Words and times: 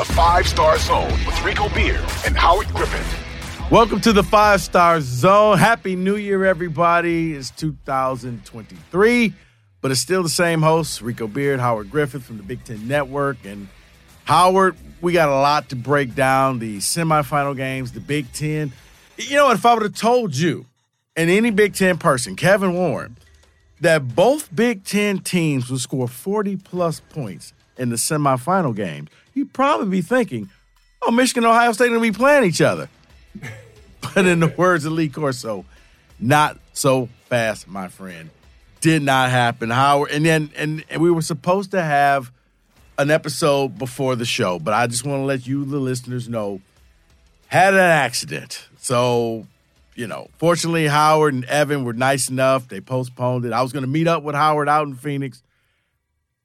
the 0.00 0.14
Five 0.14 0.48
Star 0.48 0.78
Zone 0.78 1.12
with 1.26 1.44
Rico 1.44 1.68
Beard 1.74 2.00
and 2.24 2.34
Howard 2.34 2.68
Griffith. 2.68 3.70
Welcome 3.70 4.00
to 4.00 4.14
the 4.14 4.22
Five 4.22 4.62
Star 4.62 4.98
Zone. 5.02 5.58
Happy 5.58 5.94
New 5.94 6.16
Year, 6.16 6.46
everybody. 6.46 7.34
It's 7.34 7.50
2023, 7.50 9.34
but 9.82 9.90
it's 9.90 10.00
still 10.00 10.22
the 10.22 10.30
same 10.30 10.62
hosts, 10.62 11.02
Rico 11.02 11.26
Beard, 11.26 11.60
Howard 11.60 11.90
Griffith 11.90 12.24
from 12.24 12.38
the 12.38 12.42
Big 12.42 12.64
Ten 12.64 12.88
Network. 12.88 13.44
And 13.44 13.68
Howard, 14.24 14.74
we 15.02 15.12
got 15.12 15.28
a 15.28 15.32
lot 15.32 15.68
to 15.68 15.76
break 15.76 16.14
down 16.14 16.60
the 16.60 16.78
semifinal 16.78 17.54
games, 17.54 17.92
the 17.92 18.00
Big 18.00 18.32
Ten. 18.32 18.72
You 19.18 19.36
know 19.36 19.48
what? 19.48 19.56
If 19.56 19.66
I 19.66 19.74
would 19.74 19.82
have 19.82 19.96
told 19.96 20.34
you 20.34 20.64
and 21.14 21.28
any 21.28 21.50
Big 21.50 21.74
Ten 21.74 21.98
person, 21.98 22.36
Kevin 22.36 22.72
Warren, 22.72 23.18
that 23.82 24.16
both 24.16 24.48
Big 24.56 24.82
Ten 24.82 25.18
teams 25.18 25.68
would 25.70 25.80
score 25.80 26.08
40 26.08 26.56
plus 26.56 27.00
points 27.00 27.52
in 27.80 27.88
the 27.88 27.96
semifinal 27.96 28.76
games, 28.76 29.08
you'd 29.34 29.52
probably 29.52 29.88
be 29.88 30.02
thinking, 30.02 30.50
oh, 31.02 31.10
Michigan 31.10 31.44
and 31.44 31.52
Ohio 31.52 31.72
State 31.72 31.86
are 31.86 31.88
going 31.88 32.00
to 32.00 32.12
be 32.12 32.16
playing 32.16 32.44
each 32.44 32.60
other. 32.60 32.88
but 34.14 34.26
in 34.26 34.38
the 34.38 34.48
words 34.48 34.84
of 34.84 34.92
Lee 34.92 35.08
Corso, 35.08 35.64
not 36.20 36.58
so 36.72 37.08
fast, 37.24 37.66
my 37.66 37.88
friend. 37.88 38.30
Did 38.80 39.02
not 39.02 39.30
happen. 39.30 39.68
Howard, 39.68 40.10
and 40.10 40.24
then 40.24 40.50
and, 40.56 40.84
and 40.88 41.02
we 41.02 41.10
were 41.10 41.20
supposed 41.20 41.72
to 41.72 41.82
have 41.82 42.32
an 42.96 43.10
episode 43.10 43.78
before 43.78 44.16
the 44.16 44.24
show, 44.24 44.58
but 44.58 44.72
I 44.72 44.86
just 44.86 45.04
want 45.04 45.20
to 45.20 45.24
let 45.24 45.46
you, 45.46 45.64
the 45.64 45.78
listeners, 45.78 46.28
know 46.28 46.62
had 47.46 47.74
an 47.74 47.80
accident. 47.80 48.66
So, 48.78 49.46
you 49.96 50.06
know, 50.06 50.28
fortunately, 50.38 50.86
Howard 50.86 51.34
and 51.34 51.44
Evan 51.44 51.84
were 51.84 51.92
nice 51.92 52.30
enough. 52.30 52.68
They 52.68 52.80
postponed 52.80 53.44
it. 53.44 53.52
I 53.52 53.60
was 53.60 53.72
going 53.72 53.82
to 53.82 53.90
meet 53.90 54.06
up 54.06 54.22
with 54.22 54.34
Howard 54.34 54.68
out 54.68 54.86
in 54.86 54.94
Phoenix. 54.94 55.42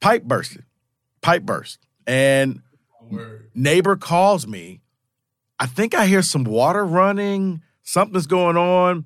Pipe 0.01 0.23
bursted. 0.23 0.63
Pipe 1.25 1.41
burst. 1.41 1.79
And 2.05 2.61
neighbor 3.55 3.95
calls 3.95 4.45
me. 4.45 4.81
I 5.59 5.65
think 5.65 5.95
I 5.95 6.05
hear 6.05 6.21
some 6.21 6.43
water 6.43 6.85
running. 6.85 7.63
Something's 7.81 8.27
going 8.27 8.57
on. 8.57 9.05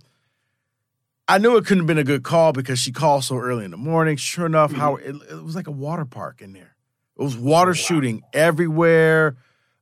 I 1.29 1.37
knew 1.37 1.55
it 1.55 1.65
couldn't 1.65 1.83
have 1.83 1.87
been 1.87 1.97
a 1.97 2.03
good 2.03 2.23
call 2.23 2.51
because 2.51 2.77
she 2.77 2.91
called 2.91 3.23
so 3.23 3.37
early 3.37 3.63
in 3.63 3.71
the 3.71 3.77
morning. 3.77 4.17
Sure 4.17 4.47
enough, 4.47 4.73
mm-hmm. 4.73 5.09
It, 5.09 5.31
it 5.31 5.43
was 5.43 5.55
like 5.55 5.67
a 5.67 5.71
water 5.71 6.03
park 6.03 6.41
in 6.41 6.51
there. 6.51 6.75
It 7.17 7.23
was 7.23 7.37
water 7.37 7.69
oh, 7.69 7.71
wow. 7.71 7.75
shooting 7.75 8.21
everywhere. 8.33 9.37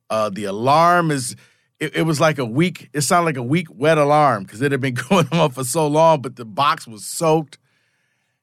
Uh, 0.08 0.30
the 0.30 0.44
alarm 0.44 1.10
is. 1.10 1.34
It, 1.80 1.96
it, 1.96 2.02
was 2.02 2.20
like 2.20 2.38
a 2.38 2.44
week. 2.44 2.88
It 2.92 3.00
sounded 3.00 3.26
like 3.26 3.36
a 3.36 3.42
week 3.42 3.66
wet 3.70 3.98
alarm 3.98 4.44
because 4.44 4.62
it 4.62 4.70
had 4.70 4.80
been 4.80 4.94
going 5.08 5.26
on 5.32 5.50
for 5.50 5.64
so 5.64 5.88
long, 5.88 6.22
but 6.22 6.36
the 6.36 6.44
box 6.44 6.86
was 6.86 7.04
soaked. 7.04 7.58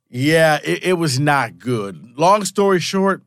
Yeah, 0.10 0.60
it, 0.64 0.84
it 0.84 0.94
was 0.94 1.18
not 1.18 1.60
good. 1.60 2.18
Long 2.18 2.44
story 2.46 2.80
short, 2.80 3.24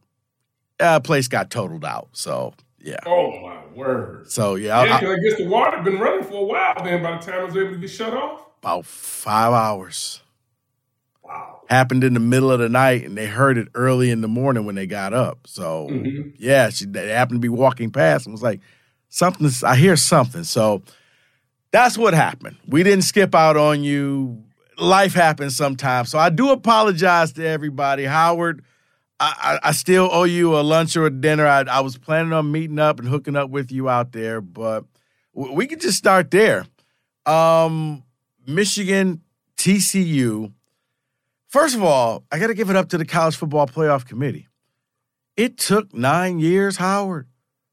uh, 0.81 1.01
place 1.01 1.29
got 1.29 1.51
totaled 1.51 1.85
out. 1.85 2.09
So 2.13 2.55
yeah. 2.81 2.99
Oh 3.07 3.41
my 3.41 3.61
word. 3.75 4.31
So 4.31 4.55
yeah, 4.55 4.85
yeah 4.85 4.95
I, 4.97 5.13
I, 5.13 5.17
guess 5.19 5.37
the 5.37 5.47
water 5.47 5.83
been 5.83 5.99
running 5.99 6.25
for 6.25 6.35
a 6.35 6.45
while. 6.45 6.75
Then 6.83 7.03
by 7.03 7.19
the 7.19 7.25
time 7.25 7.41
I 7.41 7.45
was 7.45 7.57
able 7.57 7.73
to 7.73 7.79
get 7.79 7.91
shut 7.91 8.15
off, 8.15 8.47
about 8.63 8.87
five 8.87 9.53
hours. 9.53 10.23
Wow. 11.23 11.61
Happened 11.69 12.05
in 12.05 12.15
the 12.15 12.21
middle 12.21 12.51
of 12.51 12.61
the 12.61 12.71
night, 12.71 13.05
and 13.05 13.17
they 13.17 13.27
heard 13.27 13.59
it 13.59 13.69
early 13.75 14.11
in 14.11 14.23
the 14.23 14.29
morning 14.29 14.65
when 14.65 14.75
they 14.75 14.87
got 14.87 15.13
up. 15.13 15.41
So 15.47 15.89
mm-hmm. 15.91 16.31
yeah, 16.39 16.71
she 16.71 16.87
they 16.87 17.09
happened 17.09 17.37
to 17.39 17.43
be 17.43 17.51
walking 17.51 17.91
past 17.91 18.27
and 18.27 18.33
was 18.33 18.43
like, 18.43 18.61
"Something." 19.09 19.51
I 19.67 19.77
hear 19.77 19.97
something. 19.97 20.45
So 20.45 20.83
that's 21.71 21.99
what 21.99 22.15
happened. 22.15 22.57
We 22.67 22.83
didn't 22.83 23.05
skip 23.05 23.35
out 23.35 23.57
on 23.57 23.83
you. 23.83 24.45
Life 24.79 25.13
happens 25.13 25.57
sometimes. 25.57 26.09
So 26.09 26.19
I 26.19 26.31
do 26.31 26.51
apologize 26.51 27.33
to 27.33 27.47
everybody. 27.47 28.05
Howard, 28.05 28.65
I, 29.21 29.59
I, 29.65 29.73
still 29.73 30.09
owe 30.13 30.25
you 30.25 30.57
a 30.57 30.63
lunch 30.63 30.97
or 30.97 31.07
a 31.07 31.11
dinner. 31.11 31.45
I, 31.45 31.63
I 31.63 31.81
was 31.81 31.99
planning 31.99 32.33
on 32.33 32.53
meeting 32.53 32.79
up 32.79 33.01
and 33.01 33.09
hooking 33.09 33.35
up 33.35 33.51
with 33.51 33.73
you 33.73 33.89
out 33.89 34.13
there, 34.13 34.41
but 34.41 34.85
we 35.33 35.67
could 35.67 35.81
just 35.81 35.99
start 35.99 36.31
there. 36.31 36.67
Um, 37.27 38.05
Michigan, 38.47 39.23
TCU. 39.57 40.53
First 41.49 41.75
of 41.75 41.83
all, 41.83 42.25
I 42.31 42.39
got 42.39 42.49
to 42.49 42.55
give 42.55 42.71
it 42.71 42.77
up 42.77 42.91
to 42.91 42.99
the 42.99 43.05
College 43.05 43.37
Football 43.37 43.67
Playoff 43.67 44.07
Committee. 44.07 44.47
It 45.37 45.57
took 45.57 45.93
nine 45.93 46.39
years, 46.39 46.77
Howard. 46.77 47.27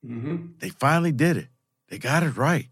Mm-hmm. 0.05 0.53
They 0.59 0.69
finally 0.69 1.11
did 1.11 1.37
it. 1.37 1.47
They 1.89 1.97
got 1.97 2.23
it 2.23 2.37
right. 2.37 2.69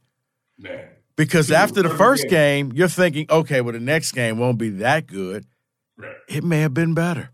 Man. 0.57 0.87
Because 1.15 1.51
after 1.51 1.83
the 1.83 1.89
first 1.89 2.23
game. 2.23 2.69
game, 2.69 2.77
you're 2.77 2.87
thinking, 2.87 3.27
okay, 3.29 3.61
well, 3.61 3.73
the 3.73 3.79
next 3.79 4.13
game 4.13 4.39
won't 4.39 4.57
be 4.57 4.69
that 4.69 5.05
good. 5.05 5.45
Right. 5.95 6.15
It 6.27 6.43
may 6.43 6.61
have 6.61 6.73
been 6.73 6.93
better. 6.93 7.29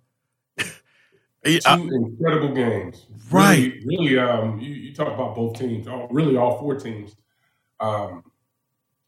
Two 1.57 1.89
incredible 1.91 2.53
games. 2.53 3.05
Right. 3.31 3.73
Really, 3.85 4.15
really 4.15 4.19
um, 4.19 4.59
you, 4.59 4.73
you, 4.73 4.93
talk 4.93 5.13
about 5.13 5.35
both 5.35 5.57
teams, 5.57 5.87
all, 5.87 6.07
really 6.09 6.37
all 6.37 6.59
four 6.59 6.75
teams. 6.75 7.15
Um, 7.79 8.23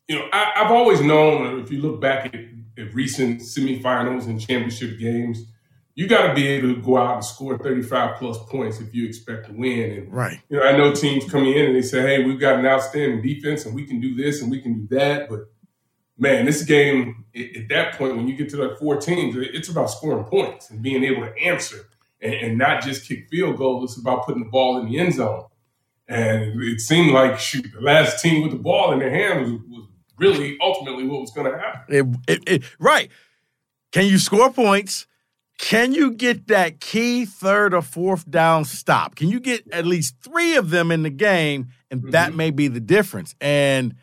you 0.07 0.17
know, 0.19 0.27
I, 0.31 0.51
have 0.55 0.71
always 0.71 1.01
known, 1.01 1.59
if 1.59 1.71
you 1.71 1.81
look 1.81 2.01
back 2.01 2.27
at, 2.27 2.35
at 2.77 2.93
recent 2.93 3.41
semifinals 3.41 4.25
and 4.25 4.39
championship 4.39 4.99
games, 4.99 5.45
you 5.95 6.07
got 6.07 6.27
to 6.27 6.33
be 6.33 6.47
able 6.47 6.73
to 6.73 6.81
go 6.81 6.97
out 6.97 7.15
and 7.15 7.25
score 7.25 7.57
35 7.57 8.17
plus 8.17 8.37
points 8.49 8.79
if 8.79 8.93
you 8.93 9.05
expect 9.05 9.47
to 9.47 9.53
win. 9.53 9.91
And, 9.91 10.13
right. 10.13 10.39
You 10.49 10.57
know, 10.57 10.63
I 10.63 10.77
know 10.77 10.93
teams 10.93 11.29
coming 11.29 11.53
in 11.53 11.67
and 11.67 11.75
they 11.75 11.81
say, 11.81 12.01
hey, 12.01 12.23
we've 12.23 12.39
got 12.39 12.59
an 12.59 12.65
outstanding 12.65 13.21
defense 13.21 13.65
and 13.65 13.75
we 13.75 13.85
can 13.85 13.99
do 13.99 14.15
this 14.15 14.41
and 14.41 14.49
we 14.49 14.61
can 14.61 14.85
do 14.85 14.95
that. 14.95 15.29
But 15.29 15.41
man, 16.17 16.45
this 16.45 16.63
game, 16.63 17.25
at 17.35 17.67
that 17.69 17.97
point, 17.97 18.15
when 18.15 18.27
you 18.27 18.35
get 18.35 18.49
to 18.49 18.57
like 18.57 18.77
four 18.77 18.97
teams, 18.97 19.35
it's 19.37 19.69
about 19.69 19.89
scoring 19.89 20.23
points 20.25 20.69
and 20.69 20.81
being 20.81 21.03
able 21.03 21.25
to 21.25 21.37
answer 21.37 21.87
and, 22.21 22.33
and 22.33 22.57
not 22.57 22.83
just 22.83 23.07
kick 23.07 23.27
field 23.29 23.57
goals. 23.57 23.91
It's 23.91 23.99
about 23.99 24.25
putting 24.25 24.43
the 24.43 24.49
ball 24.49 24.77
in 24.79 24.85
the 24.85 24.99
end 24.99 25.13
zone. 25.13 25.45
And 26.07 26.61
it 26.61 26.81
seemed 26.81 27.13
like 27.13 27.39
shoot, 27.39 27.65
the 27.73 27.81
last 27.81 28.21
team 28.21 28.43
with 28.43 28.51
the 28.51 28.57
ball 28.57 28.91
in 28.91 28.99
their 28.99 29.09
hands 29.09 29.49
was, 29.49 29.61
was 29.69 29.87
really 30.17 30.57
ultimately 30.61 31.07
what 31.07 31.21
was 31.21 31.31
going 31.31 31.51
to 31.51 31.57
happen. 31.57 31.95
It, 31.95 32.05
it, 32.27 32.43
it, 32.47 32.63
right. 32.79 33.09
Can 33.91 34.05
you 34.05 34.17
score 34.17 34.51
points? 34.51 35.07
Can 35.57 35.93
you 35.93 36.11
get 36.11 36.47
that 36.47 36.79
key 36.79 37.25
third 37.25 37.73
or 37.73 37.81
fourth 37.81 38.29
down 38.29 38.65
stop? 38.65 39.15
Can 39.15 39.29
you 39.29 39.39
get 39.39 39.71
at 39.71 39.85
least 39.85 40.15
three 40.21 40.55
of 40.55 40.71
them 40.71 40.91
in 40.91 41.03
the 41.03 41.09
game? 41.09 41.67
And 41.91 42.01
mm-hmm. 42.01 42.11
that 42.11 42.33
may 42.33 42.49
be 42.51 42.67
the 42.67 42.79
difference. 42.79 43.35
And 43.39 43.95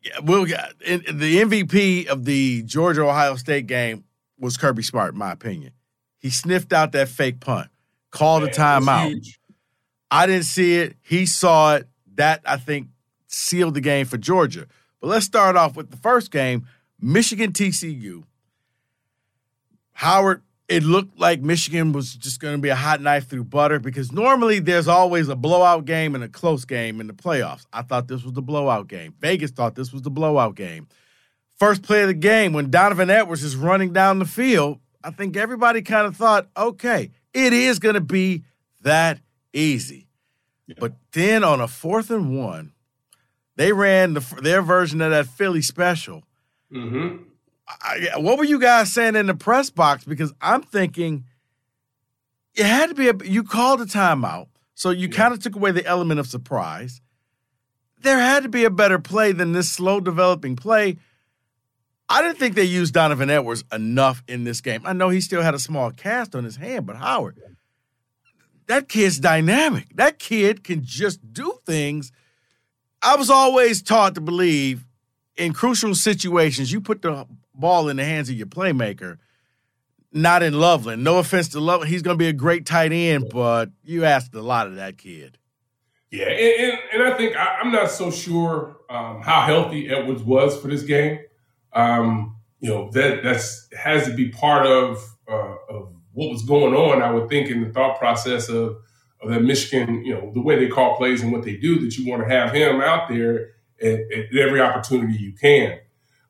yeah, 0.00 0.18
we'll, 0.22 0.46
the 0.46 1.42
MVP 1.42 2.06
of 2.06 2.24
the 2.24 2.62
Georgia 2.62 3.02
Ohio 3.02 3.36
State 3.36 3.66
game 3.66 4.04
was 4.38 4.56
Kirby 4.56 4.82
Smart, 4.82 5.12
in 5.12 5.18
my 5.18 5.32
opinion. 5.32 5.72
He 6.24 6.30
sniffed 6.30 6.72
out 6.72 6.92
that 6.92 7.10
fake 7.10 7.40
punt, 7.40 7.68
called 8.10 8.44
Man, 8.44 8.50
a 8.50 8.54
timeout. 8.54 9.28
I 10.10 10.26
didn't 10.26 10.46
see 10.46 10.76
it. 10.76 10.96
He 11.02 11.26
saw 11.26 11.74
it. 11.74 11.86
That, 12.14 12.40
I 12.46 12.56
think, 12.56 12.88
sealed 13.26 13.74
the 13.74 13.82
game 13.82 14.06
for 14.06 14.16
Georgia. 14.16 14.66
But 15.02 15.08
let's 15.08 15.26
start 15.26 15.54
off 15.54 15.76
with 15.76 15.90
the 15.90 15.98
first 15.98 16.30
game 16.30 16.66
Michigan 16.98 17.52
TCU. 17.52 18.24
Howard, 19.92 20.42
it 20.66 20.82
looked 20.82 21.20
like 21.20 21.42
Michigan 21.42 21.92
was 21.92 22.14
just 22.14 22.40
going 22.40 22.54
to 22.54 22.58
be 22.58 22.70
a 22.70 22.74
hot 22.74 23.02
knife 23.02 23.28
through 23.28 23.44
butter 23.44 23.78
because 23.78 24.10
normally 24.10 24.60
there's 24.60 24.88
always 24.88 25.28
a 25.28 25.36
blowout 25.36 25.84
game 25.84 26.14
and 26.14 26.24
a 26.24 26.28
close 26.28 26.64
game 26.64 27.02
in 27.02 27.06
the 27.06 27.12
playoffs. 27.12 27.66
I 27.70 27.82
thought 27.82 28.08
this 28.08 28.22
was 28.22 28.32
the 28.32 28.40
blowout 28.40 28.88
game. 28.88 29.12
Vegas 29.20 29.50
thought 29.50 29.74
this 29.74 29.92
was 29.92 30.00
the 30.00 30.10
blowout 30.10 30.54
game. 30.54 30.88
First 31.58 31.82
play 31.82 32.00
of 32.00 32.08
the 32.08 32.14
game, 32.14 32.54
when 32.54 32.70
Donovan 32.70 33.10
Edwards 33.10 33.44
is 33.44 33.56
running 33.56 33.92
down 33.92 34.20
the 34.20 34.24
field, 34.24 34.80
I 35.04 35.10
think 35.10 35.36
everybody 35.36 35.82
kind 35.82 36.06
of 36.06 36.16
thought, 36.16 36.48
okay, 36.56 37.10
it 37.34 37.52
is 37.52 37.78
going 37.78 37.94
to 37.94 38.00
be 38.00 38.42
that 38.82 39.20
easy. 39.52 40.08
Yeah. 40.66 40.76
But 40.80 40.94
then 41.12 41.44
on 41.44 41.60
a 41.60 41.68
fourth 41.68 42.10
and 42.10 42.38
one, 42.38 42.72
they 43.56 43.72
ran 43.72 44.14
the, 44.14 44.20
their 44.42 44.62
version 44.62 45.02
of 45.02 45.10
that 45.10 45.26
Philly 45.26 45.62
special. 45.62 46.24
Mm-hmm. 46.72 47.22
I, 47.68 48.08
what 48.16 48.38
were 48.38 48.44
you 48.44 48.58
guys 48.58 48.92
saying 48.92 49.14
in 49.14 49.26
the 49.26 49.34
press 49.34 49.70
box? 49.70 50.04
Because 50.04 50.32
I'm 50.40 50.62
thinking 50.62 51.24
it 52.54 52.64
had 52.66 52.88
to 52.88 52.94
be 52.94 53.08
a, 53.08 53.14
you 53.24 53.44
called 53.44 53.80
a 53.80 53.86
timeout, 53.86 54.48
so 54.74 54.90
you 54.90 55.08
yeah. 55.08 55.16
kind 55.16 55.34
of 55.34 55.40
took 55.40 55.54
away 55.54 55.70
the 55.70 55.84
element 55.84 56.18
of 56.18 56.26
surprise. 56.26 57.00
There 58.00 58.18
had 58.18 58.42
to 58.42 58.48
be 58.48 58.64
a 58.64 58.70
better 58.70 58.98
play 58.98 59.32
than 59.32 59.52
this 59.52 59.70
slow 59.70 60.00
developing 60.00 60.56
play 60.56 60.98
I 62.08 62.22
didn't 62.22 62.38
think 62.38 62.54
they 62.54 62.64
used 62.64 62.94
Donovan 62.94 63.30
Edwards 63.30 63.64
enough 63.72 64.22
in 64.28 64.44
this 64.44 64.60
game. 64.60 64.82
I 64.84 64.92
know 64.92 65.08
he 65.08 65.20
still 65.20 65.42
had 65.42 65.54
a 65.54 65.58
small 65.58 65.90
cast 65.90 66.34
on 66.34 66.44
his 66.44 66.56
hand, 66.56 66.86
but 66.86 66.96
Howard, 66.96 67.40
that 68.66 68.88
kid's 68.88 69.18
dynamic. 69.18 69.86
That 69.94 70.18
kid 70.18 70.64
can 70.64 70.84
just 70.84 71.32
do 71.32 71.58
things. 71.64 72.12
I 73.02 73.16
was 73.16 73.30
always 73.30 73.82
taught 73.82 74.14
to 74.16 74.20
believe 74.20 74.86
in 75.36 75.52
crucial 75.52 75.94
situations, 75.94 76.72
you 76.72 76.80
put 76.80 77.02
the 77.02 77.26
ball 77.54 77.88
in 77.88 77.96
the 77.96 78.04
hands 78.04 78.28
of 78.28 78.36
your 78.36 78.46
playmaker, 78.46 79.18
not 80.12 80.42
in 80.42 80.54
Loveland. 80.54 81.02
No 81.02 81.18
offense 81.18 81.48
to 81.50 81.60
Loveland. 81.60 81.90
He's 81.90 82.02
going 82.02 82.16
to 82.16 82.22
be 82.22 82.28
a 82.28 82.32
great 82.32 82.66
tight 82.66 82.92
end, 82.92 83.30
but 83.30 83.70
you 83.82 84.04
asked 84.04 84.34
a 84.34 84.42
lot 84.42 84.66
of 84.66 84.76
that 84.76 84.98
kid. 84.98 85.38
Yeah, 86.10 86.26
and, 86.26 86.70
and, 86.70 86.78
and 86.92 87.02
I 87.02 87.16
think 87.16 87.36
I, 87.36 87.60
am 87.60 87.72
not 87.72 87.90
so 87.90 88.10
sure 88.10 88.76
um, 88.88 89.20
how 89.22 89.40
healthy 89.42 89.88
Edwards 89.88 90.22
was 90.22 90.60
for 90.60 90.68
this 90.68 90.82
game 90.82 91.18
um, 91.74 92.36
you 92.60 92.70
know 92.70 92.90
that 92.92 93.22
that's 93.22 93.68
has 93.76 94.06
to 94.06 94.14
be 94.14 94.28
part 94.28 94.66
of 94.66 95.04
uh, 95.28 95.54
of 95.68 95.92
what 96.12 96.30
was 96.30 96.42
going 96.42 96.74
on. 96.74 97.02
I 97.02 97.10
would 97.10 97.28
think 97.28 97.50
in 97.50 97.62
the 97.62 97.70
thought 97.70 97.98
process 97.98 98.48
of 98.48 98.76
of 99.24 99.30
that 99.30 99.42
Michigan, 99.42 100.04
you 100.04 100.14
know, 100.14 100.30
the 100.32 100.40
way 100.40 100.56
they 100.56 100.68
call 100.68 100.96
plays 100.96 101.22
and 101.22 101.32
what 101.32 101.42
they 101.42 101.56
do, 101.56 101.80
that 101.80 101.96
you 101.96 102.08
want 102.10 102.22
to 102.22 102.28
have 102.28 102.52
him 102.52 102.80
out 102.80 103.08
there 103.08 103.50
at, 103.80 104.00
at 104.12 104.36
every 104.36 104.60
opportunity 104.60 105.18
you 105.18 105.32
can. 105.32 105.78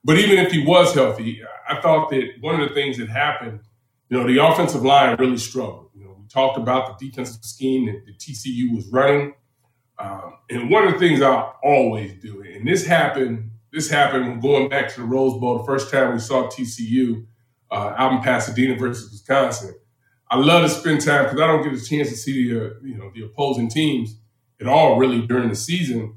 But 0.05 0.19
even 0.19 0.39
if 0.39 0.53
he 0.53 0.65
was 0.65 0.95
healthy, 0.95 1.43
I 1.69 1.81
thought 1.81 2.11
that 2.11 2.29
one 2.41 2.61
of 2.61 2.69
the 2.69 2.75
things 2.75 2.99
that 2.99 3.09
happened, 3.09 3.61
you 4.09 4.19
know, 4.19 4.27
the 4.27 4.45
offensive 4.45 4.85
line 4.85 5.17
really 5.19 5.39
struggled. 5.39 5.91
You 5.95 6.05
know, 6.05 6.17
we 6.21 6.27
talked 6.29 6.59
about 6.59 6.99
the 6.99 7.09
defensive 7.09 7.45
scheme 7.45 7.87
that 7.87 8.05
the 8.05 8.13
TCU 8.13 8.75
was 8.75 8.87
running. 8.89 9.35
Um, 9.99 10.35
and 10.51 10.71
one 10.71 10.87
of 10.87 10.93
the 10.93 10.99
things 10.99 11.23
I 11.23 11.53
always 11.63 12.13
do, 12.21 12.43
and 12.43 12.67
this 12.67 12.87
happened, 12.87 13.51
this 13.75 13.91
happened 13.91 14.41
going 14.41 14.69
back 14.69 14.89
to 14.95 15.01
the 15.01 15.07
Rose 15.07 15.39
Bowl, 15.41 15.59
the 15.59 15.65
first 15.65 15.91
time 15.91 16.13
we 16.13 16.21
saw 16.21 16.49
TCU 16.49 17.27
uh, 17.73 17.95
out 17.97 18.13
in 18.13 18.21
Pasadena 18.21 18.77
versus 18.77 19.11
Wisconsin. 19.11 19.75
I 20.31 20.39
love 20.39 20.63
to 20.63 20.69
spend 20.69 21.01
time 21.01 21.25
because 21.25 21.41
I 21.41 21.47
don't 21.49 21.63
get 21.63 21.73
a 21.73 21.85
chance 21.85 22.09
to 22.09 22.17
see 22.17 22.49
the 22.49 22.61
uh, 22.61 22.71
you 22.83 22.97
know 22.97 23.11
the 23.15 23.25
opposing 23.25 23.69
teams 23.69 24.17
at 24.61 24.69
all 24.69 24.97
really 24.97 25.27
during 25.27 25.49
the 25.49 25.57
season. 25.57 26.17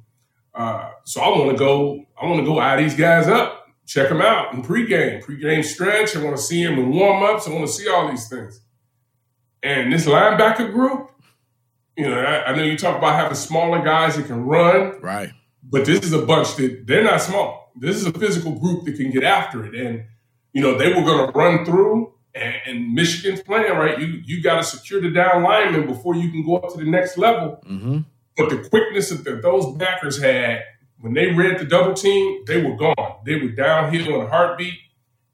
Uh, 0.53 0.91
so 1.03 1.21
I 1.21 1.29
want 1.29 1.51
to 1.51 1.57
go. 1.57 2.05
I 2.19 2.25
want 2.25 2.39
to 2.39 2.45
go 2.45 2.59
eye 2.59 2.81
these 2.81 2.95
guys 2.95 3.27
up, 3.27 3.67
check 3.85 4.09
them 4.09 4.21
out 4.21 4.53
in 4.53 4.61
pregame, 4.61 5.23
pregame 5.23 5.65
stretch. 5.65 6.15
I 6.15 6.23
want 6.23 6.37
to 6.37 6.41
see 6.41 6.63
them 6.63 6.77
in 6.77 6.91
warm 6.91 7.23
ups. 7.23 7.47
I 7.47 7.51
want 7.51 7.67
to 7.67 7.73
see 7.73 7.89
all 7.89 8.09
these 8.09 8.29
things. 8.29 8.61
And 9.63 9.91
this 9.91 10.05
linebacker 10.05 10.71
group, 10.71 11.11
you 11.97 12.07
know, 12.07 12.19
I, 12.19 12.51
I 12.51 12.55
know 12.55 12.63
you 12.63 12.77
talk 12.77 12.97
about 12.97 13.15
having 13.15 13.35
smaller 13.35 13.83
guys 13.83 14.15
that 14.15 14.27
can 14.27 14.45
run, 14.45 14.99
right? 15.01 15.31
But 15.69 15.85
this 15.85 16.03
is 16.03 16.13
a 16.13 16.25
bunch 16.25 16.55
that 16.55 16.87
they're 16.87 17.03
not 17.03 17.21
small. 17.21 17.71
This 17.75 17.97
is 17.97 18.05
a 18.05 18.11
physical 18.11 18.53
group 18.53 18.85
that 18.85 18.95
can 18.95 19.11
get 19.11 19.23
after 19.23 19.65
it, 19.65 19.75
and 19.75 20.05
you 20.53 20.61
know 20.61 20.77
they 20.77 20.89
were 20.89 21.01
going 21.01 21.31
to 21.31 21.37
run 21.37 21.65
through 21.65 22.13
and, 22.39 22.55
and 22.65 22.93
Michigan's 22.93 23.41
playing 23.41 23.71
right. 23.73 23.99
You 23.99 24.21
you 24.25 24.41
got 24.41 24.57
to 24.57 24.63
secure 24.63 25.01
the 25.01 25.09
down 25.09 25.43
lineman 25.43 25.87
before 25.87 26.15
you 26.15 26.29
can 26.31 26.45
go 26.45 26.57
up 26.57 26.71
to 26.73 26.77
the 26.77 26.89
next 26.89 27.17
level. 27.17 27.61
Mm-hmm. 27.65 27.99
But 28.37 28.49
the 28.49 28.69
quickness 28.69 29.09
that 29.09 29.41
those 29.41 29.75
backers 29.77 30.21
had 30.21 30.63
when 30.99 31.13
they 31.13 31.31
read 31.31 31.59
the 31.59 31.65
double 31.65 31.93
team, 31.93 32.43
they 32.45 32.61
were 32.61 32.75
gone. 32.75 33.19
They 33.25 33.35
were 33.35 33.49
downhill 33.49 34.15
in 34.15 34.27
a 34.27 34.29
heartbeat. 34.29 34.75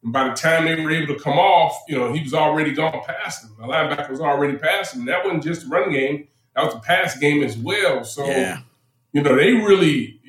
And 0.03 0.11
by 0.11 0.27
the 0.27 0.33
time 0.33 0.65
they 0.65 0.81
were 0.81 0.91
able 0.91 1.13
to 1.13 1.19
come 1.19 1.37
off, 1.37 1.81
you 1.87 1.97
know, 1.97 2.11
he 2.11 2.21
was 2.21 2.33
already 2.33 2.73
gone 2.73 3.01
past 3.05 3.43
them. 3.43 3.55
The 3.57 3.67
linebacker 3.67 4.09
was 4.09 4.19
already 4.19 4.57
past 4.57 4.95
him. 4.95 5.05
That 5.05 5.23
wasn't 5.23 5.43
just 5.43 5.65
a 5.65 5.67
run 5.67 5.91
game; 5.91 6.27
that 6.55 6.65
was 6.65 6.75
a 6.75 6.79
pass 6.79 7.17
game 7.17 7.43
as 7.43 7.57
well. 7.57 8.03
So, 8.03 8.25
yeah. 8.25 8.59
you 9.13 9.21
know, 9.21 9.35
they 9.35 9.53
really 9.53 10.19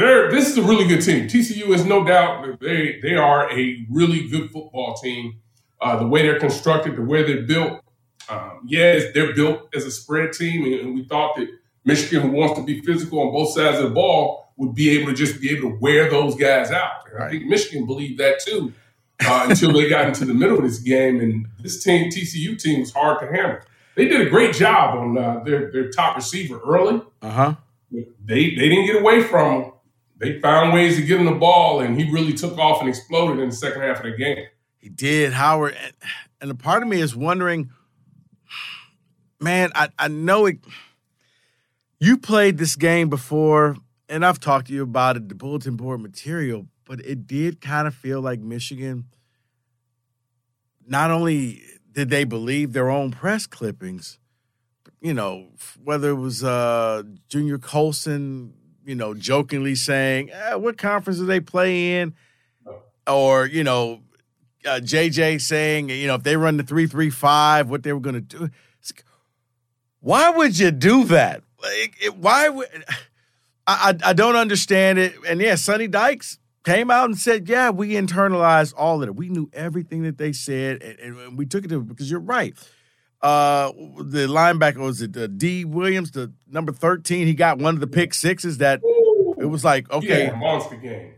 they're 0.00 0.30
this 0.30 0.48
is 0.48 0.58
a 0.58 0.62
really 0.62 0.86
good 0.86 1.02
team. 1.02 1.26
TCU 1.26 1.68
is 1.74 1.84
no 1.84 2.04
doubt 2.04 2.60
they 2.60 2.98
they 3.00 3.14
are 3.14 3.50
a 3.50 3.86
really 3.90 4.28
good 4.28 4.50
football 4.50 4.94
team 4.94 5.40
uh, 5.80 5.96
the 5.96 6.06
way 6.06 6.22
they're 6.22 6.38
constructed, 6.38 6.96
the 6.96 7.02
way 7.02 7.22
they're 7.22 7.42
built. 7.46 7.82
Um, 8.28 8.62
yes, 8.66 9.12
they're 9.14 9.34
built 9.34 9.68
as 9.74 9.84
a 9.84 9.90
spread 9.90 10.32
team, 10.32 10.64
and, 10.64 10.94
we 10.94 11.04
thought 11.04 11.36
that 11.36 11.48
Michigan, 11.84 12.22
who 12.22 12.36
wants 12.36 12.58
to 12.58 12.64
be 12.64 12.80
physical 12.82 13.20
on 13.20 13.32
both 13.32 13.54
sides 13.54 13.78
of 13.78 13.84
the 13.84 13.90
ball, 13.90 14.52
would 14.56 14.74
be 14.74 14.90
able 14.90 15.06
to 15.10 15.14
just 15.14 15.40
be 15.40 15.50
able 15.50 15.70
to 15.70 15.76
wear 15.80 16.08
those 16.10 16.36
guys 16.36 16.70
out. 16.70 17.10
Right. 17.12 17.26
I 17.26 17.30
think 17.30 17.46
Michigan 17.46 17.86
believed 17.86 18.20
that 18.20 18.40
too 18.40 18.72
uh, 19.26 19.46
until 19.48 19.72
they 19.72 19.88
got 19.88 20.06
into 20.06 20.24
the 20.24 20.34
middle 20.34 20.58
of 20.58 20.62
this 20.62 20.78
game, 20.78 21.20
and 21.20 21.46
this 21.60 21.82
team, 21.82 22.10
TCU 22.10 22.60
team, 22.60 22.80
was 22.80 22.92
hard 22.92 23.20
to 23.20 23.26
handle. 23.26 23.60
They 23.96 24.06
did 24.06 24.26
a 24.26 24.30
great 24.30 24.54
job 24.54 24.96
on 24.96 25.18
uh, 25.18 25.40
their 25.44 25.72
their 25.72 25.90
top 25.90 26.16
receiver 26.16 26.60
early. 26.64 27.02
Uh 27.22 27.30
huh. 27.30 27.54
They 27.90 28.04
they 28.24 28.68
didn't 28.68 28.86
get 28.86 29.00
away 29.00 29.22
from 29.22 29.62
him. 29.62 29.72
They 30.20 30.38
found 30.38 30.74
ways 30.74 30.96
to 30.96 31.02
get 31.02 31.18
him 31.18 31.24
the 31.24 31.32
ball, 31.32 31.80
and 31.80 31.98
he 31.98 32.10
really 32.12 32.34
took 32.34 32.58
off 32.58 32.80
and 32.80 32.88
exploded 32.90 33.38
in 33.42 33.48
the 33.48 33.56
second 33.56 33.80
half 33.80 33.98
of 33.98 34.04
the 34.04 34.16
game. 34.16 34.46
He 34.76 34.90
did, 34.90 35.32
Howard. 35.32 35.76
And, 36.40 36.50
a 36.50 36.54
part 36.54 36.82
of 36.82 36.88
me 36.88 37.00
is 37.00 37.16
wondering, 37.16 37.70
man, 39.40 39.70
I, 39.74 39.88
I 39.98 40.08
know 40.08 40.46
it. 40.46 40.58
You 41.98 42.18
played 42.18 42.58
this 42.58 42.76
game 42.76 43.08
before, 43.08 43.76
and 44.10 44.24
I've 44.24 44.40
talked 44.40 44.66
to 44.66 44.74
you 44.74 44.82
about 44.82 45.16
it, 45.16 45.28
the 45.30 45.34
bulletin 45.34 45.76
board 45.76 46.00
material, 46.00 46.66
but 46.84 47.00
it 47.00 47.26
did 47.26 47.62
kind 47.62 47.88
of 47.88 47.94
feel 47.94 48.20
like 48.20 48.40
Michigan. 48.40 49.06
Not 50.86 51.10
only 51.10 51.62
did 51.92 52.10
they 52.10 52.24
believe 52.24 52.72
their 52.72 52.90
own 52.90 53.10
press 53.10 53.46
clippings, 53.46 54.18
you 55.00 55.14
know, 55.14 55.48
whether 55.82 56.10
it 56.10 56.14
was 56.14 56.44
uh, 56.44 57.04
Junior 57.28 57.58
Colson, 57.58 58.54
you 58.90 58.96
know, 58.96 59.14
jokingly 59.14 59.76
saying, 59.76 60.30
eh, 60.30 60.54
"What 60.54 60.76
conference 60.76 61.20
do 61.20 61.26
they 61.26 61.38
play 61.38 62.00
in?" 62.00 62.12
or 63.06 63.46
you 63.46 63.62
know, 63.62 64.00
uh, 64.66 64.80
JJ 64.82 65.40
saying, 65.40 65.90
you 65.90 66.08
know, 66.08 66.16
if 66.16 66.24
they 66.24 66.36
run 66.36 66.56
the 66.56 66.64
three 66.64 66.88
three 66.88 67.08
five, 67.08 67.70
what 67.70 67.84
they 67.84 67.92
were 67.92 68.00
going 68.00 68.16
to 68.16 68.20
do. 68.20 68.50
Why 70.00 70.30
would 70.30 70.58
you 70.58 70.72
do 70.72 71.04
that? 71.04 71.42
Like, 71.62 71.94
it, 72.02 72.16
why 72.16 72.48
would 72.48 72.68
I, 73.66 73.94
I? 74.02 74.10
I 74.10 74.12
don't 74.12 74.36
understand 74.36 74.98
it. 74.98 75.14
And 75.28 75.40
yeah, 75.40 75.54
Sonny 75.54 75.86
Dykes 75.86 76.38
came 76.64 76.90
out 76.90 77.04
and 77.04 77.16
said, 77.16 77.48
"Yeah, 77.48 77.70
we 77.70 77.92
internalized 77.92 78.74
all 78.76 79.04
of 79.04 79.08
it. 79.08 79.14
We 79.14 79.28
knew 79.28 79.50
everything 79.52 80.02
that 80.02 80.18
they 80.18 80.32
said, 80.32 80.82
and, 80.82 81.16
and 81.16 81.38
we 81.38 81.46
took 81.46 81.64
it 81.64 81.68
to 81.68 81.80
because 81.80 82.10
you're 82.10 82.18
right." 82.18 82.58
Uh, 83.22 83.72
the 83.98 84.26
linebacker 84.26 84.78
was 84.78 85.02
it 85.02 85.14
uh, 85.16 85.26
D 85.26 85.64
Williams, 85.66 86.10
the 86.12 86.32
number 86.50 86.72
thirteen. 86.72 87.26
He 87.26 87.34
got 87.34 87.58
one 87.58 87.74
of 87.74 87.80
the 87.80 87.86
pick 87.86 88.14
sixes 88.14 88.58
that 88.58 88.80
it 89.38 89.44
was 89.44 89.62
like 89.64 89.90
okay, 89.90 90.26
yeah, 90.26 90.36
monster 90.36 90.76
game, 90.76 91.12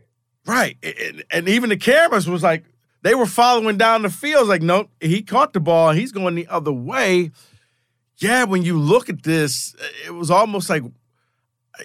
right? 0.45 0.77
And, 0.83 1.25
and 1.31 1.49
even 1.49 1.71
the 1.71 1.77
cameras 1.77 2.29
was 2.29 2.43
like, 2.43 2.65
they 3.03 3.15
were 3.15 3.27
following 3.27 3.77
down 3.77 4.03
the 4.03 4.11
field. 4.11 4.49
Like, 4.49 4.63
nope, 4.63 4.91
he 5.01 5.23
caught 5.23 5.53
the 5.53 5.61
ball. 5.61 5.93
He's 5.93 6.11
going 6.11 6.35
the 6.35 6.49
other 6.49 6.73
way. 6.73 7.31
Yeah, 8.19 8.45
when 8.45 8.63
you 8.63 8.79
look 8.79 9.09
at 9.09 9.23
this, 9.23 9.75
it 10.07 10.13
was 10.13 10.31
almost 10.31 10.71
like 10.71 10.83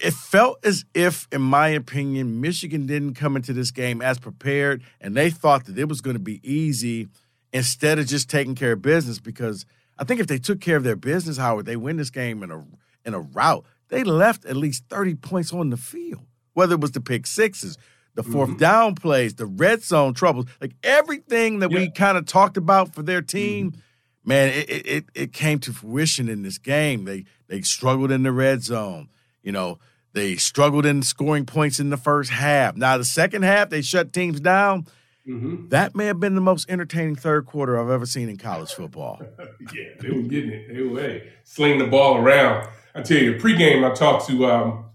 it 0.02 0.14
felt 0.14 0.64
as 0.66 0.86
if, 0.94 1.28
in 1.32 1.42
my 1.42 1.70
opinion, 1.70 2.42
Michigan 2.42 2.86
didn't 2.86 3.14
come 3.16 3.36
into 3.36 3.54
this 3.54 3.72
game 3.72 4.02
as 4.02 4.20
prepared, 4.20 4.84
and 5.00 5.16
they 5.16 5.30
thought 5.30 5.66
that 5.66 5.78
it 5.78 5.88
was 5.88 6.02
going 6.02 6.16
to 6.16 6.20
be 6.22 6.40
easy 6.44 7.08
instead 7.54 7.98
of 8.00 8.08
just 8.08 8.30
taking 8.30 8.56
care 8.56 8.74
of 8.74 8.82
business. 8.82 9.20
Because 9.20 9.66
I 10.00 10.04
think 10.04 10.20
if 10.20 10.28
they 10.28 10.38
took 10.38 10.62
care 10.62 10.78
of 10.78 10.84
their 10.84 10.96
business, 10.96 11.38
Howard, 11.38 11.66
they 11.66 11.76
win 11.76 11.98
this 11.98 12.10
game 12.10 12.44
in 12.44 12.52
a 12.52 12.66
in 13.06 13.14
a 13.14 13.20
rout. 13.20 13.66
They 13.90 14.04
left 14.04 14.46
at 14.46 14.56
least 14.56 14.84
thirty 14.90 15.16
points 15.16 15.54
on 15.54 15.70
the 15.70 15.78
field, 15.78 16.26
whether 16.54 16.76
it 16.76 16.82
was 16.82 16.92
the 16.92 17.02
pick 17.02 17.26
sixes, 17.26 17.78
the 18.18 18.24
4th 18.24 18.48
mm-hmm. 18.48 18.58
down 18.58 18.96
plays, 18.96 19.36
the 19.36 19.46
red 19.46 19.84
zone 19.84 20.16
troubles, 20.16 20.48
like 20.60 20.74
everything 20.84 21.60
that 21.60 21.72
yeah. 21.72 21.78
we 21.78 21.92
kind 21.92 22.18
of 22.18 22.26
talked 22.26 22.58
about 22.58 22.96
for 22.96 23.04
their 23.04 23.22
team. 23.22 23.72
Mm-hmm. 23.72 23.80
Man, 24.26 24.50
it, 24.50 24.88
it 24.88 25.06
it 25.14 25.34
came 25.34 25.60
to 25.60 25.72
fruition 25.72 26.28
in 26.28 26.42
this 26.42 26.58
game. 26.58 27.06
They 27.06 27.26
they 27.48 27.62
struggled 27.62 28.12
in 28.12 28.24
the 28.24 28.32
red 28.34 28.62
zone. 28.62 29.08
You 29.42 29.54
know, 29.54 29.80
they 30.14 30.36
struggled 30.36 30.86
in 30.86 31.04
scoring 31.04 31.46
points 31.46 31.80
in 31.80 31.92
the 31.92 31.98
first 31.98 32.32
half. 32.32 32.76
Now 32.76 32.98
the 32.98 33.06
second 33.06 33.44
half, 33.44 33.70
they 33.70 33.82
shut 33.82 34.12
teams 34.12 34.42
down. 34.42 34.88
Mm-hmm. 35.28 35.68
That 35.70 35.94
may 35.96 36.06
have 36.06 36.20
been 36.20 36.36
the 36.36 36.42
most 36.42 36.70
entertaining 36.70 37.16
third 37.16 37.46
quarter 37.46 37.78
I've 37.80 37.90
ever 37.90 38.06
seen 38.06 38.30
in 38.30 38.38
college 38.38 38.72
football. 38.72 39.22
yeah, 39.74 39.84
they 40.00 40.10
were 40.10 40.22
getting 40.22 40.52
it. 40.52 40.74
They 40.74 40.82
were 40.82 41.02
hey, 41.02 41.34
slinging 41.44 41.80
the 41.80 41.88
ball 41.88 42.18
around. 42.18 42.70
I 42.96 43.02
tell 43.02 43.18
you, 43.18 43.36
pregame, 43.36 43.90
I 43.90 43.94
talked 43.94 44.28
to 44.28 44.46
um, 44.46 44.86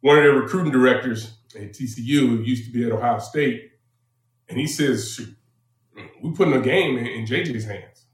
one 0.00 0.18
of 0.18 0.24
their 0.24 0.32
recruiting 0.32 0.72
directors 0.72 1.36
at 1.54 1.72
TCU, 1.72 2.28
who 2.28 2.42
used 2.42 2.66
to 2.66 2.72
be 2.72 2.84
at 2.84 2.92
Ohio 2.92 3.18
State, 3.20 3.70
and 4.48 4.58
he 4.58 4.66
says, 4.66 5.20
"We're 6.20 6.32
putting 6.32 6.54
a 6.54 6.60
game 6.60 6.98
in, 6.98 7.06
in 7.06 7.24
JJ's 7.24 7.64
hands. 7.64 8.06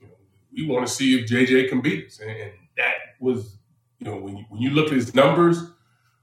You 0.00 0.06
know, 0.06 0.14
we 0.52 0.66
want 0.66 0.86
to 0.86 0.92
see 0.92 1.18
if 1.18 1.28
JJ 1.28 1.68
can 1.68 1.80
beat 1.80 2.06
us." 2.06 2.20
And, 2.20 2.30
and 2.30 2.52
that 2.76 2.94
was, 3.18 3.58
you 3.98 4.06
know, 4.06 4.16
when 4.16 4.36
you, 4.36 4.44
when 4.48 4.62
you 4.62 4.70
look 4.70 4.86
at 4.86 4.92
his 4.92 5.12
numbers 5.12 5.60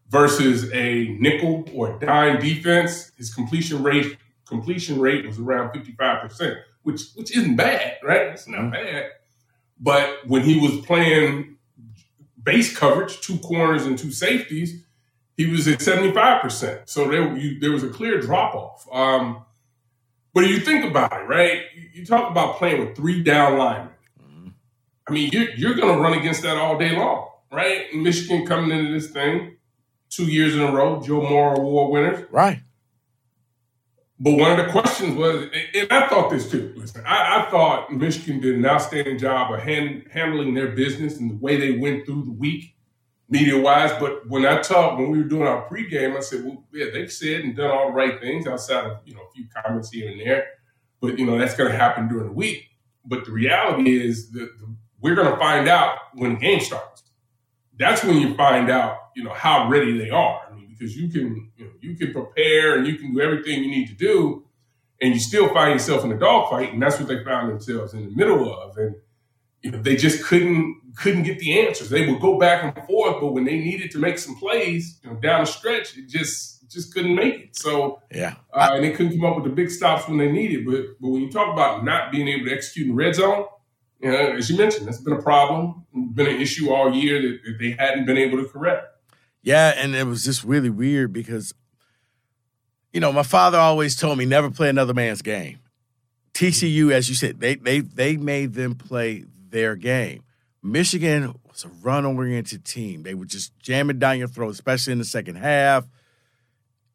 versus 0.09 0.71
a 0.71 1.09
nickel 1.19 1.67
or 1.73 1.99
dime 1.99 2.39
defense, 2.39 3.11
his 3.17 3.33
completion 3.33 3.83
rate 3.83 4.17
completion 4.47 4.99
rate 4.99 5.25
was 5.25 5.39
around 5.39 5.71
fifty 5.73 5.93
five 5.93 6.21
percent, 6.21 6.57
which 6.83 7.01
which 7.15 7.35
isn't 7.35 7.55
bad, 7.55 7.97
right? 8.03 8.27
It's 8.27 8.47
not 8.47 8.61
mm-hmm. 8.61 8.71
bad. 8.71 9.11
But 9.79 10.27
when 10.27 10.43
he 10.43 10.59
was 10.59 10.85
playing 10.85 11.57
base 12.41 12.75
coverage, 12.75 13.19
two 13.21 13.37
corners 13.39 13.85
and 13.85 13.97
two 13.97 14.11
safeties, 14.11 14.83
he 15.35 15.45
was 15.45 15.67
at 15.67 15.79
75%. 15.79 16.89
So 16.89 17.07
there, 17.07 17.37
you, 17.37 17.59
there 17.59 17.71
was 17.71 17.83
a 17.83 17.89
clear 17.89 18.19
drop 18.19 18.55
off. 18.55 18.87
Um, 18.91 19.45
but 20.33 20.47
you 20.47 20.59
think 20.59 20.83
about 20.83 21.13
it, 21.13 21.27
right? 21.27 21.61
You, 21.93 22.05
talk 22.05 22.31
about 22.31 22.57
playing 22.57 22.79
with 22.79 22.95
three 22.95 23.21
down 23.21 23.57
linemen. 23.57 23.93
Mm-hmm. 24.19 24.47
I 25.07 25.11
mean, 25.11 25.29
you're, 25.31 25.51
you're 25.51 25.73
going 25.75 25.93
to 25.93 26.01
run 26.01 26.17
against 26.17 26.41
that 26.43 26.57
all 26.57 26.77
day 26.77 26.95
long, 26.95 27.29
right? 27.51 27.93
Michigan 27.93 28.47
coming 28.47 28.71
into 28.71 28.91
this 28.91 29.11
thing 29.11 29.57
two 30.09 30.25
years 30.25 30.55
in 30.55 30.61
a 30.61 30.71
row, 30.71 31.01
Joe 31.01 31.21
Moore 31.21 31.53
Award 31.55 31.91
winners. 31.91 32.25
Right. 32.31 32.61
But 34.19 34.31
one 34.31 34.59
of 34.59 34.65
the 34.65 34.71
questions 34.71 35.15
was, 35.15 35.43
and 35.75 35.91
I 35.91 36.07
thought 36.07 36.31
this 36.31 36.49
too. 36.49 36.73
Listen, 36.75 37.03
I, 37.05 37.41
I 37.41 37.51
thought 37.51 37.91
Michigan 37.91 38.39
did 38.39 38.55
an 38.55 38.65
outstanding 38.65 39.19
job 39.19 39.53
of 39.53 39.59
hand, 39.59 40.07
handling 40.11 40.55
their 40.55 40.69
business 40.69 41.17
and 41.17 41.29
the 41.29 41.35
way 41.35 41.57
they 41.57 41.77
went 41.77 42.05
through 42.05 42.23
the 42.25 42.31
week 42.31 42.75
media 43.29 43.59
wise. 43.59 43.91
But 43.99 44.27
when 44.27 44.45
I 44.45 44.61
talked, 44.61 44.97
when 44.99 45.11
we 45.11 45.19
were 45.19 45.27
doing 45.27 45.47
our 45.47 45.69
pregame, 45.69 46.17
I 46.17 46.21
said, 46.21 46.43
well, 46.43 46.63
yeah, 46.73 46.85
they've 46.91 47.11
said 47.11 47.41
and 47.41 47.55
done 47.55 47.69
all 47.69 47.87
the 47.87 47.93
right 47.93 48.19
things 48.19 48.47
outside 48.47 48.85
of, 48.85 48.97
you 49.05 49.13
know, 49.13 49.21
a 49.21 49.31
few 49.35 49.45
comments 49.55 49.91
here 49.91 50.09
and 50.09 50.19
there. 50.19 50.47
But, 50.99 51.19
you 51.19 51.25
know, 51.25 51.37
that's 51.37 51.55
going 51.55 51.71
to 51.71 51.77
happen 51.77 52.07
during 52.07 52.27
the 52.27 52.33
week. 52.33 52.63
But 53.05 53.25
the 53.25 53.31
reality 53.31 54.01
is 54.03 54.31
that 54.31 54.57
the, 54.57 54.75
we're 54.99 55.15
going 55.15 55.31
to 55.31 55.37
find 55.37 55.67
out 55.67 55.97
when 56.13 56.33
the 56.33 56.39
game 56.39 56.59
starts. 56.59 57.03
That's 57.77 58.03
when 58.03 58.17
you 58.17 58.33
find 58.33 58.71
out, 58.71 58.97
you 59.15 59.23
know, 59.23 59.33
how 59.33 59.69
ready 59.69 59.95
they 59.95 60.09
are. 60.09 60.41
Because 60.77 60.95
you 60.95 61.09
can, 61.09 61.51
you 61.57 61.65
know, 61.65 61.71
you 61.81 61.95
can 61.95 62.13
prepare 62.13 62.77
and 62.77 62.85
you 62.85 62.95
can 62.95 63.13
do 63.13 63.21
everything 63.21 63.63
you 63.63 63.69
need 63.69 63.87
to 63.87 63.95
do, 63.95 64.45
and 65.01 65.13
you 65.13 65.19
still 65.19 65.49
find 65.53 65.73
yourself 65.73 66.03
in 66.03 66.11
a 66.11 66.17
dogfight, 66.17 66.73
and 66.73 66.81
that's 66.81 66.99
what 66.99 67.07
they 67.07 67.23
found 67.23 67.49
themselves 67.49 67.93
in 67.93 68.05
the 68.05 68.15
middle 68.15 68.53
of. 68.53 68.77
And 68.77 68.95
you 69.61 69.71
know, 69.71 69.81
they 69.81 69.95
just 69.95 70.23
couldn't 70.23 70.81
couldn't 70.95 71.23
get 71.23 71.39
the 71.39 71.59
answers. 71.61 71.89
They 71.89 72.09
would 72.09 72.21
go 72.21 72.39
back 72.39 72.63
and 72.63 72.85
forth, 72.87 73.17
but 73.21 73.33
when 73.33 73.45
they 73.45 73.59
needed 73.59 73.91
to 73.91 73.99
make 73.99 74.17
some 74.17 74.35
plays, 74.35 74.99
you 75.03 75.09
know, 75.09 75.15
down 75.17 75.41
the 75.41 75.45
stretch, 75.45 75.97
it 75.97 76.07
just 76.07 76.69
just 76.69 76.93
couldn't 76.93 77.15
make 77.15 77.35
it. 77.35 77.55
So 77.55 78.01
yeah, 78.11 78.35
uh, 78.53 78.69
and 78.73 78.83
they 78.83 78.91
couldn't 78.91 79.13
come 79.17 79.25
up 79.25 79.35
with 79.35 79.45
the 79.45 79.51
big 79.51 79.69
stops 79.69 80.07
when 80.07 80.17
they 80.17 80.31
needed. 80.31 80.65
But 80.65 80.99
but 80.99 81.09
when 81.09 81.21
you 81.21 81.31
talk 81.31 81.51
about 81.51 81.83
not 81.83 82.11
being 82.11 82.27
able 82.27 82.45
to 82.45 82.53
execute 82.53 82.87
in 82.87 82.95
red 82.95 83.15
zone, 83.15 83.45
you 83.99 84.11
know, 84.11 84.33
as 84.33 84.49
you 84.49 84.57
mentioned, 84.57 84.87
that's 84.87 85.01
been 85.01 85.13
a 85.13 85.21
problem, 85.21 85.85
been 86.13 86.27
an 86.27 86.41
issue 86.41 86.71
all 86.71 86.93
year 86.93 87.21
that, 87.21 87.39
that 87.45 87.57
they 87.59 87.71
hadn't 87.71 88.05
been 88.05 88.17
able 88.17 88.37
to 88.37 88.47
correct. 88.47 88.85
Yeah, 89.43 89.73
and 89.75 89.95
it 89.95 90.05
was 90.05 90.23
just 90.23 90.43
really 90.43 90.69
weird 90.69 91.13
because, 91.13 91.53
you 92.91 92.99
know, 92.99 93.11
my 93.13 93.23
father 93.23 93.57
always 93.57 93.95
told 93.95 94.17
me 94.17 94.25
never 94.25 94.49
play 94.51 94.69
another 94.69 94.93
man's 94.93 95.21
game. 95.21 95.59
TCU, 96.33 96.91
as 96.91 97.09
you 97.09 97.15
said, 97.15 97.39
they 97.39 97.55
they 97.55 97.79
they 97.79 98.17
made 98.17 98.53
them 98.53 98.75
play 98.75 99.25
their 99.49 99.75
game. 99.75 100.23
Michigan 100.61 101.33
was 101.49 101.65
a 101.65 101.69
run 101.81 102.05
oriented 102.05 102.65
team. 102.65 103.03
They 103.03 103.13
would 103.13 103.29
just 103.29 103.57
jam 103.59 103.89
it 103.89 103.99
down 103.99 104.19
your 104.19 104.27
throat, 104.27 104.51
especially 104.51 104.93
in 104.93 104.99
the 104.99 105.05
second 105.05 105.35
half. 105.35 105.87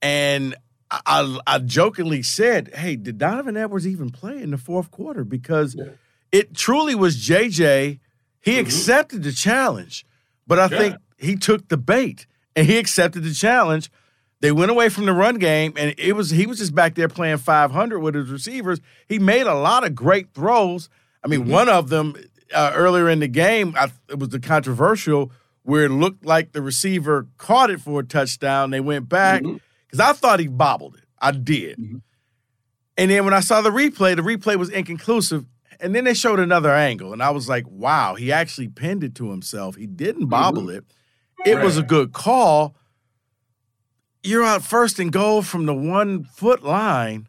And 0.00 0.54
I, 0.90 1.38
I, 1.46 1.58
jokingly 1.58 2.22
said, 2.22 2.74
hey, 2.74 2.96
did 2.96 3.18
Donovan 3.18 3.56
Edwards 3.56 3.86
even 3.86 4.10
play 4.10 4.42
in 4.42 4.50
the 4.50 4.58
fourth 4.58 4.90
quarter? 4.90 5.24
Because 5.24 5.74
yeah. 5.74 5.92
it 6.30 6.54
truly 6.54 6.94
was 6.94 7.16
JJ. 7.16 7.98
He 8.40 8.50
mm-hmm. 8.52 8.60
accepted 8.60 9.22
the 9.22 9.32
challenge, 9.32 10.04
but 10.46 10.58
I 10.58 10.66
yeah. 10.66 10.78
think 10.78 10.96
he 11.18 11.36
took 11.36 11.68
the 11.68 11.76
bait 11.76 12.26
and 12.56 12.66
he 12.66 12.78
accepted 12.78 13.24
the 13.24 13.32
challenge. 13.32 13.90
They 14.40 14.50
went 14.50 14.70
away 14.70 14.88
from 14.88 15.06
the 15.06 15.12
run 15.12 15.36
game, 15.36 15.72
and 15.76 15.94
it 15.98 16.14
was 16.14 16.30
he 16.30 16.46
was 16.46 16.58
just 16.58 16.74
back 16.74 16.96
there 16.96 17.08
playing 17.08 17.38
500 17.38 18.00
with 18.00 18.14
his 18.14 18.28
receivers. 18.28 18.80
He 19.08 19.18
made 19.18 19.46
a 19.46 19.54
lot 19.54 19.84
of 19.84 19.94
great 19.94 20.34
throws. 20.34 20.88
I 21.24 21.28
mean, 21.28 21.42
mm-hmm. 21.42 21.52
one 21.52 21.68
of 21.68 21.88
them 21.90 22.16
uh, 22.52 22.72
earlier 22.74 23.08
in 23.08 23.20
the 23.20 23.28
game, 23.28 23.74
I, 23.78 23.90
it 24.08 24.18
was 24.18 24.30
the 24.30 24.40
controversial 24.40 25.30
where 25.62 25.84
it 25.84 25.90
looked 25.90 26.24
like 26.24 26.52
the 26.52 26.60
receiver 26.60 27.28
caught 27.38 27.70
it 27.70 27.80
for 27.80 28.00
a 28.00 28.04
touchdown. 28.04 28.70
They 28.70 28.80
went 28.80 29.08
back 29.08 29.42
because 29.42 29.60
mm-hmm. 29.92 30.00
I 30.02 30.12
thought 30.12 30.40
he 30.40 30.48
bobbled 30.48 30.96
it. 30.96 31.04
I 31.20 31.30
did. 31.30 31.78
Mm-hmm. 31.78 31.98
And 32.96 33.10
then 33.10 33.24
when 33.24 33.34
I 33.34 33.40
saw 33.40 33.62
the 33.62 33.70
replay, 33.70 34.16
the 34.16 34.22
replay 34.22 34.56
was 34.56 34.70
inconclusive. 34.70 35.46
And 35.80 35.94
then 35.94 36.04
they 36.04 36.14
showed 36.14 36.38
another 36.38 36.70
angle, 36.70 37.12
and 37.12 37.20
I 37.20 37.30
was 37.30 37.48
like, 37.48 37.64
"Wow, 37.66 38.14
he 38.14 38.30
actually 38.30 38.68
pinned 38.68 39.02
it 39.02 39.16
to 39.16 39.30
himself. 39.30 39.74
He 39.74 39.88
didn't 39.88 40.26
bobble 40.26 40.62
mm-hmm. 40.62 40.78
it. 40.78 40.84
It 41.44 41.56
right. 41.56 41.64
was 41.64 41.78
a 41.78 41.82
good 41.82 42.12
call. 42.12 42.74
You're 44.22 44.44
out 44.44 44.62
first 44.62 44.98
and 44.98 45.12
goal 45.12 45.42
from 45.42 45.66
the 45.66 45.74
one 45.74 46.24
foot 46.24 46.62
line." 46.62 47.28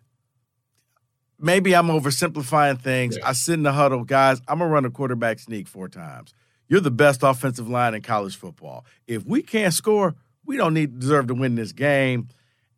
maybe 1.43 1.75
I'm 1.75 1.87
oversimplifying 1.87 2.79
things. 2.79 3.17
Yeah. 3.17 3.29
I 3.29 3.33
sit 3.33 3.55
in 3.55 3.63
the 3.63 3.73
huddle, 3.73 4.03
guys. 4.03 4.41
I'm 4.47 4.59
gonna 4.59 4.71
run 4.71 4.85
a 4.85 4.89
quarterback 4.89 5.39
sneak 5.39 5.67
four 5.67 5.89
times. 5.89 6.33
You're 6.67 6.79
the 6.79 6.89
best 6.89 7.21
offensive 7.21 7.69
line 7.69 7.93
in 7.93 8.01
college 8.01 8.35
football. 8.35 8.85
If 9.05 9.25
we 9.25 9.43
can't 9.43 9.73
score, 9.73 10.15
we 10.45 10.57
don't 10.57 10.73
need 10.73 10.93
to 10.93 10.99
deserve 10.99 11.27
to 11.27 11.35
win 11.35 11.55
this 11.55 11.73
game. 11.73 12.29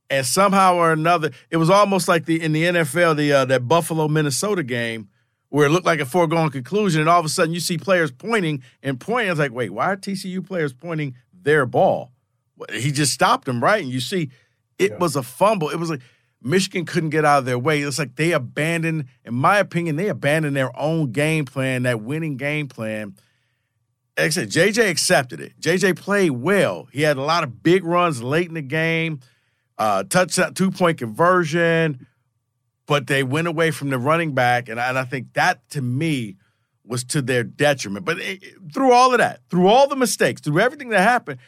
And 0.09 0.25
somehow 0.25 0.75
or 0.75 0.91
another, 0.91 1.31
it 1.49 1.57
was 1.57 1.69
almost 1.69 2.07
like 2.07 2.25
the 2.25 2.41
in 2.41 2.51
the 2.51 2.63
NFL, 2.63 3.15
the 3.15 3.31
uh, 3.31 3.45
that 3.45 3.67
Buffalo 3.67 4.07
Minnesota 4.07 4.63
game 4.63 5.09
where 5.49 5.67
it 5.67 5.69
looked 5.69 5.85
like 5.85 6.01
a 6.01 6.05
foregone 6.05 6.49
conclusion, 6.49 6.99
and 6.99 7.09
all 7.09 7.19
of 7.19 7.25
a 7.25 7.29
sudden 7.29 7.53
you 7.53 7.59
see 7.59 7.77
players 7.77 8.11
pointing 8.11 8.61
and 8.83 8.99
pointing. 8.99 9.31
It's 9.31 9.39
like, 9.39 9.53
wait, 9.53 9.69
why 9.69 9.85
are 9.85 9.95
TCU 9.95 10.45
players 10.45 10.73
pointing 10.73 11.15
their 11.45 11.65
ball? 11.65 12.11
He 12.73 12.91
just 12.91 13.13
stopped 13.13 13.45
them, 13.45 13.63
right? 13.63 13.81
And 13.81 13.91
you 13.91 14.01
see, 14.01 14.31
it 14.77 14.91
yeah. 14.91 14.97
was 14.97 15.15
a 15.15 15.23
fumble. 15.23 15.69
It 15.69 15.77
was 15.77 15.89
like 15.89 16.01
Michigan 16.41 16.85
couldn't 16.85 17.09
get 17.09 17.25
out 17.25 17.39
of 17.39 17.45
their 17.45 17.57
way. 17.57 17.81
It's 17.81 17.97
like 17.97 18.15
they 18.15 18.31
abandoned, 18.31 19.05
in 19.23 19.33
my 19.33 19.57
opinion, 19.57 19.95
they 19.95 20.09
abandoned 20.09 20.55
their 20.55 20.77
own 20.77 21.11
game 21.11 21.45
plan, 21.45 21.83
that 21.83 22.01
winning 22.01 22.37
game 22.37 22.67
plan. 22.67 23.15
Said, 24.17 24.49
JJ 24.49 24.89
accepted 24.89 25.41
it. 25.41 25.59
JJ 25.59 25.97
played 25.97 26.31
well. 26.31 26.87
He 26.93 27.01
had 27.01 27.17
a 27.17 27.21
lot 27.21 27.43
of 27.43 27.63
big 27.63 27.83
runs 27.83 28.23
late 28.23 28.47
in 28.47 28.53
the 28.53 28.61
game, 28.61 29.19
uh, 29.77 30.03
touchdown, 30.03 30.53
two 30.53 30.71
point 30.71 30.97
conversion, 30.97 32.07
but 32.85 33.07
they 33.07 33.23
went 33.23 33.47
away 33.47 33.71
from 33.71 33.89
the 33.89 33.97
running 33.97 34.33
back, 34.33 34.69
and 34.69 34.79
I, 34.79 34.87
and 34.87 34.97
I 34.97 35.03
think 35.03 35.33
that 35.33 35.67
to 35.71 35.81
me 35.81 36.37
was 36.87 37.03
to 37.05 37.21
their 37.21 37.43
detriment. 37.43 38.05
But 38.05 38.19
it, 38.19 38.43
through 38.73 38.91
all 38.91 39.13
of 39.13 39.19
that, 39.19 39.41
through 39.49 39.67
all 39.67 39.87
the 39.87 39.95
mistakes, 39.95 40.41
through 40.41 40.59
everything 40.59 40.89
that 40.89 41.01
happened, 41.01 41.39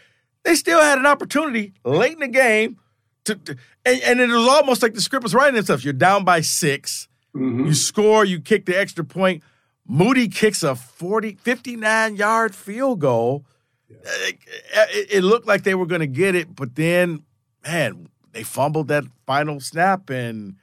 they 0.43 0.55
still 0.55 0.81
had 0.81 0.97
an 0.97 1.05
opportunity 1.05 1.73
late 1.83 2.13
in 2.13 2.19
the 2.19 2.27
game 2.27 2.79
to, 3.25 3.35
to 3.35 3.57
and, 3.85 4.01
and, 4.01 4.19
it 4.19 4.27
was 4.27 4.47
almost 4.47 4.81
like 4.81 4.93
the 4.93 5.01
script 5.01 5.23
was 5.23 5.33
writing 5.33 5.57
itself. 5.57 5.83
You're 5.83 5.93
down 5.93 6.23
by 6.23 6.41
6 6.41 7.07
mm-hmm. 7.35 7.67
You 7.67 7.73
score, 7.73 8.25
you 8.25 8.39
kick 8.39 8.65
the 8.65 8.77
extra 8.77 9.03
point. 9.03 9.43
Moody 9.85 10.27
kicks 10.27 10.63
a 10.63 10.75
40, 10.75 11.35
59 11.35 12.15
yard 12.15 12.55
field 12.55 12.99
goal. 12.99 13.45
Yeah. 13.89 13.97
It, 14.03 14.37
it, 14.73 15.07
it, 15.11 15.21
looked 15.21 15.47
like 15.47 15.63
they 15.63 15.75
were 15.75 15.85
going 15.85 16.01
to 16.01 16.07
get 16.07 16.35
it, 16.35 16.53
but 16.53 16.75
then, 16.75 17.23
man, 17.65 18.09
they 18.33 18.43
fumbled 18.43 18.89
that 18.89 19.05
final 19.25 19.59
snap 19.61 20.09
and 20.09 20.55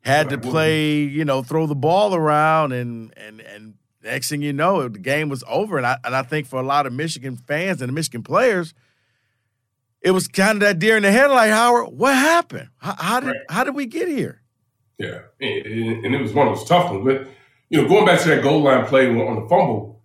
had 0.00 0.30
to 0.30 0.38
play, 0.38 1.02
you 1.02 1.24
know, 1.24 1.42
throw 1.42 1.66
the 1.66 1.74
ball 1.74 2.14
around, 2.14 2.72
and 2.72 3.12
and 3.16 3.40
and 3.40 3.74
next 4.02 4.28
thing 4.28 4.42
you 4.42 4.52
know, 4.52 4.88
the 4.88 4.98
game 4.98 5.28
was 5.28 5.44
over. 5.48 5.76
And 5.76 5.86
I 5.86 5.98
and 6.04 6.14
I 6.14 6.22
think 6.22 6.46
for 6.46 6.60
a 6.60 6.64
lot 6.64 6.86
of 6.86 6.92
Michigan 6.92 7.36
fans 7.36 7.80
and 7.80 7.88
the 7.88 7.92
Michigan 7.92 8.22
players, 8.22 8.74
it 10.00 10.10
was 10.10 10.28
kind 10.28 10.56
of 10.56 10.60
that 10.60 10.78
deer 10.78 10.96
in 10.96 11.02
the 11.02 11.12
headlight. 11.12 11.50
Howard, 11.50 11.92
what 11.92 12.14
happened? 12.14 12.68
How, 12.78 12.94
how 12.98 13.20
did 13.20 13.28
right. 13.28 13.40
how 13.48 13.64
did 13.64 13.74
we 13.74 13.86
get 13.86 14.08
here? 14.08 14.40
Yeah, 14.98 15.22
and, 15.40 16.04
and, 16.04 16.14
it 16.14 16.20
was 16.20 16.32
one 16.32 16.46
of 16.46 16.56
those 16.56 16.68
tough 16.68 16.90
ones. 16.90 17.04
But 17.04 17.26
you 17.70 17.80
know, 17.80 17.88
going 17.88 18.04
back 18.04 18.20
to 18.20 18.28
that 18.28 18.42
goal 18.42 18.62
line 18.62 18.84
play 18.86 19.08
on 19.08 19.42
the 19.42 19.48
fumble, 19.48 20.02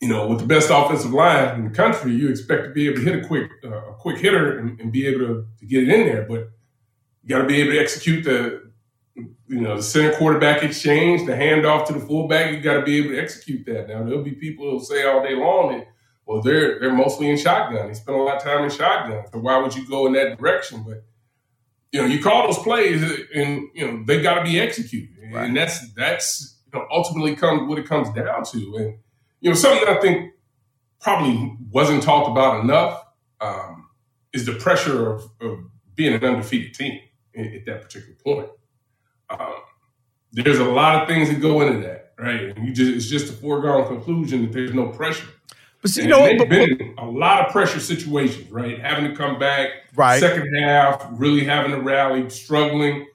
you 0.00 0.08
know, 0.08 0.26
with 0.26 0.40
the 0.40 0.46
best 0.46 0.68
offensive 0.70 1.12
line 1.12 1.54
in 1.54 1.64
the 1.64 1.70
country, 1.70 2.12
you 2.12 2.28
expect 2.28 2.64
to 2.64 2.70
be 2.70 2.88
able 2.88 2.96
to 2.96 3.02
hit 3.02 3.24
a 3.24 3.26
quick 3.26 3.50
uh, 3.64 3.68
a 3.68 3.94
quick 3.94 4.18
hitter 4.18 4.58
and, 4.58 4.78
and, 4.80 4.92
be 4.92 5.06
able 5.06 5.20
to, 5.20 5.46
to 5.60 5.66
get 5.66 5.84
it 5.84 5.88
in 5.88 6.06
there. 6.06 6.26
But 6.28 6.50
you 7.22 7.28
got 7.28 7.38
to 7.38 7.46
be 7.46 7.60
able 7.60 7.72
to 7.72 7.78
execute 7.78 8.24
the 8.24 8.63
you 9.46 9.60
know 9.60 9.76
the 9.76 9.82
center 9.82 10.16
quarterback 10.16 10.62
exchange, 10.62 11.26
the 11.26 11.32
handoff 11.32 11.86
to 11.86 11.92
the 11.92 12.00
fullback. 12.00 12.52
You 12.52 12.60
got 12.60 12.74
to 12.74 12.82
be 12.82 12.98
able 12.98 13.10
to 13.10 13.20
execute 13.20 13.66
that. 13.66 13.88
Now 13.88 14.02
there'll 14.02 14.22
be 14.22 14.32
people 14.32 14.70
who'll 14.70 14.80
say 14.80 15.04
all 15.04 15.22
day 15.22 15.34
long 15.34 15.72
that 15.72 15.88
well, 16.26 16.40
they're 16.40 16.80
they're 16.80 16.92
mostly 16.92 17.28
in 17.28 17.36
shotgun. 17.36 17.88
They 17.88 17.94
spend 17.94 18.18
a 18.18 18.22
lot 18.22 18.36
of 18.36 18.42
time 18.42 18.64
in 18.64 18.70
shotgun. 18.70 19.24
So 19.32 19.38
why 19.40 19.58
would 19.58 19.74
you 19.74 19.86
go 19.86 20.06
in 20.06 20.14
that 20.14 20.38
direction? 20.38 20.84
But 20.86 21.04
you 21.92 22.00
know, 22.00 22.06
you 22.06 22.22
call 22.22 22.46
those 22.46 22.58
plays, 22.58 23.02
and 23.34 23.68
you 23.74 23.86
know 23.86 24.02
they 24.06 24.22
got 24.22 24.36
to 24.36 24.42
be 24.42 24.58
executed, 24.58 25.16
right. 25.32 25.46
and 25.46 25.56
that's 25.56 25.92
that's 25.92 26.58
you 26.72 26.78
know, 26.78 26.86
ultimately 26.90 27.36
comes 27.36 27.68
what 27.68 27.78
it 27.78 27.86
comes 27.86 28.08
down 28.10 28.44
to. 28.44 28.76
And 28.76 28.98
you 29.40 29.50
know, 29.50 29.54
something 29.54 29.84
that 29.84 29.98
I 29.98 30.00
think 30.00 30.32
probably 31.00 31.56
wasn't 31.70 32.02
talked 32.02 32.30
about 32.30 32.64
enough 32.64 33.04
um, 33.40 33.88
is 34.32 34.46
the 34.46 34.54
pressure 34.54 35.12
of, 35.12 35.30
of, 35.40 35.58
being 35.94 36.12
an 36.12 36.24
undefeated 36.24 36.74
team 36.74 36.98
at, 37.36 37.46
at 37.46 37.66
that 37.66 37.82
particular 37.82 38.16
point. 38.24 38.48
Um, 39.30 39.54
there's 40.32 40.58
a 40.58 40.64
lot 40.64 41.02
of 41.02 41.08
things 41.08 41.28
that 41.28 41.40
go 41.40 41.60
into 41.60 41.80
that, 41.86 42.12
right? 42.18 42.56
And 42.56 42.66
you 42.66 42.72
just 42.74 42.92
it's 42.92 43.06
just 43.06 43.32
a 43.32 43.36
foregone 43.36 43.86
conclusion 43.86 44.42
that 44.42 44.52
there's 44.52 44.74
no 44.74 44.88
pressure. 44.88 45.28
But 45.80 45.90
see, 45.90 46.02
you 46.02 46.08
know, 46.08 46.24
they've 46.24 46.48
been 46.48 46.94
a 46.98 47.06
lot 47.06 47.46
of 47.46 47.52
pressure 47.52 47.78
situations, 47.78 48.50
right? 48.50 48.78
Having 48.80 49.10
to 49.10 49.16
come 49.16 49.38
back, 49.38 49.68
right? 49.94 50.18
Second 50.18 50.54
half, 50.56 51.06
really 51.12 51.44
having 51.44 51.72
to 51.72 51.80
rally, 51.80 52.28
struggling. 52.30 53.06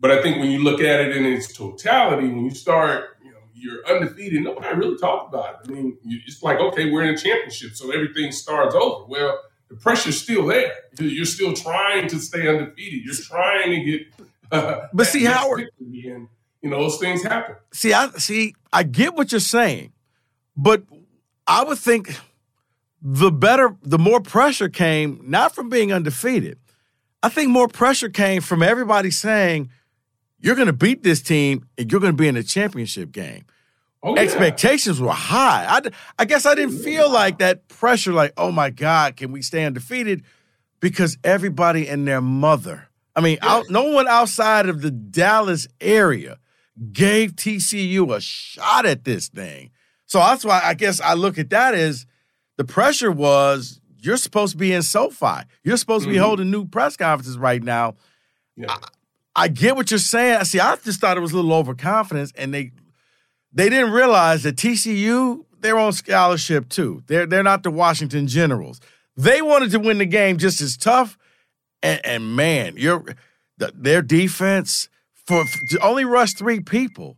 But 0.00 0.10
I 0.10 0.22
think 0.22 0.38
when 0.38 0.50
you 0.50 0.60
look 0.64 0.80
at 0.80 1.00
it 1.00 1.16
in 1.16 1.24
its 1.24 1.52
totality, 1.52 2.26
when 2.26 2.44
you 2.44 2.50
start, 2.50 3.18
you 3.22 3.30
know, 3.30 3.38
you're 3.54 3.86
undefeated. 3.86 4.42
Nobody 4.42 4.74
really 4.74 4.98
talked 4.98 5.32
about 5.32 5.60
it. 5.60 5.70
I 5.70 5.74
mean, 5.74 5.98
it's 6.04 6.42
like, 6.42 6.58
okay, 6.58 6.90
we're 6.90 7.02
in 7.02 7.14
a 7.14 7.18
championship, 7.18 7.74
so 7.74 7.90
everything 7.90 8.32
starts 8.32 8.74
over. 8.74 9.04
Well, 9.06 9.38
the 9.68 9.76
pressure's 9.76 10.20
still 10.20 10.46
there. 10.46 10.72
You're 10.98 11.24
still 11.26 11.52
trying 11.52 12.08
to 12.08 12.18
stay 12.18 12.48
undefeated. 12.48 13.04
You're 13.04 13.14
trying 13.14 13.70
to 13.70 13.84
get. 13.84 14.06
Uh, 14.50 14.86
but 14.92 15.06
see, 15.06 15.24
Howard, 15.24 15.68
and, 15.78 16.28
you 16.62 16.70
know, 16.70 16.80
those 16.80 16.98
things 16.98 17.22
happen. 17.22 17.56
See, 17.72 17.92
I 17.92 18.10
see. 18.10 18.54
I 18.72 18.82
get 18.82 19.14
what 19.14 19.32
you're 19.32 19.40
saying, 19.40 19.92
but 20.56 20.84
I 21.46 21.64
would 21.64 21.78
think 21.78 22.14
the 23.02 23.30
better, 23.30 23.76
the 23.82 23.98
more 23.98 24.20
pressure 24.20 24.68
came 24.68 25.20
not 25.24 25.54
from 25.54 25.68
being 25.68 25.92
undefeated. 25.92 26.58
I 27.22 27.28
think 27.28 27.50
more 27.50 27.68
pressure 27.68 28.08
came 28.08 28.40
from 28.40 28.62
everybody 28.62 29.10
saying, 29.10 29.70
you're 30.38 30.54
going 30.54 30.66
to 30.66 30.72
beat 30.72 31.02
this 31.02 31.20
team 31.20 31.66
and 31.76 31.90
you're 31.90 32.00
going 32.00 32.12
to 32.12 32.16
be 32.16 32.28
in 32.28 32.36
a 32.36 32.42
championship 32.42 33.12
game. 33.12 33.44
Oh, 34.02 34.14
yeah. 34.14 34.22
Expectations 34.22 35.00
were 35.00 35.10
high. 35.10 35.66
I, 35.68 35.90
I 36.18 36.24
guess 36.24 36.46
I 36.46 36.54
didn't 36.54 36.78
feel 36.78 37.10
like 37.10 37.38
that 37.38 37.68
pressure, 37.68 38.12
like, 38.12 38.32
oh 38.38 38.50
my 38.50 38.70
God, 38.70 39.16
can 39.16 39.32
we 39.32 39.42
stay 39.42 39.64
undefeated? 39.64 40.24
Because 40.80 41.18
everybody 41.22 41.86
and 41.86 42.08
their 42.08 42.22
mother, 42.22 42.88
I 43.16 43.20
mean, 43.20 43.38
out, 43.42 43.70
no 43.70 43.84
one 43.90 44.06
outside 44.08 44.68
of 44.68 44.82
the 44.82 44.90
Dallas 44.90 45.66
area 45.80 46.38
gave 46.92 47.34
TCU 47.36 48.14
a 48.14 48.20
shot 48.20 48.86
at 48.86 49.04
this 49.04 49.28
thing. 49.28 49.70
So 50.06 50.18
that's 50.18 50.44
why 50.44 50.60
I 50.64 50.74
guess 50.74 51.00
I 51.00 51.14
look 51.14 51.38
at 51.38 51.50
that 51.50 51.74
as 51.74 52.06
the 52.56 52.64
pressure 52.64 53.10
was 53.12 53.80
you're 53.98 54.16
supposed 54.16 54.52
to 54.52 54.56
be 54.58 54.72
in 54.72 54.82
SoFi. 54.82 55.42
You're 55.62 55.76
supposed 55.76 56.04
to 56.04 56.10
be 56.10 56.16
Mhm. 56.16 56.22
holding 56.22 56.50
new 56.50 56.64
press 56.66 56.96
conferences 56.96 57.36
right 57.36 57.62
now. 57.62 57.96
Yeah. 58.56 58.74
I 59.36 59.48
get 59.48 59.76
what 59.76 59.90
you're 59.90 59.98
saying. 59.98 60.44
See, 60.44 60.58
I 60.58 60.74
just 60.76 61.00
thought 61.00 61.16
it 61.16 61.20
was 61.20 61.32
a 61.32 61.36
little 61.36 61.52
overconfidence, 61.52 62.32
and 62.36 62.52
they 62.54 62.72
they 63.52 63.68
didn't 63.68 63.90
realize 63.90 64.44
that 64.44 64.56
TCU 64.56 65.44
they're 65.60 65.78
on 65.78 65.92
scholarship 65.92 66.68
too. 66.68 67.02
They're 67.06 67.26
they're 67.26 67.42
not 67.42 67.62
the 67.62 67.70
Washington 67.70 68.26
Generals. 68.26 68.80
They 69.16 69.42
wanted 69.42 69.70
to 69.72 69.78
win 69.80 69.98
the 69.98 70.06
game 70.06 70.38
just 70.38 70.60
as 70.60 70.76
tough, 70.76 71.18
and, 71.82 72.04
and 72.04 72.36
man, 72.36 72.76
your 72.76 73.04
the, 73.58 73.72
their 73.74 74.02
defense 74.02 74.88
for, 75.26 75.44
for 75.44 75.82
only 75.82 76.04
rush 76.04 76.32
three 76.34 76.60
people. 76.60 77.16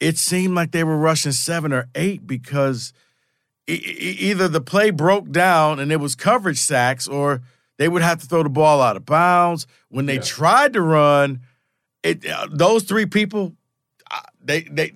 It 0.00 0.18
seemed 0.18 0.54
like 0.54 0.72
they 0.72 0.84
were 0.84 0.98
rushing 0.98 1.32
seven 1.32 1.72
or 1.72 1.88
eight 1.94 2.26
because 2.26 2.92
e- 3.68 3.72
e- 3.74 4.16
either 4.30 4.46
the 4.48 4.60
play 4.60 4.90
broke 4.90 5.30
down 5.30 5.78
and 5.80 5.90
it 5.90 5.96
was 5.96 6.14
coverage 6.14 6.58
sacks, 6.58 7.08
or 7.08 7.40
they 7.78 7.88
would 7.88 8.02
have 8.02 8.20
to 8.20 8.26
throw 8.26 8.42
the 8.42 8.50
ball 8.50 8.82
out 8.82 8.96
of 8.96 9.06
bounds. 9.06 9.66
When 9.88 10.04
they 10.06 10.16
Yeah. 10.16 10.20
tried 10.22 10.74
to 10.74 10.82
run, 10.82 11.40
it 12.02 12.26
uh, 12.26 12.48
those 12.52 12.84
three 12.84 13.06
people, 13.06 13.54
uh, 14.10 14.20
they 14.44 14.62
they 14.62 14.92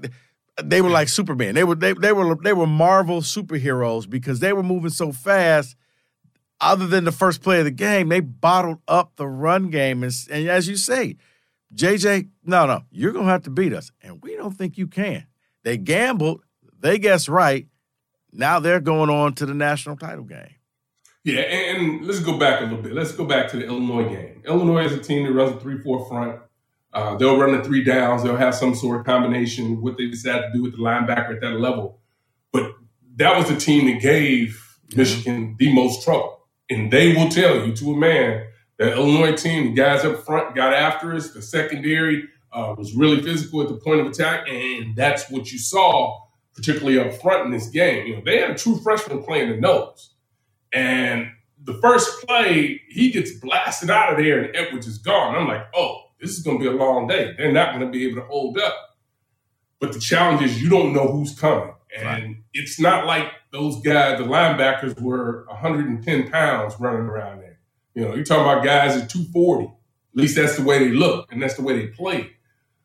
they 0.62 0.82
were 0.82 0.90
like 0.90 1.08
Superman. 1.08 1.54
They 1.54 1.64
were 1.64 1.75
they 1.75 1.94
they 1.94 2.12
were 2.12 2.34
they 2.37 2.52
were 2.52 2.66
Marvel 2.66 3.22
superheroes 3.22 4.08
because 4.08 4.40
they 4.40 4.52
were 4.52 4.62
moving 4.62 4.90
so 4.90 5.12
fast. 5.12 5.76
Other 6.61 6.87
than 6.87 7.05
the 7.05 7.12
first 7.12 7.43
play 7.43 7.59
of 7.59 7.64
the 7.64 7.71
game, 7.71 8.09
they 8.09 8.21
bottled 8.21 8.81
up 8.87 9.17
the 9.17 9.26
run 9.26 9.71
game, 9.71 10.02
and, 10.02 10.12
and 10.31 10.49
as 10.49 10.69
you 10.69 10.76
say, 10.76 11.17
JJ, 11.75 12.29
no, 12.45 12.67
no, 12.67 12.83
you're 12.90 13.12
gonna 13.12 13.31
have 13.31 13.45
to 13.45 13.50
beat 13.50 13.73
us, 13.73 13.90
and 14.02 14.23
we 14.23 14.37
don't 14.37 14.57
think 14.57 14.76
you 14.76 14.87
can. 14.87 15.26
They 15.62 15.76
gambled, 15.76 16.43
they 16.79 16.99
guessed 16.99 17.29
right. 17.29 17.67
Now 18.33 18.61
they're 18.61 18.81
going 18.81 19.11
on 19.11 19.35
to 19.35 19.47
the 19.47 19.55
national 19.55 19.97
title 19.97 20.25
game. 20.25 20.55
Yeah, 21.25 21.40
and, 21.40 21.79
and 21.79 22.07
let's 22.07 22.21
go 22.21 22.38
back 22.38 22.61
a 22.61 22.64
little 22.64 22.83
bit. 22.83 22.93
Let's 22.93 23.12
go 23.12 23.25
back 23.25 23.49
to 23.50 23.57
the 23.57 23.67
Illinois 23.67 24.09
game. 24.09 24.43
Illinois 24.47 24.87
is 24.87 24.93
a 24.93 24.99
team 24.99 25.26
that 25.26 25.33
runs 25.33 25.55
a 25.55 25.61
three-four 25.61 26.09
front. 26.09 26.40
Uh, 26.93 27.17
they'll 27.17 27.38
run 27.38 27.57
the 27.57 27.62
three 27.62 27.85
downs. 27.85 28.23
They'll 28.23 28.37
have 28.37 28.55
some 28.55 28.75
sort 28.75 29.00
of 29.00 29.07
combination 29.07 29.81
what 29.81 29.97
they 29.97 30.07
decide 30.07 30.40
to 30.43 30.50
do 30.52 30.62
with 30.62 30.73
the 30.73 30.79
linebacker 30.79 31.35
at 31.35 31.40
that 31.40 31.61
level. 31.61 32.00
But 32.52 32.73
that 33.17 33.37
was 33.37 33.49
the 33.49 33.57
team 33.57 33.87
that 33.87 34.00
gave 34.00 34.79
Michigan 34.97 35.57
the 35.59 35.73
most 35.73 36.02
trouble, 36.02 36.39
and 36.71 36.91
they 36.93 37.15
will 37.15 37.29
tell 37.29 37.67
you 37.67 37.75
to 37.77 37.93
a 37.93 37.97
man 37.97 38.47
that 38.79 38.93
Illinois 38.95 39.35
team, 39.37 39.67
the 39.67 39.73
guys 39.75 40.05
up 40.05 40.25
front 40.25 40.55
got 40.55 40.73
after 40.73 41.15
us. 41.15 41.33
The 41.33 41.43
secondary 41.43 42.25
uh, 42.53 42.75
was 42.79 42.95
really 42.95 43.21
physical 43.23 43.61
at 43.62 43.69
the 43.69 43.75
point 43.77 44.00
of 44.00 44.07
attack, 44.07 44.49
and 44.49 44.97
that's 44.97 45.31
what 45.31 45.53
you 45.53 45.59
saw, 45.59 46.19
particularly 46.55 46.99
up 46.99 47.12
front 47.21 47.45
in 47.47 47.50
this 47.53 47.69
game. 47.69 48.07
You 48.07 48.17
know, 48.17 48.23
they 48.25 48.39
had 48.41 48.50
a 48.50 48.55
true 48.55 48.79
freshman 48.81 49.23
playing 49.23 49.50
the 49.50 49.57
nose. 49.57 50.15
And 50.73 51.31
the 51.62 51.75
first 51.75 52.27
play, 52.27 52.81
he 52.89 53.11
gets 53.11 53.33
blasted 53.33 53.91
out 53.91 54.12
of 54.12 54.19
there 54.19 54.41
and 54.43 54.57
Edwards 54.57 54.87
is 54.87 54.99
gone. 54.99 55.35
I'm 55.37 55.49
like, 55.49 55.67
oh, 55.75 56.05
this 56.21 56.31
is 56.31 56.41
going 56.43 56.59
to 56.59 56.62
be 56.62 56.69
a 56.69 56.79
long 56.79 57.07
day. 57.07 57.35
They're 57.37 57.53
not 57.53 57.75
going 57.75 57.85
to 57.85 57.91
be 57.91 58.07
able 58.07 58.23
to 58.23 58.27
hold 58.29 58.59
up. 58.59 58.75
But 59.81 59.93
the 59.93 60.00
challenge 60.00 60.43
is 60.43 60.62
you 60.62 60.69
don't 60.69 60.93
know 60.93 61.09
who's 61.09 61.39
coming. 61.39 61.75
And 61.97 62.07
Right. 62.07 62.37
it's 62.55 62.79
not 62.81 63.07
like 63.07 63.27
those 63.52 63.80
guys, 63.80 64.19
the 64.19 64.25
linebackers 64.25 65.00
were 65.00 65.45
110 65.49 66.30
pounds 66.30 66.75
running 66.78 67.02
around 67.02 67.40
there. 67.40 67.59
You 67.95 68.02
know, 68.02 68.14
you're 68.14 68.25
talking 68.25 68.45
about 68.45 68.64
guys 68.64 68.97
at 68.97 69.11
240. 69.11 69.64
At 69.64 69.71
least 70.14 70.37
that's 70.37 70.57
the 70.57 70.62
way 70.62 70.78
they 70.78 70.90
look 70.90 71.33
and 71.33 71.42
that's 71.42 71.54
the 71.54 71.62
way 71.62 71.78
they 71.78 71.88
play. 71.88 72.30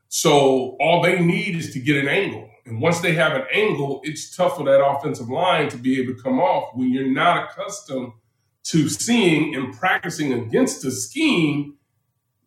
So 0.07 0.77
all 0.79 1.01
they 1.01 1.19
need 1.19 1.55
is 1.55 1.74
to 1.74 1.79
get 1.79 1.98
an 1.98 2.07
angle. 2.07 2.50
And 2.65 2.81
once 2.81 3.00
they 3.01 3.13
have 3.13 3.34
an 3.34 3.45
angle, 3.51 4.01
it's 4.03 4.36
tough 4.36 4.57
for 4.57 4.63
that 4.65 4.84
offensive 4.84 5.29
line 5.29 5.69
to 5.69 5.77
be 5.77 6.01
able 6.01 6.15
to 6.15 6.22
come 6.22 6.39
off 6.39 6.75
when 6.75 6.91
you're 6.91 7.12
not 7.12 7.51
accustomed 7.51 8.13
to 8.65 8.89
seeing 8.89 9.53
and 9.53 9.74
practicing 9.77 10.34
against 10.34 10.84
a 10.84 10.91
scheme 10.91 11.75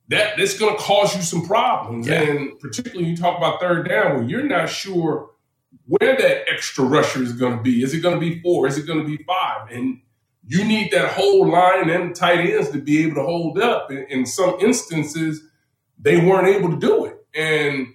that 0.08 0.36
that's 0.36 0.58
going 0.58 0.76
to 0.76 0.82
cause 0.82 1.14
you 1.14 1.22
some 1.22 1.46
problems. 1.46 2.08
Yeah. 2.08 2.22
And 2.22 2.58
particularly 2.58 3.10
you 3.10 3.16
talk 3.16 3.38
about 3.38 3.60
third 3.60 3.88
down 3.88 4.16
where 4.16 4.24
you're 4.24 4.42
not 4.42 4.68
sure 4.68 5.30
where 5.86 6.16
that 6.16 6.44
extra 6.50 6.84
rusher 6.84 7.22
is 7.22 7.32
going 7.32 7.56
to 7.56 7.62
be. 7.62 7.82
Is 7.82 7.94
it 7.94 8.00
going 8.00 8.14
to 8.14 8.20
be 8.20 8.40
four? 8.40 8.66
Is 8.66 8.78
it 8.78 8.86
going 8.86 9.00
to 9.00 9.04
be 9.06 9.22
five? 9.24 9.70
And 9.70 10.00
you 10.46 10.64
need 10.64 10.90
that 10.92 11.12
whole 11.12 11.46
line 11.50 11.90
and 11.90 12.14
tight 12.14 12.40
ends 12.40 12.70
to 12.70 12.80
be 12.80 13.04
able 13.04 13.16
to 13.16 13.22
hold 13.22 13.58
up. 13.58 13.90
In, 13.90 14.06
in 14.08 14.26
some 14.26 14.58
instances, 14.60 15.42
they 15.98 16.18
weren't 16.18 16.48
able 16.48 16.70
to 16.70 16.78
do 16.78 17.04
it. 17.06 17.16
And 17.34 17.88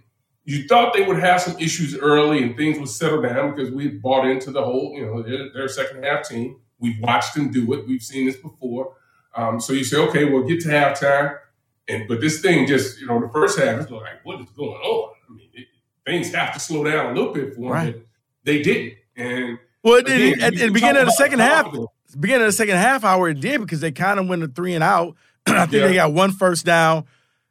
you 0.45 0.67
thought 0.67 0.93
they 0.93 1.03
would 1.03 1.19
have 1.19 1.41
some 1.41 1.57
issues 1.59 1.97
early 1.97 2.43
and 2.43 2.55
things 2.57 2.77
would 2.77 2.89
settle 2.89 3.21
down 3.21 3.55
because 3.55 3.71
we 3.71 3.87
bought 3.87 4.27
into 4.27 4.51
the 4.51 4.63
whole, 4.63 4.93
you 4.95 5.05
know, 5.05 5.23
they're 5.23 5.65
a 5.65 5.69
second 5.69 6.03
half 6.03 6.27
team. 6.27 6.59
We've 6.79 6.99
watched 6.99 7.33
them 7.33 7.51
do 7.51 7.73
it. 7.73 7.87
We've 7.87 8.01
seen 8.01 8.25
this 8.25 8.35
before. 8.35 8.95
Um, 9.35 9.59
so 9.59 9.73
you 9.73 9.83
say, 9.83 9.97
okay, 9.97 10.25
well, 10.25 10.43
get 10.43 10.61
to 10.61 10.69
halftime. 10.69 11.37
And 11.87 12.07
but 12.07 12.21
this 12.21 12.41
thing 12.41 12.67
just, 12.67 12.99
you 12.99 13.07
know, 13.07 13.19
the 13.19 13.29
first 13.29 13.57
half 13.57 13.79
is 13.79 13.89
like, 13.89 14.23
what 14.23 14.39
is 14.41 14.49
going 14.51 14.71
on? 14.71 15.15
I 15.29 15.33
mean, 15.33 15.49
it, 15.53 15.67
things 16.05 16.33
have 16.33 16.53
to 16.53 16.59
slow 16.59 16.83
down 16.83 17.07
a 17.11 17.13
little 17.19 17.33
bit 17.33 17.53
for 17.55 17.61
them. 17.61 17.69
Right. 17.71 17.95
They 18.43 18.61
didn't. 18.61 18.93
And 19.15 19.57
Well, 19.83 19.95
it, 19.95 20.07
again, 20.09 20.41
at, 20.41 20.55
the 20.55 20.69
beginning 20.69 21.01
of 21.01 21.07
the 21.07 21.11
second 21.13 21.39
half, 21.39 21.73
beginning 22.19 22.41
of 22.43 22.47
the 22.47 22.51
second 22.53 22.77
half 22.77 23.03
hour, 23.03 23.29
it 23.29 23.39
did 23.39 23.61
because 23.61 23.79
they 23.81 23.91
kind 23.91 24.19
of 24.19 24.27
went 24.27 24.43
a 24.43 24.47
three 24.47 24.73
and 24.75 24.83
out. 24.83 25.15
I 25.47 25.65
think 25.65 25.73
Yeah. 25.81 25.87
they 25.87 25.93
got 25.95 26.13
one 26.13 26.31
first 26.31 26.65
down, 26.65 27.05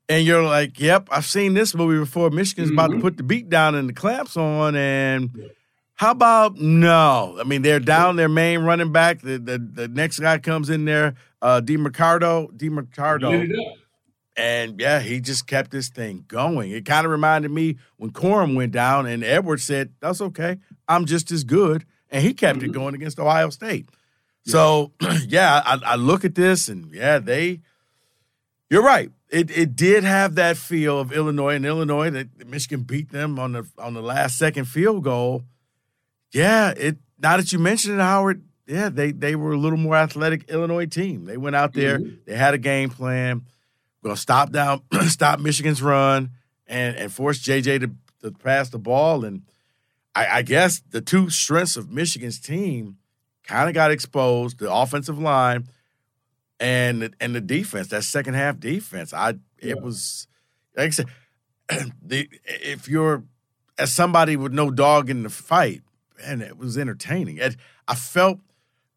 and 0.08 0.24
you're 0.26 0.42
like, 0.42 0.78
"Yep, 0.80 1.08
I've 1.10 1.26
seen 1.26 1.54
this 1.54 1.74
movie 1.74 1.98
before." 1.98 2.30
Michigan's 2.30 2.70
about 2.70 2.88
to 2.90 2.96
Mhm. 2.96 3.00
put 3.02 3.16
the 3.16 3.22
beat 3.22 3.48
down 3.48 3.74
and 3.74 3.88
the 3.88 3.92
clamps 3.92 4.36
on, 4.36 4.74
and 4.76 5.30
Yeah. 5.34 5.46
how 5.94 6.10
about 6.10 6.56
no? 6.58 7.36
I 7.40 7.44
mean, 7.44 7.62
they're 7.62 7.80
down 7.80 8.16
their 8.16 8.28
main 8.28 8.60
running 8.60 8.92
back. 8.92 9.20
The 9.22 9.38
the, 9.38 9.58
the 9.58 9.88
next 9.88 10.18
guy 10.20 10.38
comes 10.38 10.68
in 10.70 10.84
there, 10.84 11.14
uh, 11.42 11.60
Demercado, 11.62 12.50
Demercado, 12.56 13.30
Lit 13.30 13.50
it 13.50 13.58
up. 13.58 13.74
And 14.36 14.80
yeah, 14.80 15.00
he 15.00 15.20
just 15.20 15.46
kept 15.46 15.70
this 15.70 15.88
thing 15.88 16.24
going. 16.28 16.70
It 16.70 16.84
kind 16.86 17.04
of 17.04 17.12
reminded 17.12 17.50
me 17.50 17.76
when 17.98 18.10
Corum 18.10 18.54
went 18.54 18.72
down 18.72 19.06
and 19.06 19.22
Edwards 19.24 19.64
said, 19.64 19.92
That's 20.00 20.20
okay. 20.20 20.58
I'm 20.88 21.04
just 21.06 21.30
as 21.30 21.44
good. 21.44 21.84
And 22.10 22.22
he 22.24 22.34
kept 22.34 22.62
it 22.62 22.70
Mhm. 22.70 22.74
going 22.74 22.94
against 22.94 23.18
Ohio 23.18 23.50
State. 23.50 23.88
So, 24.44 24.92
yeah, 25.28 25.62
I, 25.64 25.78
I 25.84 25.94
look 25.96 26.24
at 26.24 26.34
this 26.34 26.68
and 26.68 26.92
yeah, 26.94 27.18
they, 27.18 27.60
you're 28.70 28.82
right. 28.82 29.10
It, 29.30 29.50
it 29.56 29.76
did 29.76 30.04
have 30.04 30.34
that 30.34 30.56
feel 30.56 30.98
of 31.00 31.12
Illinois 31.12 31.54
and 31.54 31.64
Illinois 31.64 32.10
that 32.10 32.46
Michigan 32.48 32.82
beat 32.82 33.10
them 33.10 33.38
on 33.38 33.52
the 33.52 33.66
on 33.78 33.94
the 33.94 34.02
last 34.02 34.36
second 34.38 34.66
field 34.66 35.04
goal. 35.04 35.44
Yeah, 36.32 36.72
it 36.76 36.96
now 37.18 37.36
that 37.38 37.52
you 37.52 37.58
mentioned 37.58 37.94
it, 37.94 38.02
Howard, 38.02 38.42
yeah, 38.66 38.88
they 38.90 39.12
they 39.12 39.34
were 39.36 39.52
a 39.52 39.56
little 39.56 39.78
more 39.78 39.96
athletic 39.96 40.50
Illinois 40.50 40.86
team. 40.86 41.24
They 41.24 41.36
went 41.38 41.56
out 41.56 41.72
there, 41.72 41.98
Mhm. 41.98 42.24
they 42.26 42.36
had 42.36 42.52
a 42.54 42.58
game 42.58 42.90
plan. 42.90 43.42
We're 44.02 44.08
gonna 44.10 44.16
stop 44.16 44.50
down, 44.50 44.82
stop 45.08 45.38
Michigan's 45.40 45.82
run, 45.82 46.30
and 46.66 46.96
and 46.96 47.12
force 47.12 47.38
JJ 47.40 47.80
to, 47.80 47.90
to 48.22 48.30
pass 48.38 48.68
the 48.70 48.78
ball. 48.78 49.24
And 49.24 49.42
I, 50.14 50.26
I 50.38 50.42
guess 50.42 50.82
the 50.90 51.00
two 51.00 51.30
strengths 51.30 51.76
of 51.76 51.90
Michigan's 51.90 52.38
team 52.40 52.98
kind 53.44 53.68
of 53.68 53.74
got 53.74 53.90
exposed: 53.90 54.58
the 54.58 54.72
offensive 54.72 55.18
line 55.18 55.68
and 56.58 57.02
the- 57.02 57.12
and 57.20 57.34
the 57.34 57.40
defense. 57.40 57.88
That 57.88 58.04
second 58.04 58.34
half 58.34 58.58
defense. 58.58 59.12
I 59.12 59.34
Yeah. 59.60 59.72
it 59.72 59.82
was 59.82 60.26
like 60.76 60.86
I 60.88 60.90
said, 60.90 61.06
the 62.02 62.28
if 62.44 62.88
you're 62.88 63.22
as 63.78 63.92
somebody 63.92 64.36
with 64.36 64.52
no 64.52 64.70
dog 64.70 65.10
in 65.10 65.22
the 65.22 65.30
fight, 65.30 65.82
man, 66.20 66.42
it 66.42 66.58
was 66.58 66.76
entertaining. 66.76 67.40
And 67.40 67.56
I 67.86 67.94
felt. 67.94 68.40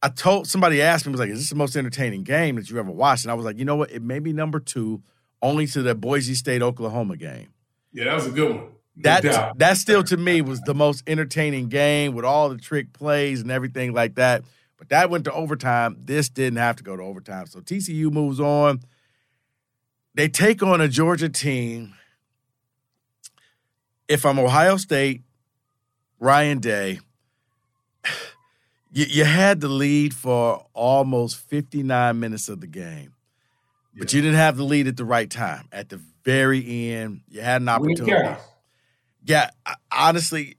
I 0.06 0.10
told 0.10 0.48
somebody 0.48 0.82
asked 0.84 1.06
me 1.08 1.12
was 1.12 1.20
like, 1.20 1.30
"Is 1.32 1.40
this 1.40 1.50
the 1.50 1.56
most 1.56 1.76
entertaining 1.76 2.24
game 2.24 2.58
that 2.58 2.70
you 2.70 2.78
ever 2.78 2.92
watched?" 2.92 3.26
And 3.26 3.32
I 3.32 3.34
was 3.34 3.44
like, 3.46 3.58
"You 3.58 3.66
know 3.66 3.76
what? 3.76 3.90
It 3.92 4.04
may 4.04 4.20
be 4.20 4.34
number 4.34 4.60
two, 4.60 5.02
only 5.42 5.66
to 5.68 5.82
the 5.82 5.96
Boise 5.96 6.36
State 6.36 6.62
Oklahoma 6.62 7.18
game. 7.18 7.48
Yeah, 7.92 8.06
that 8.06 8.14
was 8.14 8.28
a 8.28 8.32
good 8.32 8.52
one. 8.56 8.66
No 8.98 9.02
That 9.04 9.24
doubt. 9.24 9.58
that 9.58 9.78
still 9.78 10.04
to 10.04 10.16
me 10.18 10.42
was 10.42 10.62
the 10.62 10.76
most 10.76 11.04
entertaining 11.08 11.70
game 11.70 12.14
with 12.14 12.24
all 12.24 12.50
the 12.50 12.58
trick 12.58 12.94
plays 12.94 13.42
and 13.42 13.50
everything 13.50 13.94
like 13.94 14.16
that. 14.16 14.44
But 14.78 14.90
that 14.90 15.10
went 15.10 15.24
to 15.26 15.34
overtime. 15.34 15.98
This 16.06 16.30
didn't 16.30 16.58
have 16.60 16.76
to 16.76 16.84
go 16.84 16.96
to 16.96 17.02
overtime. 17.02 17.48
So 17.48 17.62
TCU 17.62 18.12
moves 18.12 18.40
on. 18.40 18.82
They 20.14 20.28
take 20.30 20.62
on 20.62 20.82
a 20.82 20.88
Georgia 20.88 21.30
team. 21.30 21.94
If 24.08 24.26
I'm 24.26 24.38
Ohio 24.38 24.78
State, 24.78 25.24
Ryan 26.20 26.60
Day, 26.60 27.00
you, 28.96 29.06
you 29.08 29.26
had 29.26 29.62
the 29.62 29.68
lead 29.68 30.14
for 30.16 30.66
almost 30.74 31.38
59 31.38 32.20
minutes 32.20 32.50
of 32.50 32.62
the 32.62 32.68
game. 32.68 33.14
But 33.98 34.12
Yeah. 34.12 34.18
you 34.18 34.22
didn't 34.24 34.38
have 34.38 34.58
the 34.58 34.64
lead 34.64 34.88
at 34.88 34.98
the 34.98 35.06
right 35.06 35.30
time. 35.30 35.68
At 35.72 35.90
the 35.90 36.02
very 36.24 36.92
end, 36.94 37.22
you 37.30 37.42
had 37.42 37.62
an 37.62 37.70
opportunity. 37.70 38.36
Yeah, 39.24 39.50
I- 39.66 39.76
honestly, 39.92 40.58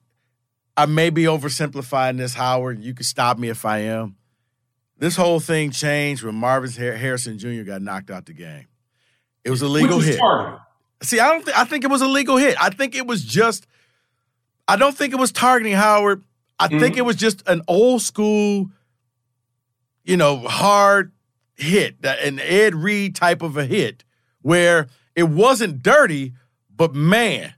I 0.77 0.87
may 0.87 1.11
be 1.11 1.25
oversimplifying 1.25 2.19
this, 2.19 2.35
Howard. 2.35 2.81
You 2.83 2.95
can 2.95 3.05
stop 3.05 3.39
me 3.39 3.49
if 3.49 3.65
I 3.65 3.79
am. 3.79 4.17
This 4.99 5.17
whole 5.17 5.41
thing 5.41 5.71
changed 5.73 6.23
when 6.23 6.35
Marvin 6.35 6.71
Harrison 6.71 7.39
Jr. 7.39 7.63
got 7.63 7.83
knocked 7.83 8.11
out 8.11 8.27
the 8.27 8.33
game. 8.33 8.67
It 9.45 9.51
was 9.51 9.61
a 9.63 9.69
legal 9.69 10.01
hit. 10.01 10.19
targeted. 10.19 10.61
See, 11.03 11.21
I 11.21 11.31
don't. 11.31 11.45
Th- 11.45 11.57
I 11.57 11.65
think 11.65 11.85
it 11.85 11.91
was 11.91 12.01
a 12.03 12.07
legal 12.09 12.37
hit. 12.39 12.57
I 12.61 12.71
think 12.71 12.95
it 12.95 13.07
was 13.07 13.23
just. 13.23 13.67
I 14.67 14.77
don't 14.77 14.97
think 14.97 15.13
it 15.13 15.19
was 15.21 15.31
targeting 15.33 15.75
Howard. 15.75 16.25
I 16.59 16.69
mm-hmm. 16.69 16.79
think 16.79 16.97
it 16.97 17.03
was 17.03 17.17
just 17.17 17.43
an 17.49 17.63
old 17.69 18.03
school, 18.03 18.71
you 20.05 20.17
know, 20.17 20.39
hard 20.39 21.13
hit, 21.55 21.97
an 22.05 22.39
Ed 22.41 22.75
Reed 22.75 23.15
type 23.15 23.43
of 23.43 23.57
a 23.57 23.65
hit 23.65 24.05
where 24.43 24.89
it 25.15 25.25
wasn't 25.25 25.83
dirty, 25.83 26.35
but 26.75 26.95
man, 26.95 27.55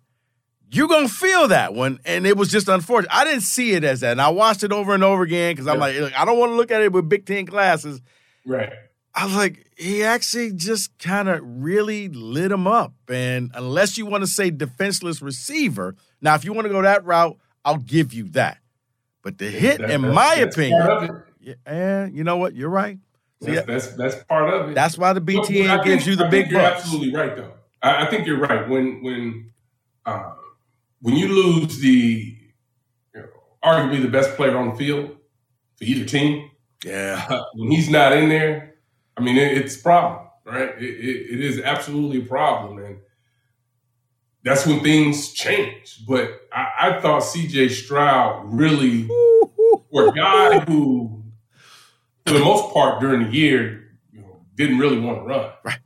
you're 0.71 0.89
gonna 0.89 1.09
feel 1.09 1.49
that 1.49 1.75
one. 1.75 1.99
And 2.05 2.27
it 2.27 2.37
was 2.37 2.51
just 2.51 2.69
unfortunate. 2.69 3.15
I 3.15 3.25
didn't 3.25 3.43
see 3.43 3.73
it 3.73 3.85
as 3.85 4.01
that. 4.01 4.13
And 4.13 4.21
I 4.21 4.29
watched 4.29 4.63
it 4.63 4.73
over 4.73 4.95
and 4.95 5.05
over 5.05 5.23
again 5.23 5.53
because 5.55 5.67
I'm 5.67 5.77
yeah. 5.81 6.03
like, 6.03 6.15
I 6.19 6.25
don't 6.25 6.39
want 6.39 6.53
to 6.53 6.57
look 6.57 6.71
at 6.71 6.83
it 6.83 6.93
with 6.93 7.09
Big 7.09 7.27
Ten 7.27 7.45
glasses. 7.45 8.01
Right. 8.45 8.73
I 9.15 9.25
was 9.25 9.35
like, 9.35 9.67
he 9.77 10.05
actually 10.05 10.53
just 10.53 10.97
kind 10.99 11.29
of 11.29 11.41
really 11.43 12.09
lit 12.09 12.53
him 12.53 12.67
up. 12.67 12.93
And 13.09 13.51
unless 13.55 13.99
you 13.99 14.07
want 14.07 14.23
to 14.23 14.29
say 14.29 14.51
defenseless 14.51 15.21
receiver, 15.21 15.97
now 16.21 16.35
if 16.35 16.45
you 16.45 16.53
want 16.53 16.67
to 16.67 16.73
go 16.73 16.83
that 16.83 17.05
route, 17.05 17.37
I'll 17.65 17.79
give 17.79 18.13
you 18.13 18.25
that. 18.31 18.59
But 19.29 19.37
the 19.37 19.51
hit, 19.51 19.81
that, 19.81 19.91
in 19.91 20.01
my 20.01 20.37
opinion, 20.37 21.23
yeah, 21.39 22.07
you 22.07 22.25
know 22.25 22.39
what? 22.39 22.55
You're 22.55 22.71
right. 22.71 22.99
See, 23.45 23.53
that's, 23.53 23.67
that's, 23.67 23.89
that's 23.89 24.25
part 24.25 24.49
of 24.49 24.71
it. 24.71 24.75
That's 24.75 24.97
why 24.97 25.13
the 25.13 25.21
BTN 25.21 25.85
gives 25.85 26.07
you 26.07 26.17
the 26.17 26.25
I 26.25 26.31
big 26.31 26.51
You're 26.51 26.63
bucks. 26.63 26.81
absolutely 26.81 27.15
right, 27.15 27.37
though. 27.37 27.53
I, 27.83 28.07
I, 28.07 28.11
think 28.11 28.27
you're 28.27 28.39
right. 28.39 28.67
When 28.67 29.03
when 29.03 29.53
uh, 30.07 30.33
when 31.03 31.15
you 31.15 31.29
lose 31.29 31.79
the 31.79 32.39
you 33.15 33.21
know, 33.21 33.27
arguably 33.63 34.01
the 34.01 34.09
best 34.09 34.35
player 34.35 34.57
on 34.57 34.71
the 34.71 34.77
field 34.77 35.15
for 35.77 35.85
either 35.85 36.07
team, 36.07 36.51
yeah, 36.83 37.27
uh, 37.29 37.45
when 37.55 37.71
he's 37.71 37.91
not 37.91 38.15
in 38.15 38.31
there, 38.31 38.77
I 39.19 39.21
mean 39.21 39.37
it, 39.37 39.59
it's 39.59 39.79
a 39.79 39.83
problem, 39.83 40.27
right? 40.47 40.71
It, 40.79 40.85
it, 40.85 41.35
it 41.35 41.41
is 41.41 41.61
absolutely 41.61 42.23
a 42.23 42.25
problem, 42.25 42.79
and 42.79 42.97
that's 44.45 44.67
when 44.67 44.81
things 44.81 45.33
change. 45.33 46.05
But 46.07 46.49
I, 46.53 46.69
I 46.81 47.01
thought 47.01 47.21
C.J. 47.21 47.69
Stroud 47.71 48.43
really, 48.47 49.07
for 49.91 50.09
a 50.09 50.13
guy 50.13 50.61
who, 50.61 51.23
for 52.27 52.35
the 52.35 52.41
most 52.41 52.73
part 52.73 53.01
during 53.01 53.25
the 53.25 53.37
year, 53.37 53.91
you 54.13 54.21
know, 54.21 54.41
didn't 54.55 54.79
really 54.79 54.99
want 54.99 55.19
to 55.19 55.23
run, 55.25 55.51
right 55.65 55.81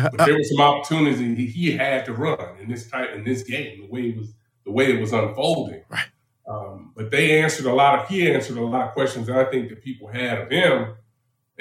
but 0.00 0.18
there 0.18 0.34
were 0.34 0.44
some 0.44 0.60
opportunities 0.60 1.20
and 1.20 1.36
he 1.36 1.72
had 1.72 2.04
to 2.06 2.12
run 2.12 2.38
in 2.60 2.70
this 2.70 2.88
type 2.88 3.10
in 3.14 3.24
this 3.24 3.42
game, 3.42 3.82
the 3.82 3.86
way 3.86 4.10
it 4.10 4.16
was 4.16 4.32
the 4.64 4.70
way 4.70 4.92
it 4.92 5.00
was 5.00 5.12
unfolding. 5.12 5.82
Right. 5.88 6.06
Um, 6.46 6.92
but 6.96 7.10
they 7.10 7.40
answered 7.40 7.66
a 7.66 7.74
lot 7.74 7.98
of 7.98 8.08
he 8.08 8.30
answered 8.30 8.56
a 8.56 8.64
lot 8.64 8.88
of 8.88 8.94
questions 8.94 9.26
that 9.26 9.36
I 9.36 9.50
think 9.50 9.68
that 9.68 9.82
people 9.82 10.08
had 10.08 10.38
of 10.38 10.50
him 10.50 10.94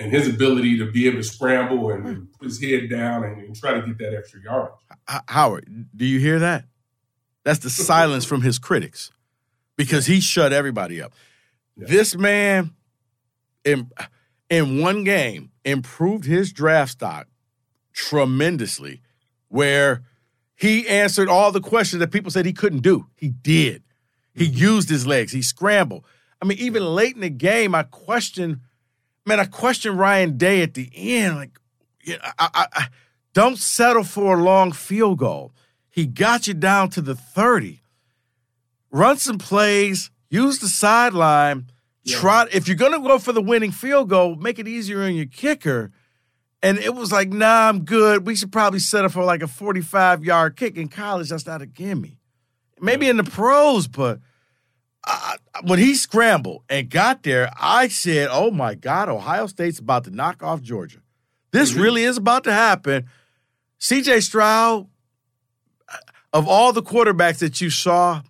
and 0.01 0.11
his 0.11 0.27
ability 0.27 0.77
to 0.79 0.91
be 0.91 1.07
able 1.07 1.17
to 1.17 1.23
scramble 1.23 1.91
and, 1.91 2.05
and 2.07 2.33
put 2.33 2.45
his 2.45 2.61
head 2.61 2.89
down 2.89 3.23
and, 3.23 3.41
and, 3.41 3.55
try 3.55 3.73
to 3.73 3.85
get 3.85 3.97
that 3.99 4.15
extra 4.17 4.41
yardage. 4.41 4.73
Howard, 5.27 5.67
do 5.95 6.05
you 6.05 6.19
hear 6.19 6.39
that? 6.39 6.65
That's 7.43 7.59
the 7.59 7.69
silence 7.69 8.25
from 8.25 8.41
his 8.41 8.57
critics 8.59 9.11
because 9.77 10.07
he 10.07 10.19
shut 10.19 10.53
everybody 10.53 11.01
up. 11.01 11.13
Yeah. 11.75 11.87
This 11.87 12.15
man 12.15 12.73
in 13.63 13.89
in 14.49 14.81
one 14.81 15.03
game 15.03 15.51
improved 15.63 16.25
his 16.25 16.51
draft 16.51 16.93
stock 16.93 17.27
tremendously, 17.93 19.01
where 19.49 20.03
he 20.55 20.87
answered 20.87 21.29
all 21.29 21.51
the 21.51 21.61
questions 21.61 21.99
that 21.99 22.11
people 22.11 22.31
said 22.31 22.45
he 22.45 22.53
couldn't 22.53 22.81
do. 22.81 23.07
He 23.15 23.29
did. 23.29 23.83
He 24.33 24.47
mm-hmm. 24.47 24.57
used 24.57 24.89
his 24.89 25.05
legs. 25.07 25.31
He 25.31 25.41
scrambled. 25.41 26.05
I 26.41 26.45
mean, 26.45 26.57
even 26.57 26.83
late 26.83 27.15
in 27.15 27.21
the 27.21 27.29
game, 27.29 27.75
I 27.75 27.83
questioned, 27.83 28.59
man, 29.25 29.39
I 29.39 29.45
questioned 29.45 29.99
Ryan 29.99 30.37
Day 30.37 30.61
at 30.61 30.73
the 30.73 30.89
end. 30.93 31.35
Like, 31.35 31.59
yeah, 32.03 32.17
I, 32.39 32.49
I, 32.53 32.67
I 32.73 32.87
don't 33.33 33.57
settle 33.57 34.03
for 34.03 34.37
a 34.37 34.43
long 34.43 34.71
field 34.71 35.19
goal. 35.19 35.53
He 35.89 36.05
got 36.05 36.47
you 36.47 36.53
down 36.53 36.89
to 36.91 37.01
the 37.01 37.15
30. 37.15 37.81
Run 38.91 39.17
some 39.17 39.37
plays, 39.37 40.11
use 40.29 40.59
the 40.59 40.67
sideline. 40.67 41.67
Yeah. 42.03 42.17
Try 42.17 42.47
if 42.51 42.67
you're 42.67 42.77
gonna 42.77 42.99
go 42.99 43.19
for 43.19 43.31
the 43.31 43.41
winning 43.41 43.71
field 43.71 44.09
goal, 44.09 44.35
make 44.35 44.57
it 44.57 44.67
easier 44.67 45.03
on 45.03 45.13
your 45.13 45.27
kicker. 45.27 45.91
And 46.63 46.77
it 46.77 46.93
was 46.93 47.11
like, 47.11 47.29
nah, 47.29 47.69
I'm 47.69 47.85
good. 47.85 48.25
We 48.25 48.35
should 48.35 48.51
probably 48.51 48.79
settle 48.79 49.09
for 49.09 49.23
like 49.23 49.41
a 49.41 49.47
45 49.47 50.23
yard 50.23 50.55
kick 50.55 50.77
in 50.77 50.87
college. 50.87 51.29
That's 51.29 51.45
not 51.45 51.61
a 51.61 51.65
gimme. 51.65 52.17
Maybe 52.79 53.07
in 53.07 53.17
the 53.17 53.23
pros, 53.23 53.87
but 53.87 54.19
I, 55.05 55.37
when 55.63 55.79
he 55.79 55.95
scrambled 55.95 56.63
and 56.69 56.89
got 56.89 57.23
there, 57.23 57.51
I 57.59 57.87
said, 57.87 58.29
oh 58.31 58.51
my 58.51 58.75
God, 58.75 59.09
Ohio 59.09 59.47
State's 59.47 59.79
about 59.79 60.05
to 60.05 60.11
knock 60.11 60.41
off 60.43 60.61
Georgia. 60.61 60.99
This 61.51 61.71
mm-hmm. 61.71 61.81
really 61.81 62.03
is 62.03 62.17
about 62.17 62.43
to 62.45 62.53
happen. 62.53 63.07
CJ 63.79 64.23
Stroud, 64.23 64.87
of 66.33 66.47
all 66.47 66.71
the 66.71 66.83
quarterbacks 66.83 67.39
that 67.39 67.59
you 67.59 67.69
saw, 67.69 68.21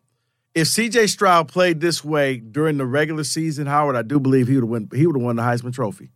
if 0.55 0.67
CJ 0.67 1.09
Stroud 1.09 1.47
played 1.47 1.79
this 1.79 2.03
way 2.03 2.37
during 2.37 2.77
the 2.77 2.85
regular 2.85 3.23
season, 3.23 3.67
Howard, 3.67 3.95
I 3.95 4.01
do 4.01 4.19
believe 4.19 4.47
he 4.47 4.55
would 4.55 4.63
have 4.63 4.69
won. 4.69 4.89
He 4.93 5.05
would 5.05 5.15
have 5.15 5.23
won 5.23 5.35
the 5.35 5.43
Heisman 5.43 5.73
Trophy. 5.73 6.09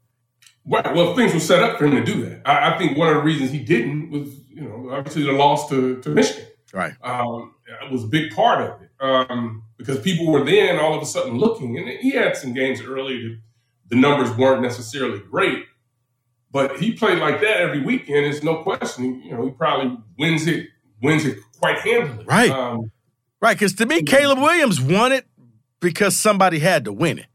Right. 0.65 0.95
Well, 0.95 1.15
things 1.15 1.33
were 1.33 1.39
set 1.39 1.61
up 1.61 1.77
for 1.77 1.85
him 1.85 1.91
to 1.91 2.03
do 2.03 2.25
that. 2.25 2.41
I, 2.43 2.73
I, 2.73 2.77
think 2.77 2.97
one 2.97 3.07
of 3.09 3.15
the 3.15 3.21
reasons 3.21 3.51
he 3.51 3.59
didn't 3.59 4.09
was, 4.09 4.29
you 4.49 4.61
know, 4.61 4.89
obviously 4.91 5.23
the 5.23 5.31
loss 5.31 5.69
to, 5.69 6.01
to 6.01 6.09
Michigan. 6.09 6.47
Right. 6.73 6.93
Um, 7.03 7.53
it 7.83 7.91
was 7.91 8.03
a 8.03 8.07
big 8.07 8.33
part 8.33 8.61
of 8.61 8.81
it 8.81 8.89
um, 8.99 9.63
because 9.77 9.99
people 9.99 10.31
were 10.31 10.43
then 10.43 10.79
all 10.79 10.93
of 10.93 11.01
a 11.01 11.05
sudden 11.05 11.37
looking, 11.37 11.77
and 11.77 11.87
he 11.99 12.11
had 12.11 12.37
some 12.37 12.53
games 12.53 12.81
earlier. 12.81 13.37
The 13.89 13.95
numbers 13.95 14.35
weren't 14.35 14.61
necessarily 14.61 15.19
great, 15.19 15.65
but 16.51 16.77
he 16.79 16.93
played 16.93 17.19
like 17.19 17.41
that 17.41 17.57
every 17.57 17.81
weekend. 17.81 18.25
It's 18.25 18.43
no 18.43 18.63
question. 18.63 19.21
You 19.23 19.31
know, 19.31 19.45
he 19.45 19.51
probably 19.51 19.97
wins 20.17 20.47
it, 20.47 20.67
wins 21.01 21.25
it 21.25 21.37
quite 21.59 21.79
handily. 21.79 22.25
Right. 22.25 22.49
Um, 22.49 22.91
right. 23.41 23.55
Because 23.55 23.73
to 23.75 23.85
me, 23.85 24.01
Caleb 24.01 24.39
Williams 24.39 24.81
won 24.81 25.11
it 25.11 25.27
because 25.79 26.17
somebody 26.17 26.59
had 26.59 26.85
to 26.85 26.93
win 26.93 27.19
it. 27.19 27.27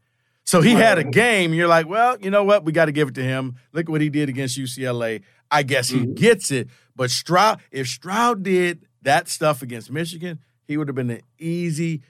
So 0.43 0.59
he 0.59 0.71
had 0.71 0.97
a 0.97 1.03
game. 1.03 1.53
You're 1.53 1.67
like, 1.67 1.87
well, 1.87 2.17
you 2.19 2.29
know 2.29 2.43
what? 2.43 2.65
We 2.65 2.73
got 2.73 2.85
to 2.85 2.91
give 2.91 3.09
it 3.09 3.15
to 3.15 3.23
him. 3.23 3.55
Look 3.71 3.85
at 3.85 3.89
what 3.89 4.01
he 4.01 4.09
did 4.09 4.27
against 4.27 4.57
UCLA. 4.57 5.21
I 5.49 5.63
guess 5.63 5.89
he 5.89 5.99
mm-hmm. 5.99 6.13
gets 6.15 6.51
it. 6.51 6.67
But 6.95 7.11
Stroud, 7.11 7.61
if 7.71 7.87
Stroud 7.87 8.43
did 8.43 8.85
that 9.03 9.29
stuff 9.29 9.61
against 9.61 9.91
Michigan, 9.91 10.39
he 10.65 10.77
would 10.77 10.87
have 10.87 10.95
been 10.95 11.09
an 11.09 11.21
easy 11.37 12.01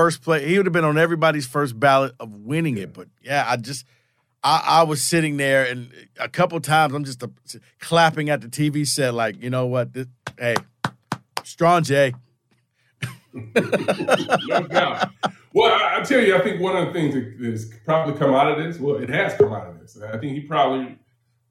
first 0.00 0.22
play. 0.22 0.46
He 0.48 0.56
would 0.56 0.64
have 0.64 0.72
been 0.72 0.84
on 0.84 0.96
everybody's 0.96 1.46
first 1.46 1.78
ballot 1.78 2.14
of 2.18 2.32
winning 2.32 2.78
it. 2.78 2.94
But 2.94 3.08
yeah, 3.22 3.44
I 3.46 3.56
just. 3.56 3.84
I, 4.42 4.62
I, 4.66 4.82
was 4.84 5.04
sitting 5.04 5.36
there, 5.36 5.66
and 5.66 5.92
a 6.18 6.26
couple 6.26 6.58
times 6.60 6.94
I'm 6.94 7.04
just 7.04 7.22
a, 7.22 7.30
clapping 7.78 8.30
at 8.30 8.40
the 8.40 8.48
TV 8.48 8.86
set, 8.86 9.12
like, 9.12 9.42
you 9.42 9.50
know 9.50 9.66
what? 9.66 9.92
This, 9.92 10.06
hey, 10.38 10.56
strong 11.44 11.82
J. 11.82 12.14
no 13.34 14.66
doubt. 14.66 15.10
Well, 15.52 15.70
I, 15.70 15.98
I, 15.98 16.04
tell 16.04 16.22
you, 16.22 16.34
I 16.34 16.40
think 16.40 16.58
one 16.58 16.74
of 16.74 16.86
the 16.86 16.92
things 16.94 17.12
that 17.12 17.50
has 17.50 17.70
probably 17.84 18.14
come 18.14 18.32
out 18.32 18.50
of 18.50 18.64
this, 18.64 18.80
well, 18.80 18.96
it 18.96 19.10
has 19.10 19.34
come 19.34 19.52
out 19.52 19.66
of 19.66 19.78
this. 19.78 20.00
I 20.00 20.16
think 20.16 20.32
he 20.32 20.40
probably, 20.40 20.98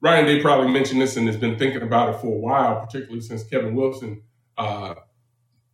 Ryan 0.00 0.24
Day 0.24 0.42
probably 0.42 0.72
mentioned 0.72 1.00
this 1.00 1.16
and 1.16 1.28
has 1.28 1.36
been 1.36 1.60
thinking 1.60 1.82
about 1.82 2.12
it 2.12 2.20
for 2.20 2.26
a 2.26 2.40
while, 2.40 2.80
particularly 2.80 3.20
since 3.20 3.44
Kevin 3.44 3.76
Wilson 3.76 4.22
uh, 4.58 4.96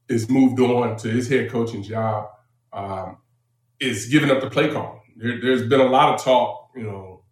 is 0.06 0.28
moved 0.28 0.60
on 0.60 0.98
to 0.98 1.08
his 1.08 1.30
head 1.30 1.50
coaching 1.50 1.82
job, 1.82 2.28
um, 2.76 3.16
is 3.80 4.06
giving 4.06 4.30
up 4.30 4.40
the 4.40 4.50
play 4.50 4.72
call. 4.72 5.02
There, 5.16 5.50
has 5.50 5.62
been 5.62 5.80
a 5.80 5.86
lot 5.86 6.14
of 6.14 6.22
talk, 6.22 6.70
you 6.76 6.84
know, 6.84 7.22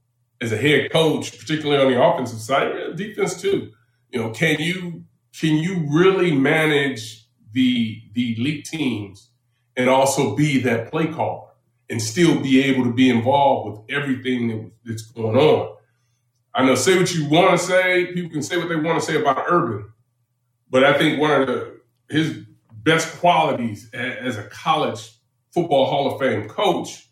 as 0.41 0.51
a 0.51 0.57
head 0.57 0.91
coach, 0.91 1.39
particularly 1.39 1.85
on 1.85 1.93
the 1.93 2.03
offensive 2.03 2.41
side, 2.41 2.97
defense 2.97 3.41
too. 3.41 3.71
You 4.11 4.21
know, 4.21 4.31
can 4.31 4.59
you 4.61 5.05
can 5.39 5.57
you 5.57 5.87
really 5.91 6.33
manage 6.33 7.27
the 7.53 8.03
the 8.15 8.37
elite 8.37 8.65
teams? 8.65 9.31
and 9.77 9.89
also 9.89 10.35
be 10.35 10.61
that 10.61 10.91
play 10.91 11.07
caller 11.07 11.49
and 11.91 12.01
still 12.01 12.41
be 12.41 12.63
able 12.63 12.85
to 12.85 12.93
be 12.93 13.11
involved 13.11 13.71
with 13.71 13.97
everything 13.97 14.73
that's 14.85 15.03
going 15.03 15.37
on. 15.37 15.77
I 16.55 16.65
know, 16.65 16.75
say 16.75 16.97
what 16.97 17.13
you 17.13 17.29
want 17.29 17.59
to 17.59 17.67
say. 17.67 18.07
People 18.13 18.31
can 18.31 18.43
say 18.43 18.57
what 18.57 18.69
they 18.69 18.77
want 18.77 19.01
to 19.01 19.05
say 19.05 19.21
about 19.21 19.45
Urban, 19.49 19.93
but 20.71 20.85
I 20.85 20.97
think 20.97 21.21
one 21.21 21.41
of 21.41 21.47
the 21.47 21.81
his 22.09 22.45
best 22.71 23.19
qualities 23.19 23.91
as 23.93 24.37
a 24.37 24.45
college 24.45 25.11
football 25.55 25.87
Hall 25.87 26.13
of 26.13 26.21
Fame 26.21 26.49
coach 26.49 27.09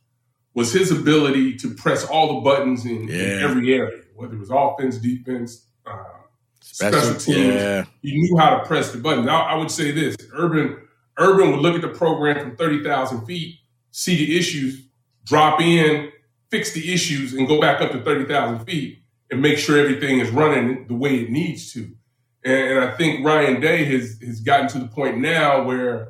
was 0.55 0.73
his 0.73 0.91
ability 0.91 1.57
to 1.57 1.73
press 1.75 2.05
all 2.05 2.35
the 2.35 2.41
buttons 2.41 2.85
in, 2.85 3.09
yeah. 3.09 3.15
in 3.15 3.43
every 3.43 3.73
area, 3.75 4.03
whether 4.15 4.35
it 4.35 4.41
was 4.41 4.51
offense, 4.51 4.99
defense, 4.99 5.67
uh, 5.87 5.97
special, 6.61 7.01
special, 7.01 7.21
teams. 7.21 7.55
Yeah. 7.55 7.85
He 8.03 8.15
knew 8.15 8.37
how 8.37 8.59
to 8.59 8.67
press 8.67 8.93
the 8.93 8.99
buttons. 8.99 9.29
I, 9.29 9.35
I 9.35 9.55
would 9.55 9.71
say 9.71 9.93
this: 9.93 10.17
Urban 10.35 10.77
Urban 11.19 11.53
would 11.53 11.61
look 11.61 11.75
at 11.75 11.83
the 11.83 11.89
program 11.89 12.39
from 12.39 12.57
30,000 12.57 13.27
feet, 13.27 13.59
see 13.91 14.17
the 14.17 14.39
issues, 14.39 14.87
drop 15.25 15.61
in, 15.61 16.11
fix 16.51 16.73
the 16.73 16.93
issues, 16.93 17.35
and 17.35 17.47
go 17.47 17.61
back 17.61 17.81
up 17.81 17.93
to 17.93 18.01
30,000 18.01 18.65
feet 18.65 19.03
and 19.31 19.41
make 19.41 19.59
sure 19.59 19.79
everything 19.79 20.21
is 20.21 20.31
running 20.31 20.87
the 20.89 20.95
way 20.95 21.21
it 21.21 21.31
needs 21.31 21.73
to. 21.73 21.91
And, 22.45 22.55
and, 22.55 22.81
I 22.81 22.97
think 22.97 23.25
Ryan 23.25 23.61
Day 23.61 23.85
has, 23.85 24.19
has 24.21 24.41
gotten 24.41 24.69
to 24.69 24.79
the 24.81 24.89
point 24.89 25.19
now 25.19 25.63
where 25.63 26.09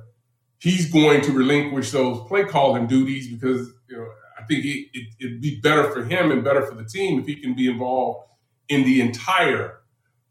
he's 0.62 0.92
going 0.92 1.20
to 1.20 1.32
relinquish 1.32 1.90
those 1.90 2.20
play 2.28 2.44
calling 2.44 2.86
duties 2.86 3.26
because 3.26 3.72
you 3.88 3.96
know, 3.96 4.06
I 4.38 4.44
think 4.44 4.64
it, 4.64 4.86
it, 4.94 5.08
it'd 5.18 5.40
be 5.40 5.60
better 5.60 5.90
for 5.90 6.04
him 6.04 6.30
and 6.30 6.44
better 6.44 6.64
for 6.64 6.76
the 6.76 6.84
team 6.84 7.18
if 7.18 7.26
he 7.26 7.34
can 7.34 7.54
be 7.54 7.68
involved 7.68 8.28
in 8.68 8.84
the 8.84 9.00
entire 9.00 9.80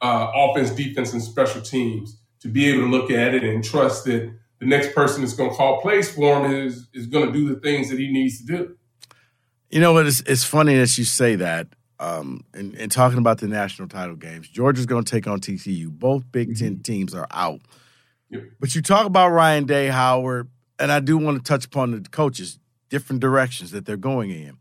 uh, 0.01 0.31
offense, 0.33 0.71
defense, 0.71 1.11
and 1.11 1.21
special 1.21 1.61
teams 1.61 2.17
to 2.39 2.47
be 2.47 2.69
able 2.69 2.83
to 2.83 2.89
look 2.89 3.11
at 3.11 3.35
it 3.35 3.43
and 3.43 3.61
trust 3.61 4.05
that 4.05 4.33
the 4.59 4.65
next 4.65 4.95
person 4.95 5.21
that's 5.21 5.33
going 5.33 5.49
to 5.49 5.55
call 5.55 5.81
plays 5.81 6.09
for 6.09 6.45
him 6.45 6.51
is 6.51 6.87
is 6.93 7.07
going 7.07 7.27
to 7.27 7.33
do 7.33 7.53
the 7.53 7.59
things 7.59 7.89
that 7.89 7.99
he 7.99 8.09
needs 8.09 8.39
to 8.39 8.45
do. 8.45 8.77
You 9.69 9.81
know 9.81 9.91
what? 9.91 10.07
It's, 10.07 10.21
it's 10.21 10.45
funny 10.45 10.77
that 10.77 10.97
you 10.97 11.03
say 11.03 11.35
that. 11.35 11.67
Um, 11.99 12.45
and, 12.53 12.73
and, 12.75 12.91
talking 12.91 13.19
about 13.19 13.37
the 13.37 13.47
national 13.47 13.87
title 13.87 14.15
games, 14.15 14.47
Georgia's 14.47 14.87
going 14.87 15.03
to 15.03 15.11
take 15.11 15.27
on 15.27 15.39
TCU. 15.39 15.87
Both 15.87 16.23
Big 16.31 16.49
mm-hmm. 16.49 16.65
Ten 16.65 16.79
teams 16.79 17.13
are 17.13 17.27
out. 17.29 17.61
Yep. 18.31 18.43
But 18.59 18.75
you 18.75 18.81
talk 18.81 19.05
about 19.05 19.29
Ryan 19.29 19.65
Day, 19.65 19.87
Howard, 19.87 20.49
and 20.79 20.91
I 20.91 20.99
do 20.99 21.17
want 21.17 21.37
to 21.37 21.43
touch 21.43 21.65
upon 21.65 21.91
the 21.91 22.09
coaches, 22.09 22.57
different 22.89 23.21
directions 23.21 23.71
that 23.71 23.85
they're 23.85 23.97
going 23.97 24.31
in. 24.31 24.57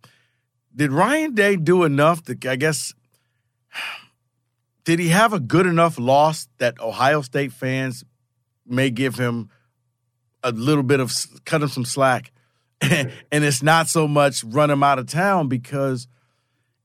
Did 0.75 0.93
Ryan 0.93 1.35
Day 1.35 1.57
do 1.57 1.85
enough 1.85 2.23
to, 2.25 2.37
I 2.49 2.57
guess, 2.57 2.93
did 4.85 4.99
he 4.99 5.09
have 5.09 5.33
a 5.33 5.41
good 5.41 5.67
enough 5.67 5.99
loss 5.99 6.49
that 6.59 6.81
Ohio 6.81 7.23
State 7.23 7.53
fans 7.53 8.05
may 8.67 8.91
give 8.91 9.15
him 9.15 9.49
a 10.43 10.53
little 10.53 10.85
bit 10.85 11.01
of 11.01 11.13
cut 11.45 11.63
him 11.63 11.69
some 11.69 11.85
slack? 11.85 12.33
and 12.81 13.13
it's 13.31 13.63
not 13.63 13.89
so 13.89 14.09
much 14.09 14.43
run 14.43 14.71
him 14.71 14.83
out 14.83 14.99
of 14.99 15.07
town 15.07 15.49
because 15.49 16.09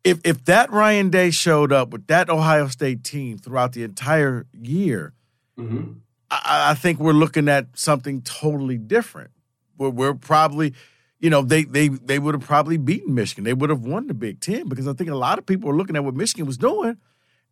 if 0.04 0.20
if 0.26 0.44
that 0.46 0.70
Ryan 0.72 1.10
Day 1.10 1.32
showed 1.32 1.72
up 1.72 1.92
with 1.92 2.08
that 2.08 2.30
Ohio 2.30 2.68
State 2.68 3.04
team 3.04 3.38
throughout 3.38 3.72
the 3.72 3.84
entire 3.84 4.46
year, 4.52 5.14
mm-hmm. 5.58 5.94
I, 6.30 6.72
I, 6.72 6.74
think 6.74 7.00
we're 7.00 7.14
looking 7.14 7.48
at 7.50 7.68
something 7.78 8.22
totally 8.22 8.78
different. 8.78 9.32
We're, 9.78 9.90
we're 9.90 10.14
probably, 10.14 10.74
you 11.20 11.30
know, 11.30 11.42
they 11.42 11.64
they 11.64 11.90
they 11.90 12.20
would 12.20 12.34
have 12.34 12.44
probably 12.44 12.78
beaten 12.78 13.14
Michigan. 13.14 13.44
They 13.44 13.54
would 13.54 13.70
have 13.70 13.82
won 13.82 14.08
the 14.08 14.14
Big 14.14 14.40
Ten 14.40 14.68
because 14.68 14.88
I 14.88 14.94
think 14.94 15.10
a 15.10 15.16
lot 15.16 15.38
of 15.38 15.46
people 15.46 15.70
are 15.70 15.76
looking 15.76 15.96
at 15.96 16.04
what 16.04 16.16
Michigan 16.16 16.46
was 16.46 16.58
doing 16.58 16.98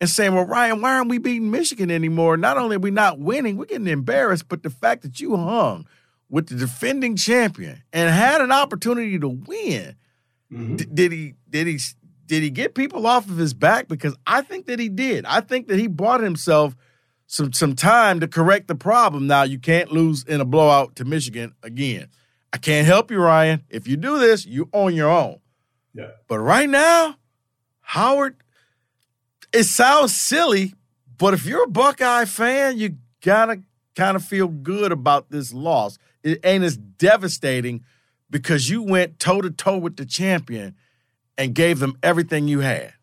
and 0.01 0.09
saying, 0.09 0.33
"Well, 0.33 0.45
Ryan, 0.45 0.81
why 0.81 0.95
aren't 0.95 1.09
we 1.09 1.17
beating 1.17 1.51
Michigan 1.51 1.91
anymore? 1.91 2.37
Not 2.37 2.57
only 2.57 2.77
are 2.77 2.79
we 2.79 2.91
not 2.91 3.19
winning, 3.19 3.57
we're 3.57 3.65
getting 3.65 3.87
embarrassed, 3.87 4.47
but 4.47 4.63
the 4.63 4.69
fact 4.69 5.03
that 5.03 5.19
you 5.19 5.35
hung." 5.35 5.85
with 6.33 6.47
the 6.47 6.55
defending 6.55 7.15
champion 7.15 7.83
and 7.93 8.09
had 8.09 8.41
an 8.41 8.51
opportunity 8.51 9.19
to 9.19 9.27
win. 9.27 9.95
Mm-hmm. 10.51 10.75
D- 10.77 10.87
did 10.91 11.11
he 11.11 11.35
did 11.47 11.67
he 11.67 11.79
did 12.25 12.41
he 12.41 12.49
get 12.49 12.73
people 12.73 13.05
off 13.05 13.29
of 13.29 13.37
his 13.37 13.53
back? 13.53 13.87
Because 13.87 14.15
I 14.25 14.41
think 14.41 14.65
that 14.65 14.79
he 14.79 14.89
did. 14.89 15.25
I 15.25 15.41
think 15.41 15.67
that 15.67 15.77
he 15.77 15.85
bought 15.85 16.21
himself 16.21 16.75
some 17.33 17.51
some 17.51 17.73
time 17.73 18.19
to 18.19 18.27
correct 18.27 18.67
the 18.67 18.75
problem. 18.75 19.25
Now 19.25 19.41
you 19.41 19.57
can't 19.57 19.91
lose 19.91 20.23
in 20.23 20.39
a 20.39 20.45
blowout 20.45 20.95
to 20.97 21.05
Michigan 21.05 21.55
again. 21.63 22.09
I 22.53 22.57
can't 22.57 22.85
help 22.85 23.09
you, 23.09 23.19
Ryan. 23.19 23.63
If 23.69 23.87
you 23.87 23.97
do 23.97 24.19
this, 24.19 24.45
you 24.45 24.69
own 24.71 24.93
your 24.93 25.09
own. 25.09 25.39
Yeah. 25.95 26.11
But 26.27 26.39
right 26.39 26.69
now, 26.69 27.15
Howard, 27.81 28.35
it 29.51 29.63
sounds 29.63 30.15
silly, 30.15 30.75
but 31.17 31.33
if 31.33 31.47
you're 31.47 31.63
a 31.63 31.67
Buckeye 31.67 32.25
fan, 32.25 32.77
you 32.77 32.97
gotta 33.21 33.63
kind 33.95 34.15
of 34.15 34.23
feel 34.23 34.47
good 34.47 34.91
about 34.91 35.31
this 35.31 35.51
loss 35.51 35.97
it 36.23 36.39
ain't 36.43 36.63
as 36.63 36.77
devastating 36.77 37.83
because 38.29 38.69
you 38.69 38.83
went 38.83 39.19
toe 39.19 39.41
to 39.41 39.49
toe 39.49 39.77
with 39.77 39.97
the 39.97 40.05
champion 40.05 40.75
and 41.37 41.55
gave 41.55 41.79
them 41.79 41.97
everything 42.03 42.47
you 42.47 42.59
had. 42.59 42.93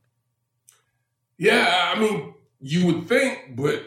Yeah, 1.36 1.92
I 1.94 1.98
mean, 1.98 2.34
you 2.60 2.86
would 2.86 3.08
think, 3.08 3.56
but 3.56 3.84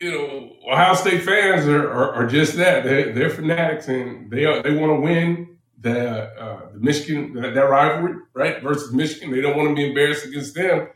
you 0.00 0.10
know, 0.10 0.52
Ohio 0.70 0.94
State 0.94 1.22
fans 1.22 1.66
are, 1.66 1.90
are, 1.90 2.12
are 2.14 2.26
just 2.26 2.56
that. 2.56 2.84
They're, 2.84 3.12
they're, 3.12 3.30
fanatics 3.30 3.88
and 3.88 4.30
they 4.30 4.44
are, 4.44 4.62
they 4.62 4.76
want 4.76 4.92
to 4.92 5.00
win 5.00 5.58
the, 5.80 6.24
uh, 6.24 6.72
the 6.72 6.80
Michigan 6.80 7.32
that, 7.34 7.54
that 7.54 7.62
rivalry, 7.62 8.16
right, 8.34 8.62
versus 8.62 8.92
Michigan. 8.92 9.30
They 9.30 9.40
don't 9.40 9.56
want 9.56 9.70
to 9.70 9.74
be 9.74 9.88
embarrassed 9.88 10.26
against 10.26 10.54
them, 10.54 10.88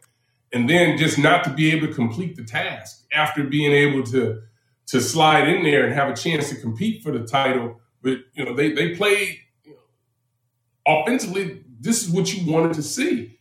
and 0.52 0.68
then 0.68 0.98
just 0.98 1.18
not 1.18 1.44
to 1.44 1.50
be 1.50 1.70
able 1.72 1.86
to 1.86 1.94
complete 1.94 2.36
the 2.36 2.44
task 2.44 3.06
after 3.12 3.44
being 3.44 3.72
able 3.72 4.02
to 4.04 4.42
to 4.86 5.00
slide 5.00 5.48
in 5.48 5.62
there 5.62 5.84
and 5.84 5.94
have 5.94 6.08
a 6.08 6.16
chance 6.16 6.48
to 6.48 6.56
compete 6.56 7.00
for 7.02 7.12
the 7.12 7.24
title. 7.24 7.80
But 8.02 8.18
you 8.34 8.44
know, 8.44 8.54
they 8.54 8.72
they 8.72 8.96
played 8.96 9.38
you 9.64 9.72
know, 9.72 11.00
offensively. 11.00 11.62
This 11.78 12.02
is 12.02 12.10
what 12.10 12.34
you 12.34 12.52
wanted 12.52 12.74
to 12.74 12.82
see. 12.82 13.38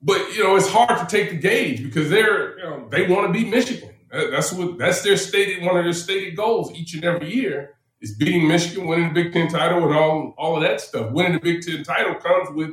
But 0.00 0.34
you 0.34 0.42
know, 0.42 0.56
it's 0.56 0.68
hard 0.68 0.98
to 0.98 1.06
take 1.06 1.30
the 1.30 1.36
gauge 1.36 1.82
because 1.82 2.08
they're 2.08 2.58
you 2.58 2.64
know, 2.64 2.88
they 2.88 3.06
want 3.06 3.26
to 3.26 3.32
beat 3.32 3.48
Michigan. 3.48 3.90
That's 4.30 4.52
what 4.52 4.78
that's 4.78 5.02
their 5.02 5.16
stated 5.16 5.64
one 5.64 5.76
of 5.76 5.84
their 5.84 5.92
stated 5.92 6.36
goals 6.36 6.72
each 6.72 6.94
and 6.94 7.04
every 7.04 7.34
year 7.34 7.76
is 8.00 8.14
beating 8.14 8.46
Michigan, 8.46 8.86
winning 8.86 9.12
the 9.12 9.22
Big 9.22 9.32
Ten 9.32 9.48
title, 9.48 9.84
and 9.86 9.94
all 9.94 10.34
all 10.38 10.56
of 10.56 10.62
that 10.62 10.80
stuff. 10.80 11.12
Winning 11.12 11.32
the 11.32 11.40
Big 11.40 11.62
Ten 11.62 11.82
title 11.82 12.14
comes 12.14 12.50
with 12.50 12.70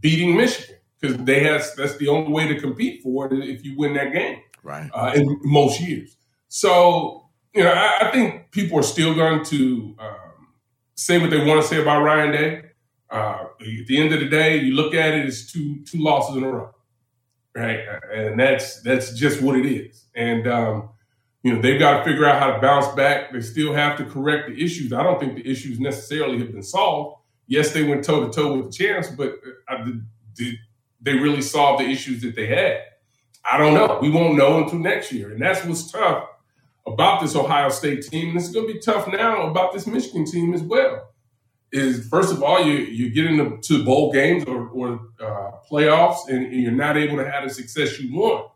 beating 0.00 0.36
Michigan 0.36 0.76
because 1.00 1.16
they 1.18 1.42
has 1.44 1.74
that's 1.74 1.96
the 1.96 2.08
only 2.08 2.32
way 2.32 2.48
to 2.48 2.60
compete 2.60 3.02
for 3.02 3.32
it 3.32 3.48
if 3.48 3.64
you 3.64 3.76
win 3.76 3.94
that 3.94 4.12
game. 4.12 4.40
Right. 4.62 4.90
Uh, 4.92 5.12
in 5.14 5.40
most 5.42 5.80
years. 5.80 6.16
So 6.48 7.30
you 7.54 7.64
know, 7.64 7.72
I, 7.72 8.08
I, 8.08 8.10
think 8.10 8.50
people 8.50 8.78
are 8.78 8.84
still 8.84 9.14
going 9.14 9.44
to 9.46 9.96
um, 9.98 10.48
say 10.94 11.18
what 11.18 11.30
they 11.30 11.44
want 11.44 11.62
to 11.62 11.66
say 11.66 11.80
about 11.80 12.02
Ryan 12.02 12.32
Day. 12.32 12.62
Uh, 13.10 13.46
at 13.60 13.86
the 13.86 13.98
end 13.98 14.12
of 14.12 14.20
the 14.20 14.28
day, 14.28 14.58
you 14.58 14.74
look 14.74 14.94
at 14.94 15.14
it 15.14 15.26
as 15.26 15.50
two 15.50 15.82
two 15.84 15.98
losses 15.98 16.36
in 16.36 16.44
a 16.44 16.48
row, 16.48 16.74
right? 17.54 17.80
And 18.12 18.38
that's 18.38 18.80
that's 18.82 19.12
just 19.12 19.42
what 19.42 19.56
it 19.56 19.66
is. 19.66 20.04
And 20.14 20.46
um, 20.46 20.90
you 21.42 21.54
know, 21.54 21.60
they've 21.60 21.78
got 21.78 21.98
to 21.98 22.04
figure 22.04 22.26
out 22.26 22.40
how 22.40 22.52
to 22.52 22.60
bounce 22.60 22.88
back. 22.94 23.32
They 23.32 23.40
still 23.40 23.72
have 23.72 23.96
to 23.98 24.04
correct 24.04 24.48
the 24.48 24.62
issues. 24.62 24.92
I 24.92 25.02
don't 25.02 25.18
think 25.18 25.36
the 25.36 25.50
issues 25.50 25.80
necessarily 25.80 26.38
have 26.38 26.52
been 26.52 26.62
solved. 26.62 27.20
Yes, 27.46 27.72
they 27.72 27.82
went 27.82 28.04
toe 28.04 28.26
to 28.26 28.32
toe 28.32 28.56
with 28.56 28.66
the 28.66 28.72
champs, 28.72 29.08
but 29.08 29.40
uh, 29.68 29.84
did 30.34 30.56
they 31.00 31.14
really 31.14 31.42
solve 31.42 31.80
the 31.80 31.86
issues 31.86 32.22
that 32.22 32.36
they 32.36 32.46
had? 32.46 32.82
I 33.50 33.56
don't 33.58 33.74
know. 33.74 33.98
We 34.00 34.10
won't 34.10 34.36
know 34.36 34.62
until 34.62 34.78
next 34.78 35.12
year, 35.12 35.32
and 35.32 35.40
that's 35.40 35.64
what's 35.64 35.90
tough 35.90 36.28
about 36.86 37.20
this 37.20 37.34
Ohio 37.34 37.70
State 37.70 38.02
team, 38.02 38.28
and 38.28 38.38
it's 38.38 38.50
going 38.50 38.66
to 38.66 38.72
be 38.72 38.78
tough 38.78 39.08
now 39.08 39.48
about 39.48 39.72
this 39.72 39.86
Michigan 39.86 40.24
team 40.24 40.54
as 40.54 40.62
well. 40.62 41.09
Is 41.72 42.08
first 42.08 42.32
of 42.32 42.42
all, 42.42 42.64
you 42.64 42.78
you 42.78 43.10
get 43.10 43.26
into 43.26 43.84
bowl 43.84 44.12
games 44.12 44.44
or, 44.44 44.68
or 44.70 45.00
uh, 45.20 45.52
playoffs, 45.70 46.28
and, 46.28 46.46
and 46.46 46.62
you're 46.62 46.72
not 46.72 46.96
able 46.96 47.16
to 47.16 47.30
have 47.30 47.44
the 47.44 47.54
success 47.54 48.00
you 48.00 48.14
want. 48.14 48.50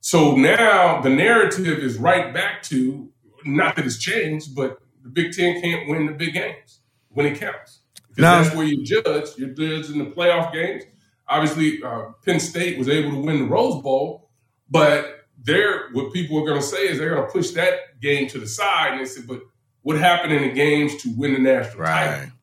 So 0.00 0.36
now 0.36 1.00
the 1.00 1.10
narrative 1.10 1.78
is 1.78 1.96
right 1.96 2.32
back 2.32 2.62
to 2.64 3.10
not 3.44 3.74
that 3.76 3.86
it's 3.86 3.98
changed, 3.98 4.54
but 4.54 4.78
the 5.02 5.08
Big 5.08 5.32
Ten 5.32 5.60
can't 5.60 5.88
win 5.88 6.06
the 6.06 6.12
big 6.12 6.34
games 6.34 6.80
when 7.08 7.26
it 7.26 7.38
counts. 7.38 7.80
Because 8.08 8.22
no. 8.22 8.42
that's 8.42 8.54
where 8.54 8.66
you 8.66 8.84
judge. 8.84 9.30
You're 9.36 9.50
judging 9.50 9.98
the 9.98 10.10
playoff 10.10 10.52
games. 10.52 10.84
Obviously, 11.26 11.82
uh, 11.82 12.12
Penn 12.24 12.38
State 12.38 12.78
was 12.78 12.88
able 12.88 13.10
to 13.10 13.18
win 13.18 13.38
the 13.40 13.46
Rose 13.46 13.82
Bowl, 13.82 14.30
but 14.70 15.26
they're 15.42 15.90
what 15.92 16.12
people 16.12 16.38
are 16.38 16.46
going 16.46 16.60
to 16.60 16.66
say 16.66 16.88
is 16.88 16.98
they're 16.98 17.14
going 17.14 17.26
to 17.26 17.32
push 17.32 17.50
that 17.52 18.00
game 18.00 18.28
to 18.28 18.38
the 18.38 18.46
side 18.46 18.92
and 18.92 19.00
they 19.00 19.04
say, 19.04 19.22
but 19.26 19.40
what 19.82 19.96
happened 19.96 20.32
in 20.32 20.42
the 20.42 20.52
games 20.52 20.96
to 21.02 21.14
win 21.16 21.32
the 21.34 21.38
national 21.38 21.82
right. 21.82 22.06
title? 22.06 22.33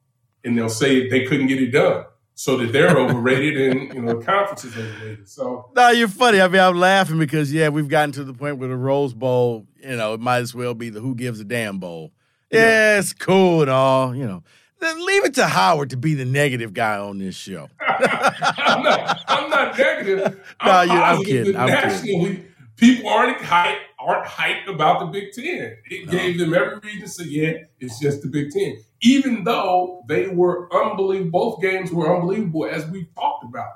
And 0.44 0.58
they'll 0.58 0.70
say 0.70 1.08
they 1.08 1.26
couldn't 1.26 1.48
get 1.48 1.62
it 1.62 1.72
done. 1.72 2.06
So 2.34 2.58
that 2.58 2.72
they're 2.72 2.98
overrated 2.98 3.78
and 3.78 3.94
you 3.94 4.02
know 4.02 4.18
the 4.18 4.26
conference 4.26 4.64
is 4.64 4.76
overrated. 4.76 5.30
So 5.30 5.70
no, 5.76 5.90
you're 5.90 6.08
funny. 6.08 6.42
I 6.42 6.48
mean, 6.48 6.62
I'm 6.62 6.78
laughing 6.78 7.20
because 7.20 7.54
yeah, 7.54 7.70
we've 7.70 7.88
gotten 7.88 8.14
to 8.14 8.24
the 8.24 8.34
point 8.34 8.58
where 8.58 8.70
the 8.70 8.76
Rose 8.76 9.14
Bowl, 9.14 9.68
you 9.80 9.96
know, 9.96 10.16
it 10.16 10.20
might 10.20 10.40
as 10.40 10.56
well 10.56 10.74
be 10.74 10.90
the 10.90 11.02
Who 11.02 11.14
Gives 11.14 11.40
a 11.40 11.44
Damn 11.44 11.78
Bowl. 11.78 12.12
Yeah, 12.50 12.62
yeah 12.62 13.00
it's 13.00 13.14
cool 13.14 13.62
and 13.62 13.70
all, 13.70 14.16
you 14.16 14.26
know. 14.26 14.44
Then 14.80 15.06
leave 15.06 15.26
it 15.26 15.36
to 15.36 15.46
Howard 15.46 15.92
to 15.92 15.98
be 15.98 16.16
the 16.16 16.26
negative 16.26 16.74
guy 16.74 16.98
on 16.98 17.20
this 17.20 17.36
show. 17.36 17.70
I'm, 17.80 18.82
not, 18.82 19.24
I'm 19.28 19.50
not 19.52 19.78
negative. 19.78 20.44
I'm, 20.60 20.88
no, 20.88 20.94
I'm 20.96 21.24
kidding. 21.24 21.56
I'm 21.56 22.00
kidding 22.02 22.52
people 22.82 23.10
aren't 23.10 23.38
hyped, 23.38 23.78
aren't 24.06 24.26
hyped 24.26 24.68
about 24.68 25.00
the 25.00 25.06
Big 25.06 25.32
Ten. 25.32 25.78
It 25.90 26.06
no. 26.06 26.12
gave 26.12 26.40
them 26.40 26.54
every 26.54 26.80
reason 26.80 27.02
to 27.02 27.08
say, 27.08 27.24
yeah, 27.26 27.54
it's 27.80 28.00
just 28.00 28.22
the 28.22 28.28
Big 28.28 28.52
Ten. 28.52 28.78
Even 29.02 29.44
though 29.44 30.04
they 30.08 30.28
were 30.28 30.74
unbelievable, 30.74 31.32
both 31.32 31.62
games 31.62 31.92
were 31.92 32.16
unbelievable, 32.16 32.66
as 32.66 32.86
we 32.88 33.08
talked 33.16 33.46
about. 33.46 33.72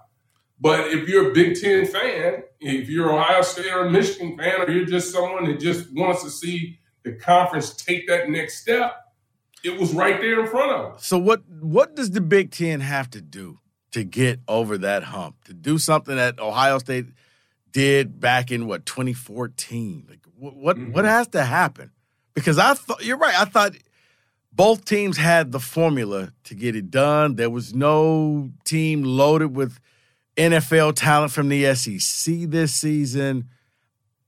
But 0.60 0.88
if 0.88 1.08
you're 1.08 1.32
a 1.32 1.34
Big 1.34 1.60
Ten 1.60 1.86
fan, 1.86 2.44
if 2.60 2.90
you're 2.90 3.14
Ohio 3.14 3.42
State 3.42 3.72
or 3.72 3.88
a 3.88 3.92
Michigan 3.92 4.38
fan, 4.38 4.62
or 4.62 4.70
you're 4.72 4.86
just 4.86 5.12
someone 5.12 5.46
that 5.46 5.60
just 5.60 5.94
wants 5.94 6.24
to 6.24 6.30
see 6.30 6.80
the 7.04 7.14
conference 7.14 7.76
take 7.76 8.08
that 8.08 8.30
next 8.30 8.62
step, 8.62 8.96
it 9.64 9.80
was 9.80 9.94
right 9.94 10.20
there 10.22 10.40
in 10.40 10.48
front 10.48 10.72
of 10.72 10.96
us. 10.96 11.06
So 11.06 11.18
what 11.18 11.44
what 11.50 11.96
does 11.96 12.12
the 12.12 12.22
Big 12.22 12.52
Ten 12.52 12.80
have 12.80 13.10
to 13.12 13.22
do 13.22 13.60
to 13.92 14.04
get 14.04 14.40
over 14.48 14.78
that 14.78 15.04
hump? 15.04 15.44
To 15.46 15.54
do 15.54 15.78
something 15.78 16.16
that 16.16 16.40
Ohio 16.40 16.80
State– 16.80 17.06
did 17.76 18.22
back 18.22 18.52
in 18.52 18.68
what 18.68 18.86
2014. 18.86 20.06
Like 20.10 20.20
what 20.38 20.56
what, 20.56 20.78
mm-hmm. 20.78 20.94
what 20.94 21.04
has 21.04 21.28
to 21.30 21.44
happen? 21.44 21.92
Because 22.34 22.58
I 22.58 22.74
thought 22.74 23.04
you're 23.04 23.18
right. 23.18 23.38
I 23.38 23.44
thought 23.44 23.74
both 24.54 24.86
teams 24.86 25.18
had 25.18 25.52
the 25.52 25.60
formula 25.60 26.32
to 26.46 26.56
get 26.56 26.78
it 26.78 26.90
done. 26.90 27.36
There 27.36 27.50
was 27.50 27.74
no 27.74 28.50
team 28.64 29.04
loaded 29.04 29.58
with 29.58 29.78
NFL 30.38 30.96
talent 30.96 31.34
from 31.34 31.50
the 31.50 31.76
SEC 31.76 32.34
this 32.48 32.74
season. 32.74 33.50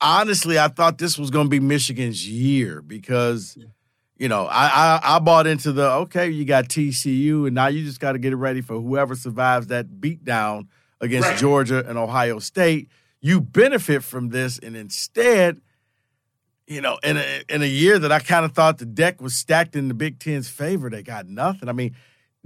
Honestly, 0.01 0.59
I 0.59 0.67
thought 0.67 0.97
this 0.97 1.17
was 1.17 1.31
going 1.31 1.45
to 1.45 1.49
be 1.49 1.61
Michigan's 1.61 2.27
year 2.27 2.81
because, 2.81 3.57
you 4.17 4.27
know, 4.27 4.45
I, 4.45 4.67
I, 4.67 5.15
I 5.15 5.19
bought 5.19 5.47
into 5.47 5.71
the 5.71 5.89
okay, 5.89 6.29
you 6.29 6.43
got 6.43 6.67
TCU, 6.67 7.45
and 7.45 7.55
now 7.55 7.67
you 7.67 7.85
just 7.85 8.01
got 8.01 8.11
to 8.11 8.19
get 8.19 8.33
it 8.33 8.37
ready 8.37 8.59
for 8.59 8.73
whoever 8.73 9.15
survives 9.15 9.67
that 9.67 9.87
beatdown 9.87 10.67
against 10.99 11.29
right. 11.29 11.37
Georgia 11.37 11.85
and 11.87 11.97
Ohio 11.97 12.39
State 12.39 12.89
you 13.21 13.41
benefit 13.41 14.03
from 14.03 14.29
this, 14.29 14.59
and 14.59 14.75
instead, 14.75 15.61
you 16.67 16.81
know, 16.81 16.99
in 17.03 17.17
a 17.17 17.43
in 17.49 17.61
a 17.61 17.67
year 17.67 17.97
that 17.99 18.11
I 18.11 18.19
kind 18.19 18.45
of 18.45 18.53
thought 18.53 18.77
the 18.77 18.85
deck 18.85 19.21
was 19.21 19.35
stacked 19.35 19.75
in 19.75 19.87
the 19.87 19.93
Big 19.93 20.19
Ten's 20.19 20.49
favor, 20.49 20.89
they 20.89 21.03
got 21.03 21.27
nothing. 21.27 21.69
I 21.69 21.71
mean, 21.71 21.95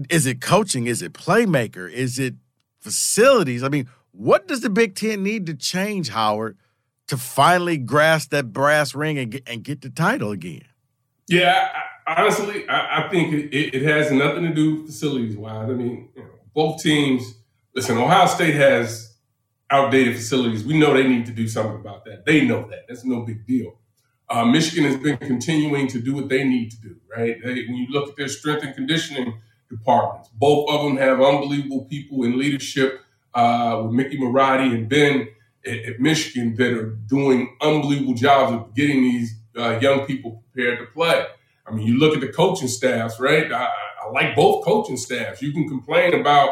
is 0.10 0.26
it 0.26 0.42
coaching? 0.42 0.88
Is 0.88 1.02
it 1.02 1.14
playmaker? 1.14 1.92
Is 1.92 2.20
it 2.20 2.36
facilities? 2.80 3.64
I 3.64 3.70
mean, 3.70 3.88
what 4.12 4.48
does 4.48 4.62
the 4.62 4.70
Big 4.70 4.96
Ten 4.96 5.24
need 5.24 5.46
to 5.48 5.54
change, 5.54 6.10
Howard, 6.10 6.58
to 7.08 7.18
finally 7.18 7.78
grasp 7.78 8.32
that 8.32 8.54
brass 8.54 8.96
ring 8.96 9.18
and 9.18 9.32
get, 9.32 9.44
and 9.48 9.64
get 9.64 9.82
the 9.82 9.90
title 9.90 10.32
again? 10.32 10.66
Yeah, 11.28 11.70
honestly, 12.08 12.68
I, 12.68 13.06
I 13.06 13.10
think 13.10 13.34
it, 13.34 13.76
it, 13.76 13.84
has 13.84 14.12
nothing 14.12 14.44
to 14.44 14.54
do 14.54 14.78
with 14.78 14.88
facilities 14.88 15.38
wise. 15.38 15.70
I 15.70 15.74
mean, 15.74 16.10
both 16.54 16.82
teams. 16.82 17.36
Listen, 17.74 17.98
Ohio 17.98 18.28
State 18.28 18.56
has 18.56 19.11
outdated 19.72 20.16
facilities. 20.16 20.64
We 20.64 20.78
know 20.78 20.94
they 20.94 21.08
need 21.08 21.26
to 21.26 21.32
do 21.32 21.48
something 21.48 21.76
about 21.76 22.06
that. 22.06 22.26
They 22.26 22.46
know 22.46 22.68
that. 22.70 22.88
That's 22.88 23.06
no 23.06 23.22
big 23.22 23.46
deal. 23.48 23.78
Uh, 24.30 24.46
Michigan 24.46 24.86
has 24.86 24.98
been 24.98 25.18
continuing 25.18 25.88
to 25.88 26.00
do 26.00 26.14
what 26.14 26.30
they 26.30 26.44
need 26.44 26.72
to 26.72 26.78
do, 26.82 26.96
right? 27.16 27.38
They, 27.44 27.54
when 27.66 27.76
you 27.76 27.88
look 27.90 28.10
at 28.10 28.16
their 28.16 28.28
strength 28.28 28.64
and 28.64 28.76
conditioning 28.76 29.42
departments, 29.70 30.30
both 30.34 30.70
of 30.70 30.84
them 30.84 30.98
have 30.98 31.22
unbelievable 31.22 31.86
people 31.86 32.24
in 32.24 32.38
leadership 32.38 33.02
uh, 33.34 33.82
with 33.84 33.94
Mickey 33.94 34.18
Marotti 34.18 34.74
and 34.74 34.88
Ben 34.88 35.28
at, 35.66 35.78
at, 35.80 36.00
Michigan 36.00 36.56
that 36.56 36.74
are 36.74 36.90
doing 37.08 37.56
unbelievable 37.62 38.14
jobs 38.14 38.54
of 38.54 38.74
getting 38.74 39.02
these 39.02 39.36
uh, 39.58 39.80
young 39.80 40.06
people 40.06 40.44
prepared 40.54 40.80
to 40.80 40.86
play. 40.94 41.26
I 41.66 41.72
mean, 41.72 41.88
you 41.88 41.98
look 41.98 42.14
at 42.14 42.22
the 42.22 42.28
coaching 42.28 42.68
staffs, 42.68 43.20
right? 43.20 43.52
I, 43.52 43.70
I 44.04 44.10
like 44.12 44.36
both 44.36 44.66
coaching 44.66 44.98
staffs. 44.98 45.42
You 45.42 45.54
can 45.54 45.68
complain 45.68 46.14
about 46.14 46.50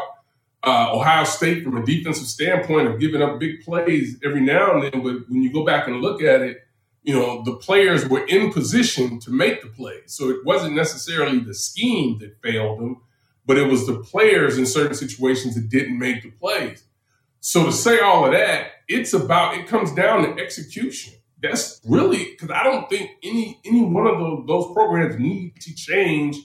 uh, 0.62 0.90
Ohio 0.92 1.24
State 1.24 1.64
from 1.64 1.76
a 1.76 1.84
defensive 1.84 2.26
standpoint 2.26 2.88
of 2.88 3.00
giving 3.00 3.22
up 3.22 3.38
big 3.38 3.64
plays 3.64 4.18
every 4.24 4.40
now 4.40 4.74
and 4.74 4.82
then, 4.82 5.02
but 5.02 5.28
when 5.28 5.42
you 5.42 5.52
go 5.52 5.64
back 5.64 5.86
and 5.88 6.00
look 6.00 6.22
at 6.22 6.42
it, 6.42 6.58
you 7.02 7.14
know, 7.14 7.42
the 7.42 7.56
players 7.56 8.06
were 8.06 8.26
in 8.26 8.52
position 8.52 9.18
to 9.20 9.30
make 9.30 9.62
the 9.62 9.68
plays. 9.68 10.02
So 10.06 10.28
it 10.28 10.44
wasn't 10.44 10.76
necessarily 10.76 11.38
the 11.38 11.54
scheme 11.54 12.18
that 12.18 12.40
failed 12.42 12.78
them, 12.78 13.00
but 13.46 13.56
it 13.56 13.66
was 13.66 13.86
the 13.86 14.00
players 14.00 14.58
in 14.58 14.66
certain 14.66 14.94
situations 14.94 15.54
that 15.54 15.70
didn't 15.70 15.98
make 15.98 16.22
the 16.22 16.30
plays. 16.30 16.84
So 17.40 17.64
to 17.64 17.72
say 17.72 18.00
all 18.00 18.26
of 18.26 18.32
that, 18.32 18.72
it's 18.86 19.14
about 19.14 19.56
it 19.56 19.66
comes 19.66 19.92
down 19.92 20.24
to 20.24 20.42
execution. 20.42 21.14
That's 21.42 21.80
really 21.86 22.32
because 22.32 22.50
I 22.50 22.62
don't 22.64 22.90
think 22.90 23.12
any 23.22 23.58
any 23.64 23.82
one 23.82 24.06
of 24.06 24.18
those, 24.18 24.44
those 24.46 24.74
programs 24.74 25.18
need 25.18 25.56
to 25.60 25.74
change 25.74 26.36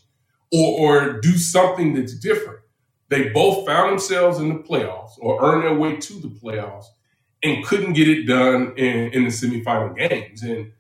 or 0.53 0.79
or 0.79 1.19
do 1.19 1.37
something 1.37 1.93
that's 1.93 2.17
different. 2.17 2.59
They 3.09 3.29
both 3.29 3.65
found 3.65 3.91
themselves 3.91 4.39
in 4.39 4.49
the 4.49 4.55
playoffs 4.55 5.11
or 5.19 5.43
earned 5.43 5.63
their 5.63 5.75
way 5.75 5.97
to 5.97 6.13
the 6.13 6.27
playoffs 6.27 6.85
and 7.43 7.63
couldn't 7.63 7.93
get 7.93 8.07
it 8.07 8.23
done 8.23 8.73
in, 8.77 9.11
in 9.13 9.23
the 9.23 9.29
semifinal 9.29 9.95
games. 9.95 10.41
And, 10.41 10.71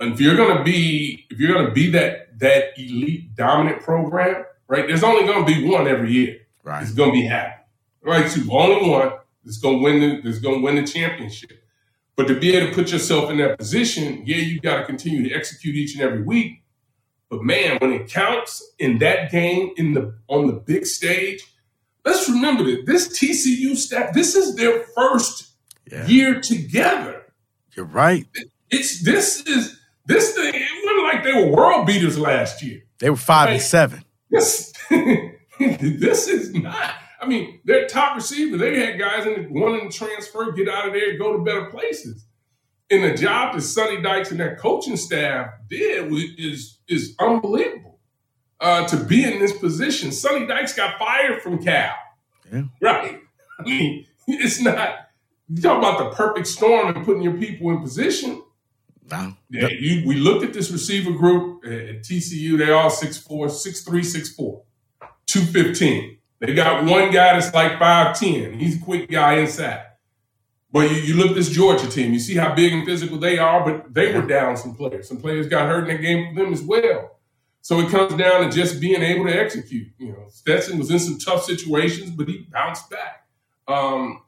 and 0.00 0.12
if 0.14 0.20
you're 0.20 0.36
gonna 0.36 0.64
be 0.64 1.26
if 1.30 1.38
you're 1.38 1.52
gonna 1.52 1.72
be 1.72 1.90
that 1.90 2.38
that 2.40 2.76
elite 2.76 3.34
dominant 3.34 3.82
program, 3.82 4.44
right? 4.66 4.86
There's 4.86 5.04
only 5.04 5.26
gonna 5.26 5.46
be 5.46 5.68
one 5.68 5.86
every 5.86 6.12
year. 6.12 6.38
Right. 6.64 6.82
It's 6.82 6.92
gonna 6.92 7.12
be 7.12 7.24
happy. 7.24 7.62
Right? 8.02 8.28
So 8.28 8.40
only 8.50 8.88
one 8.88 9.12
that's 9.44 9.58
gonna 9.58 9.78
win 9.78 10.00
the 10.00 10.20
that's 10.22 10.40
gonna 10.40 10.60
win 10.60 10.76
the 10.76 10.86
championship. 10.86 11.62
But 12.18 12.26
to 12.26 12.38
be 12.38 12.56
able 12.56 12.70
to 12.70 12.74
put 12.74 12.90
yourself 12.90 13.30
in 13.30 13.38
that 13.38 13.58
position, 13.58 14.24
yeah, 14.26 14.38
you 14.38 14.60
got 14.60 14.78
to 14.78 14.84
continue 14.84 15.28
to 15.28 15.34
execute 15.36 15.76
each 15.76 15.94
and 15.94 16.02
every 16.02 16.22
week. 16.22 16.64
But 17.30 17.44
man, 17.44 17.78
when 17.78 17.92
it 17.92 18.08
counts 18.08 18.72
in 18.80 18.98
that 18.98 19.30
game 19.30 19.70
in 19.76 19.94
the 19.94 20.18
on 20.26 20.48
the 20.48 20.54
big 20.54 20.84
stage, 20.84 21.46
let's 22.08 22.28
remember 22.28 22.64
that 22.64 22.86
this 22.86 23.08
TCU 23.08 23.76
staff, 23.76 24.12
this 24.14 24.34
is 24.34 24.54
their 24.56 24.84
first 24.96 25.52
yeah. 25.90 26.06
year 26.06 26.40
together. 26.40 27.32
You're 27.74 27.86
right. 27.86 28.26
It's 28.70 29.02
this 29.02 29.42
is 29.46 29.78
this 30.06 30.34
thing. 30.34 30.52
It 30.54 30.84
wasn't 30.84 31.04
like 31.04 31.24
they 31.24 31.32
were 31.32 31.54
world 31.54 31.86
beaters 31.86 32.18
last 32.18 32.62
year. 32.62 32.82
They 32.98 33.10
were 33.10 33.16
five 33.16 33.50
and 33.50 33.62
seven. 33.62 34.04
This 34.30 34.72
this 34.90 36.28
is 36.28 36.52
not. 36.54 36.94
I 37.20 37.26
mean, 37.26 37.60
their 37.64 37.86
top 37.86 38.16
receiver. 38.16 38.56
They 38.56 38.78
had 38.78 38.98
guys 38.98 39.26
in 39.26 39.52
wanting 39.52 39.90
to 39.90 39.96
transfer, 39.96 40.52
get 40.52 40.68
out 40.68 40.88
of 40.88 40.92
there, 40.92 41.18
go 41.18 41.36
to 41.36 41.42
better 41.42 41.66
places. 41.66 42.24
And 42.90 43.04
the 43.04 43.14
job 43.14 43.54
that 43.54 43.60
Sonny 43.60 44.00
Dykes 44.00 44.30
and 44.30 44.40
that 44.40 44.58
coaching 44.58 44.96
staff 44.96 45.50
did 45.68 46.12
is 46.38 46.78
is 46.88 47.14
unbelievable. 47.18 47.87
Uh, 48.60 48.86
to 48.88 48.96
be 48.96 49.24
in 49.24 49.38
this 49.38 49.56
position, 49.56 50.10
Sonny 50.10 50.46
Dykes 50.46 50.74
got 50.74 50.98
fired 50.98 51.42
from 51.42 51.62
Cal. 51.62 51.94
Yeah. 52.52 52.62
Right. 52.80 53.20
I 53.58 53.62
mean, 53.62 54.06
it's 54.26 54.60
not 54.60 55.08
you 55.48 55.62
talk 55.62 55.78
about 55.78 55.98
the 55.98 56.14
perfect 56.14 56.46
storm 56.46 56.94
and 56.94 57.04
putting 57.04 57.22
your 57.22 57.34
people 57.34 57.70
in 57.70 57.80
position. 57.80 58.42
Wow. 59.10 59.36
Yeah, 59.48 59.68
you, 59.68 60.06
we 60.06 60.16
looked 60.16 60.44
at 60.44 60.52
this 60.52 60.70
receiver 60.70 61.12
group 61.12 61.64
at 61.64 62.02
TCU. 62.02 62.58
They're 62.58 62.74
all 62.74 62.90
6'4", 62.90 63.26
6'3", 63.26 63.84
6'4", 63.86 64.62
215. 65.26 66.18
They 66.40 66.54
got 66.54 66.84
one 66.84 67.10
guy 67.10 67.38
that's 67.38 67.52
like 67.54 67.72
5'10". 67.72 68.60
He's 68.60 68.76
a 68.76 68.84
quick 68.84 69.10
guy 69.10 69.36
inside. 69.36 69.86
But 70.70 70.90
you, 70.90 70.98
you 70.98 71.14
look 71.14 71.30
at 71.30 71.34
this 71.34 71.48
Georgia 71.48 71.88
team. 71.88 72.12
You 72.12 72.18
see 72.18 72.36
how 72.36 72.54
big 72.54 72.74
and 72.74 72.84
physical 72.84 73.16
they 73.16 73.38
are, 73.38 73.64
but 73.64 73.94
they 73.94 74.14
were 74.14 74.26
down 74.26 74.58
some 74.58 74.74
players. 74.74 75.08
Some 75.08 75.16
players 75.16 75.48
got 75.48 75.66
hurt 75.66 75.88
in 75.88 75.96
that 75.96 76.02
game 76.02 76.34
for 76.34 76.42
them 76.42 76.52
as 76.52 76.62
well. 76.62 77.17
So 77.60 77.80
it 77.80 77.90
comes 77.90 78.14
down 78.14 78.48
to 78.48 78.50
just 78.50 78.80
being 78.80 79.02
able 79.02 79.26
to 79.26 79.38
execute. 79.38 79.88
You 79.98 80.12
know, 80.12 80.24
Stetson 80.28 80.78
was 80.78 80.90
in 80.90 80.98
some 80.98 81.18
tough 81.18 81.44
situations, 81.44 82.10
but 82.10 82.28
he 82.28 82.46
bounced 82.50 82.88
back. 82.88 83.26
Um, 83.66 84.22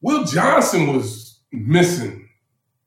Will 0.00 0.24
Johnson 0.24 0.94
was 0.94 1.40
missing 1.52 2.28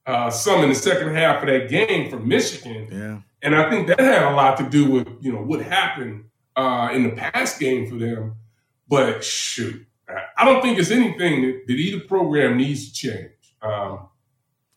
uh, 0.06 0.30
some 0.30 0.64
in 0.64 0.70
the 0.70 0.76
second 0.76 1.14
half 1.16 1.44
of 1.44 1.50
that 1.50 1.70
game 1.70 2.10
for 2.10 2.20
Michigan. 2.20 2.88
Yeah. 2.92 3.20
And 3.42 3.56
I 3.56 3.70
think 3.70 3.88
that 3.88 4.00
had 4.00 4.24
a 4.24 4.36
lot 4.36 4.58
to 4.58 4.70
do 4.70 4.90
with, 4.90 5.08
you 5.20 5.34
know, 5.34 5.42
what 5.42 5.62
happened 5.62 6.26
uh, 6.56 6.90
in 6.94 7.04
the 7.04 7.10
past 7.10 7.60
game 7.60 7.90
for 7.90 7.96
them. 7.96 8.36
But 8.88 9.24
shoot, 9.24 9.86
I 10.38 10.46
don't 10.46 10.62
think 10.62 10.80
it's 10.80 10.92
anything 10.92 11.42
that, 11.42 11.64
that 11.68 11.74
either 11.74 12.06
program 12.06 12.58
needs 12.58 12.92
to 12.92 12.94
change 12.94 13.56
um, 13.62 14.08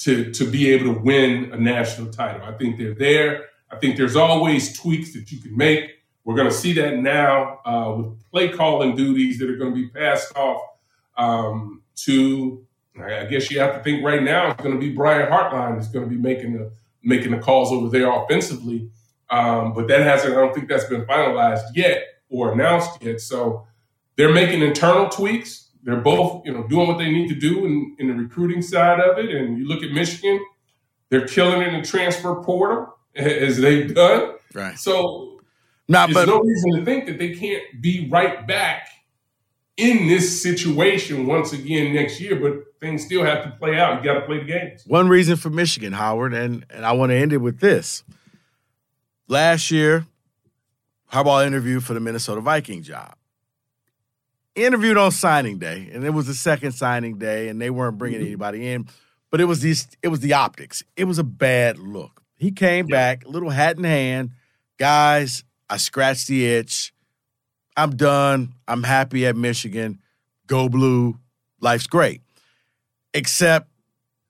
to, 0.01 0.33
to 0.33 0.51
be 0.51 0.71
able 0.71 0.95
to 0.95 1.01
win 1.01 1.53
a 1.53 1.57
national 1.57 2.11
title. 2.11 2.43
I 2.43 2.53
think 2.57 2.79
they're 2.79 2.95
there. 2.95 3.47
I 3.70 3.76
think 3.76 3.96
there's 3.96 4.16
always 4.16 4.79
tweaks 4.79 5.12
that 5.14 5.31
you 5.33 5.40
can 5.40 5.57
make. 5.57 5.90
We're 6.24 6.37
going 6.37 6.48
to 6.48 6.55
see 6.55 6.72
that 6.74 6.98
now 6.98 7.61
uh, 7.64 7.94
with 7.96 8.31
play 8.31 8.48
calling 8.48 8.96
duties 8.96 9.38
that 9.38 9.48
are 9.48 9.57
going 9.57 9.74
to 9.74 9.81
be 9.81 9.88
passed 9.88 10.37
off 10.37 10.62
um, 11.16 11.83
to 11.96 12.66
I 13.00 13.26
guess 13.26 13.50
you 13.50 13.61
have 13.61 13.74
to 13.76 13.83
think 13.83 14.05
right 14.05 14.22
now 14.22 14.50
it's 14.50 14.62
going 14.62 14.74
to 14.74 14.81
be 14.81 14.90
Brian 14.90 15.31
Hartline 15.31 15.79
is 15.79 15.88
going 15.88 16.09
to 16.09 16.11
be 16.11 16.20
making 16.20 16.55
the 16.55 16.70
making 17.02 17.31
the 17.31 17.38
calls 17.38 17.70
over 17.70 17.88
there 17.88 18.11
offensively. 18.11 18.90
Um, 19.31 19.74
but 19.74 19.88
that 19.88 20.00
hasn't. 20.00 20.35
I 20.35 20.40
don't 20.40 20.55
think 20.55 20.68
that's 20.68 20.85
been 20.85 21.05
finalized 21.05 21.64
yet 21.74 22.02
or 22.29 22.52
announced 22.52 23.02
yet. 23.02 23.20
So 23.20 23.66
they're 24.16 24.33
making 24.33 24.62
internal 24.62 25.09
tweaks. 25.09 25.68
They're 25.83 26.00
both, 26.00 26.44
you 26.44 26.52
know, 26.52 26.66
doing 26.66 26.88
what 26.88 26.98
they 26.98 27.11
need 27.11 27.29
to 27.29 27.35
do 27.35 27.64
in, 27.64 27.96
in 27.98 28.09
the 28.09 28.14
recruiting 28.14 28.62
side 28.62 29.00
of 29.00 29.18
it. 29.18 29.31
And 29.31 29.59
you 29.59 29.68
look 29.68 29.83
at 29.83 29.92
Michigan, 29.92 30.44
they're 31.11 31.26
killing 31.29 31.62
in 31.62 31.81
the 31.81 31.87
transfer 31.87 32.35
portal 32.37 32.96
as 33.24 33.59
they've 33.59 33.94
done. 33.94 34.35
Right. 34.55 34.79
So 34.79 35.40
Not, 35.88 36.11
there's 36.12 36.26
but, 36.26 36.33
no 36.33 36.40
reason 36.40 36.72
to 36.76 36.85
think 36.85 37.07
that 37.07 37.18
they 37.18 37.35
can't 37.35 37.62
be 37.81 38.09
right 38.11 38.46
back 38.46 38.88
in 39.76 40.09
this 40.09 40.42
situation 40.42 41.26
once 41.26 41.52
again 41.52 41.94
next 41.94 42.20
year, 42.20 42.37
but 42.37 42.81
things 42.81 43.05
still 43.05 43.24
have 43.24 43.44
to 43.44 43.50
play 43.50 43.79
out. 43.79 44.02
You 44.02 44.12
got 44.12 44.20
to 44.20 44.26
play 44.26 44.38
the 44.38 44.44
games. 44.44 44.85
One 44.87 45.09
reason 45.09 45.37
for 45.37 45.50
Michigan, 45.50 45.92
Howard, 45.92 46.33
and, 46.33 46.64
and 46.70 46.85
I 46.85 46.92
want 46.92 47.11
to 47.11 47.16
end 47.16 47.33
it 47.33 47.38
with 47.38 47.61
this. 47.61 48.02
Last 49.29 49.70
year, 49.70 50.07
Harbaugh 51.12 51.46
interviewed 51.46 51.85
for 51.85 51.94
the 51.94 52.00
Minnesota 52.00 52.40
Viking 52.40 52.83
job. 52.83 53.14
Interviewed 54.55 54.96
on 54.96 55.11
signing 55.11 55.59
day, 55.59 55.90
and 55.92 56.05
it 56.05 56.11
was 56.11 56.26
the 56.26 56.35
second 56.35 56.72
signing 56.72 57.18
day, 57.18 57.48
and 57.48 57.61
they 57.61 57.68
weren't 57.68 57.98
bringing 57.98 58.20
mm-hmm. 58.20 58.29
anybody 58.29 58.68
in. 58.68 58.87
But 59.31 59.42
it 59.42 59.44
was 59.44 59.61
these, 59.61 59.88
it 60.02 60.09
was 60.09 60.20
the 60.20 60.33
optics. 60.33 60.83
It 60.96 61.05
was 61.05 61.18
a 61.18 61.24
bad 61.24 61.79
look. 61.79 62.22
He 62.37 62.53
came 62.53 62.87
yeah. 62.88 62.96
back, 62.96 63.27
little 63.27 63.51
hat 63.51 63.79
in 63.79 63.85
hand, 63.85 64.31
guys. 64.79 65.44
I 65.68 65.79
scratched 65.79 66.29
the 66.29 66.46
itch. 66.46 66.92
I'm 67.77 67.96
done. 67.96 68.54
I'm 68.69 68.83
happy 68.83 69.27
at 69.27 69.37
Michigan. 69.37 70.00
Go 70.46 70.69
blue. 70.69 71.19
Life's 71.61 71.87
great. 71.87 72.23
Except 73.13 73.69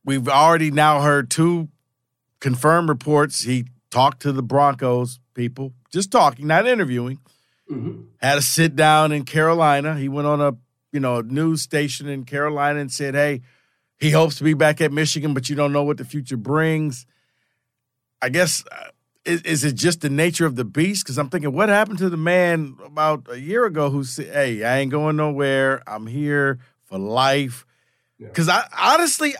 we've 0.05 0.29
already 0.29 0.71
now 0.71 1.01
heard 1.01 1.31
two 1.31 1.69
confirmed 2.41 2.89
reports. 2.89 3.43
He 3.43 3.67
talked 3.91 4.23
to 4.23 4.33
the 4.33 4.43
Broncos 4.43 5.21
people, 5.35 5.73
just 5.93 6.11
talking, 6.11 6.47
not 6.47 6.67
interviewing. 6.67 7.19
Mm-hmm. 7.71 8.03
Had 8.19 8.39
a 8.39 8.43
sit 8.43 8.77
down 8.77 9.13
in 9.13 9.25
Carolina. 9.25 9.97
He 9.97 10.09
went 10.09 10.27
on 10.27 10.41
a 10.41 10.53
you 10.93 11.01
know 11.01 11.21
news 11.21 11.63
station 11.63 12.09
in 12.09 12.25
Carolina 12.25 12.79
and 12.79 12.93
said, 12.93 13.15
"Hey, 13.15 13.43
he 13.99 14.11
hopes 14.11 14.37
to 14.37 14.45
be 14.45 14.55
back 14.55 14.81
at 14.81 14.93
Michigan, 14.93 15.35
but 15.35 15.49
you 15.49 15.57
don't 15.57 15.73
know 15.73 15.83
what 15.83 15.99
the 15.99 16.05
future 16.05 16.37
brings." 16.37 17.07
I 18.23 18.29
guess 18.29 18.65
uh, 18.71 18.91
is, 19.25 19.43
is 19.43 19.65
it 19.65 19.75
just 19.75 20.01
the 20.01 20.11
nature 20.11 20.47
of 20.47 20.57
the 20.57 20.65
beast? 20.65 21.05
Because 21.05 21.19
I'm 21.19 21.29
thinking, 21.29 21.53
what 21.53 21.69
happened 21.69 21.99
to 21.99 22.09
the 22.09 22.17
man 22.17 22.77
about 22.85 23.27
a 23.31 23.39
year 23.39 23.67
ago 23.67 23.91
who 23.91 24.05
said, 24.05 24.33
"Hey, 24.33 24.65
I 24.65 24.79
ain't 24.79 24.91
going 24.91 25.17
nowhere. 25.17 25.83
I'm 25.87 26.07
here 26.07 26.59
for 26.85 26.99
life." 26.99 27.67
Because 28.19 28.47
yeah. 28.47 28.65
I 28.73 28.95
honestly, 28.95 29.35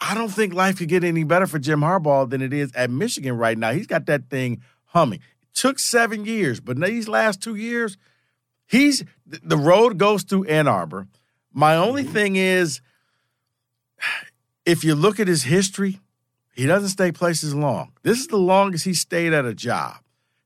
I 0.00 0.14
don't 0.14 0.28
think 0.28 0.54
life 0.54 0.78
could 0.78 0.88
get 0.88 1.02
any 1.02 1.24
better 1.24 1.46
for 1.46 1.58
Jim 1.58 1.80
Harbaugh 1.80 2.28
than 2.28 2.42
it 2.42 2.52
is 2.52 2.72
at 2.74 2.90
Michigan 2.90 3.36
right 3.36 3.58
now. 3.58 3.72
He's 3.72 3.86
got 3.86 4.06
that 4.06 4.28
thing 4.28 4.62
humming. 4.86 5.20
It 5.42 5.54
took 5.54 5.78
seven 5.78 6.24
years, 6.24 6.60
but 6.60 6.78
these 6.78 7.08
last 7.08 7.42
two 7.42 7.54
years, 7.54 7.96
he's 8.66 9.04
the 9.26 9.56
road 9.56 9.98
goes 9.98 10.22
through 10.22 10.44
Ann 10.44 10.68
Arbor. 10.68 11.08
My 11.52 11.76
only 11.76 12.04
mm-hmm. 12.04 12.12
thing 12.12 12.36
is, 12.36 12.80
if 14.66 14.84
you 14.84 14.94
look 14.94 15.18
at 15.18 15.28
his 15.28 15.44
history, 15.44 16.00
he 16.54 16.66
doesn't 16.66 16.90
stay 16.90 17.12
places 17.12 17.54
long. 17.54 17.92
This 18.02 18.20
is 18.20 18.28
the 18.28 18.36
longest 18.38 18.84
he 18.84 18.94
stayed 18.94 19.32
at 19.32 19.44
a 19.44 19.54
job. 19.54 19.96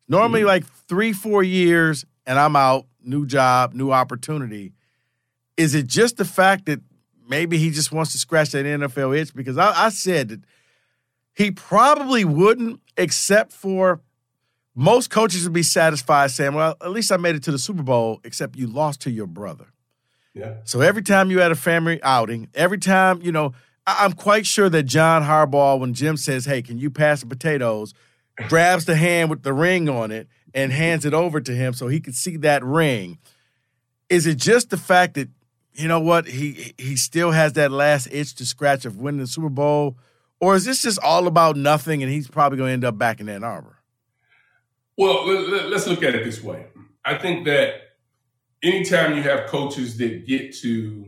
Normally, 0.09 0.41
mm-hmm. 0.41 0.49
like 0.49 0.67
three, 0.89 1.13
four 1.13 1.43
years, 1.43 2.05
and 2.27 2.39
I'm 2.39 2.57
out, 2.57 2.87
new 3.03 3.27
job, 3.27 3.75
new 3.75 3.93
opportunity. 3.93 4.73
Is 5.57 5.75
it 5.75 5.87
just 5.87 6.17
the 6.17 6.25
fact 6.25 6.67
that 6.67 6.81
maybe 7.29 7.59
he 7.59 7.71
just 7.71 7.93
wants 7.93 8.13
to 8.13 8.19
scratch 8.19 8.51
that 8.53 8.65
NFL 8.65 9.17
itch? 9.19 9.35
Because 9.35 9.59
I, 9.59 9.87
I 9.87 9.89
said 9.91 10.29
that 10.31 10.41
he 11.35 11.51
probably 11.51 12.25
wouldn't, 12.25 12.81
except 12.97 13.53
for 13.53 14.01
most 14.75 15.11
coaches 15.11 15.45
would 15.45 15.53
be 15.53 15.63
satisfied 15.63 16.31
saying, 16.31 16.55
well, 16.55 16.77
at 16.81 16.91
least 16.91 17.13
I 17.13 17.17
made 17.17 17.35
it 17.35 17.43
to 17.45 17.53
the 17.53 17.59
Super 17.59 17.83
Bowl, 17.83 18.21
except 18.25 18.57
you 18.57 18.67
lost 18.67 19.03
to 19.03 19.11
your 19.11 19.27
brother. 19.27 19.67
Yeah. 20.35 20.55
So 20.65 20.81
every 20.81 21.03
time 21.03 21.31
you 21.31 21.41
had 21.41 21.51
a 21.51 21.57
family 21.57 22.01
outing, 22.03 22.49
every 22.55 22.79
time, 22.79 23.21
you 23.21 23.33
know, 23.33 23.53
I'm 23.99 24.12
quite 24.12 24.47
sure 24.47 24.68
that 24.68 24.82
John 24.84 25.22
Harbaugh, 25.22 25.78
when 25.78 25.95
Jim 25.95 26.16
says, 26.16 26.45
hey, 26.45 26.62
can 26.62 26.78
you 26.78 26.91
pass 26.91 27.20
the 27.20 27.26
potatoes, 27.26 27.95
grabs 28.49 28.84
the 28.84 28.97
hand 28.97 29.30
with 29.30 29.43
the 29.43 29.53
ring 29.53 29.89
on 29.89 30.11
it 30.11 30.28
and 30.55 30.72
hands 30.72 31.05
it 31.05 31.14
over 31.14 31.41
to 31.41 31.55
him 31.55 31.72
so 31.72 31.89
he 31.89 32.01
could 32.01 32.14
see 32.14 32.36
that 32.39 32.64
ring. 32.64 33.18
Is 34.09 34.26
it 34.26 34.36
just 34.36 34.70
the 34.70 34.76
fact 34.76 35.14
that, 35.14 35.28
you 35.74 35.89
know 35.89 36.01
what, 36.01 36.26
he 36.26 36.74
he 36.78 36.97
still 36.97 37.30
has 37.30 37.53
that 37.55 37.70
last 37.70 38.09
itch 38.11 38.34
to 38.36 38.47
scratch 38.47 38.84
of 38.84 38.97
winning 38.97 39.20
the 39.20 39.26
Super 39.26 39.49
Bowl? 39.49 39.97
Or 40.41 40.55
is 40.55 40.64
this 40.64 40.82
just 40.82 40.99
all 41.01 41.26
about 41.26 41.57
nothing 41.57 42.03
and 42.03 42.11
he's 42.11 42.28
probably 42.28 42.59
going 42.59 42.68
to 42.68 42.72
end 42.72 42.84
up 42.84 42.97
back 42.97 43.20
in 43.20 43.28
Ann 43.28 43.45
Arbor? 43.45 43.76
Well, 44.97 45.26
let's 45.26 45.86
look 45.86 46.03
at 46.03 46.14
it 46.14 46.24
this 46.24 46.43
way. 46.43 46.66
I 47.05 47.16
think 47.18 47.45
that 47.45 47.74
anytime 48.62 49.16
you 49.16 49.22
have 49.22 49.47
coaches 49.47 49.97
that 49.99 50.26
get 50.26 50.55
to 50.59 51.07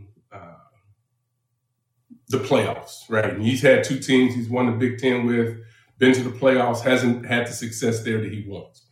the 2.31 2.39
playoffs, 2.39 3.03
right? 3.09 3.35
And 3.35 3.43
he's 3.43 3.61
had 3.61 3.83
two 3.83 3.99
teams 3.99 4.35
he's 4.35 4.49
won 4.49 4.67
the 4.67 4.73
Big 4.73 4.99
Ten 4.99 5.27
with, 5.27 5.59
been 5.99 6.15
to 6.15 6.23
the 6.23 6.31
playoffs, 6.31 6.81
hasn't 6.81 7.27
had 7.27 7.49
the 7.49 7.53
success 7.53 8.03
there 8.05 8.21
that 8.21 8.33
he 8.33 8.45
wants, 8.49 8.87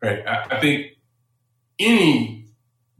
right? 0.00 0.26
I, 0.26 0.46
I 0.56 0.60
think 0.60 0.92
any 1.78 2.46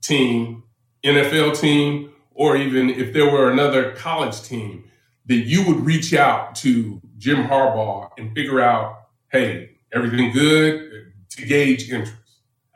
team, 0.02 0.64
NFL 1.04 1.58
team, 1.58 2.10
or 2.32 2.56
even 2.56 2.90
if 2.90 3.12
there 3.12 3.30
were 3.30 3.50
another 3.50 3.92
college 3.92 4.42
team, 4.42 4.84
that 5.26 5.36
you 5.36 5.66
would 5.66 5.86
reach 5.86 6.12
out 6.12 6.56
to 6.56 7.00
Jim 7.16 7.46
Harbaugh 7.46 8.10
and 8.18 8.34
figure 8.34 8.60
out, 8.60 8.96
hey, 9.30 9.76
everything 9.92 10.32
good 10.32 11.12
to 11.30 11.46
gauge 11.46 11.88
interest. 11.88 12.12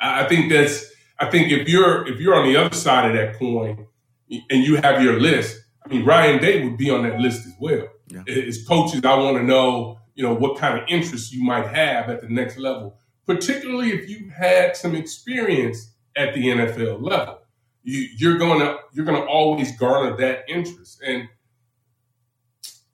I, 0.00 0.24
I 0.24 0.28
think 0.28 0.50
that's. 0.50 0.86
I 1.20 1.28
think 1.28 1.50
if 1.50 1.68
you're 1.68 2.06
if 2.06 2.20
you're 2.20 2.36
on 2.36 2.46
the 2.46 2.56
other 2.56 2.76
side 2.76 3.10
of 3.10 3.16
that 3.16 3.36
coin 3.36 3.88
and 4.30 4.62
you 4.64 4.76
have 4.76 5.02
your 5.02 5.18
list, 5.18 5.58
I 5.88 5.94
mean, 5.94 6.04
Ryan 6.04 6.40
Day 6.40 6.64
would 6.64 6.76
be 6.76 6.90
on 6.90 7.02
that 7.04 7.18
list 7.18 7.46
as 7.46 7.54
well. 7.58 7.88
Yeah. 8.08 8.22
As 8.28 8.64
coaches, 8.66 9.04
I 9.04 9.14
want 9.14 9.38
to 9.38 9.42
know, 9.42 9.98
you 10.14 10.22
know, 10.22 10.34
what 10.34 10.58
kind 10.58 10.78
of 10.78 10.84
interest 10.88 11.32
you 11.32 11.42
might 11.42 11.66
have 11.66 12.10
at 12.10 12.20
the 12.20 12.28
next 12.28 12.58
level, 12.58 12.98
particularly 13.26 13.90
if 13.90 14.08
you've 14.08 14.30
had 14.30 14.76
some 14.76 14.94
experience 14.94 15.94
at 16.16 16.34
the 16.34 16.46
NFL 16.46 17.02
level. 17.02 17.38
You, 17.84 18.06
you're 18.16 18.36
gonna 18.36 18.76
you're 18.92 19.06
gonna 19.06 19.24
always 19.24 19.76
garner 19.78 20.16
that 20.18 20.44
interest. 20.48 21.00
And 21.02 21.28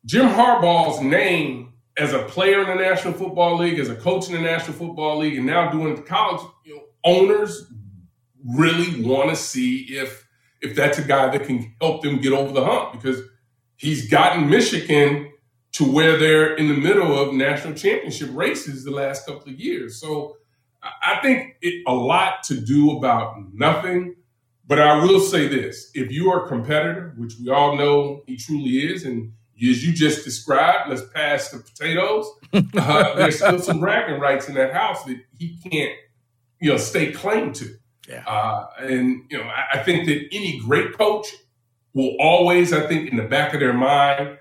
Jim 0.05 0.27
Harbaugh's 0.27 1.01
name 1.01 1.73
as 1.97 2.13
a 2.13 2.25
player 2.25 2.61
in 2.61 2.69
the 2.69 2.75
National 2.75 3.13
Football 3.13 3.59
League, 3.59 3.79
as 3.79 3.89
a 3.89 3.97
coach 3.97 4.29
in 4.29 4.35
the 4.35 4.41
National 4.41 4.75
Football 4.75 5.19
League, 5.19 5.37
and 5.37 5.47
now 5.47 5.71
doing 5.71 6.01
college, 6.05 6.43
you 6.65 6.77
know, 6.77 6.83
owners 7.05 7.73
really 8.45 9.03
want 9.03 9.31
to 9.31 9.37
see 9.37 9.87
if 9.89 10.24
if 10.65 10.75
that's 10.75 10.99
a 10.99 11.03
guy 11.03 11.29
that 11.29 11.47
can 11.47 11.75
help 11.81 12.03
them 12.03 12.21
get 12.21 12.33
over 12.33 12.53
the 12.53 12.65
hump 12.65 12.93
because 12.93 13.21
he's 13.77 14.09
gotten 14.09 14.49
Michigan 14.49 15.31
to 15.73 15.85
where 15.85 16.17
they're 16.17 16.55
in 16.55 16.69
the 16.69 16.77
middle 16.77 17.19
of 17.19 17.35
national 17.35 17.75
championship 17.75 18.31
races 18.33 18.85
the 18.85 18.91
last 18.91 19.27
couple 19.27 19.53
of 19.53 19.61
years. 19.61 20.01
So 20.01 20.37
I 20.83 21.19
think 21.21 21.57
it, 21.61 21.83
a 21.87 21.95
lot 21.95 22.43
to 22.45 22.61
do 22.61 22.97
about 22.97 23.37
nothing. 23.53 24.17
But 24.67 24.81
I 24.81 25.05
will 25.05 25.21
say 25.21 25.47
this 25.47 25.91
if 25.95 26.11
you 26.11 26.31
are 26.31 26.47
a 26.47 26.49
competitor, 26.49 27.13
which 27.19 27.35
we 27.39 27.51
all 27.51 27.77
know 27.77 28.23
he 28.27 28.37
truly 28.37 28.79
is, 28.79 29.05
and 29.05 29.33
as 29.57 29.87
you 29.87 29.93
just 29.93 30.25
described, 30.25 30.89
let's 30.89 31.03
pass 31.13 31.51
the 31.51 31.59
potatoes. 31.59 32.27
Uh, 32.53 33.15
there's 33.17 33.37
still 33.37 33.59
some 33.59 33.81
bragging 33.81 34.21
rights 34.21 34.49
in 34.49 34.55
that 34.55 34.73
house 34.73 35.05
that 35.05 35.19
he 35.39 35.59
can't, 35.69 35.93
you 36.61 36.71
know, 36.71 36.77
stake 36.77 37.15
claim 37.15 37.53
to. 37.53 37.77
Yeah. 38.09 38.25
Uh, 38.27 38.67
and, 38.81 39.25
you 39.31 39.39
know, 39.39 39.45
I, 39.45 39.79
I 39.79 39.83
think 39.83 40.07
that 40.07 40.29
any 40.33 40.59
great 40.59 40.97
coach 40.97 41.29
will 41.95 42.17
always, 42.19 42.73
I 42.73 42.87
think, 42.87 43.11
in 43.11 43.17
the 43.17 43.25
back 43.25 43.55
of 43.55 43.61
their 43.61 43.73
mind, 43.73 44.39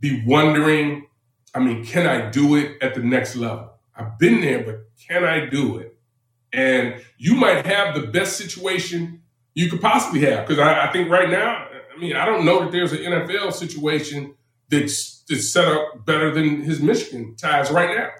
be 0.00 0.22
wondering, 0.26 1.06
I 1.54 1.60
mean, 1.60 1.84
can 1.84 2.06
I 2.06 2.30
do 2.30 2.56
it 2.56 2.82
at 2.82 2.94
the 2.94 3.02
next 3.02 3.36
level? 3.36 3.72
I've 3.96 4.18
been 4.18 4.40
there, 4.40 4.62
but 4.62 4.86
can 5.06 5.24
I 5.24 5.46
do 5.46 5.78
it? 5.78 5.96
And 6.52 7.02
you 7.18 7.34
might 7.34 7.66
have 7.66 7.94
the 7.94 8.06
best 8.06 8.36
situation 8.36 9.22
you 9.54 9.70
could 9.70 9.80
possibly 9.80 10.20
have. 10.20 10.46
Because 10.46 10.60
I, 10.60 10.86
I, 10.88 10.92
think 10.92 11.10
right 11.10 11.30
now, 11.30 11.66
I 11.94 12.00
mean, 12.00 12.16
I 12.16 12.24
don't 12.24 12.44
know 12.44 12.60
that 12.60 12.72
there's 12.72 12.92
an 12.92 12.98
NFL 12.98 13.52
situation 13.52 14.34
that's, 14.68 15.24
that's 15.28 15.52
set 15.52 15.66
up 15.66 16.04
better 16.06 16.32
than 16.32 16.62
his 16.62 16.80
Michigan 16.80 17.34
ties 17.36 17.70
right 17.70 17.96
now 17.96 18.10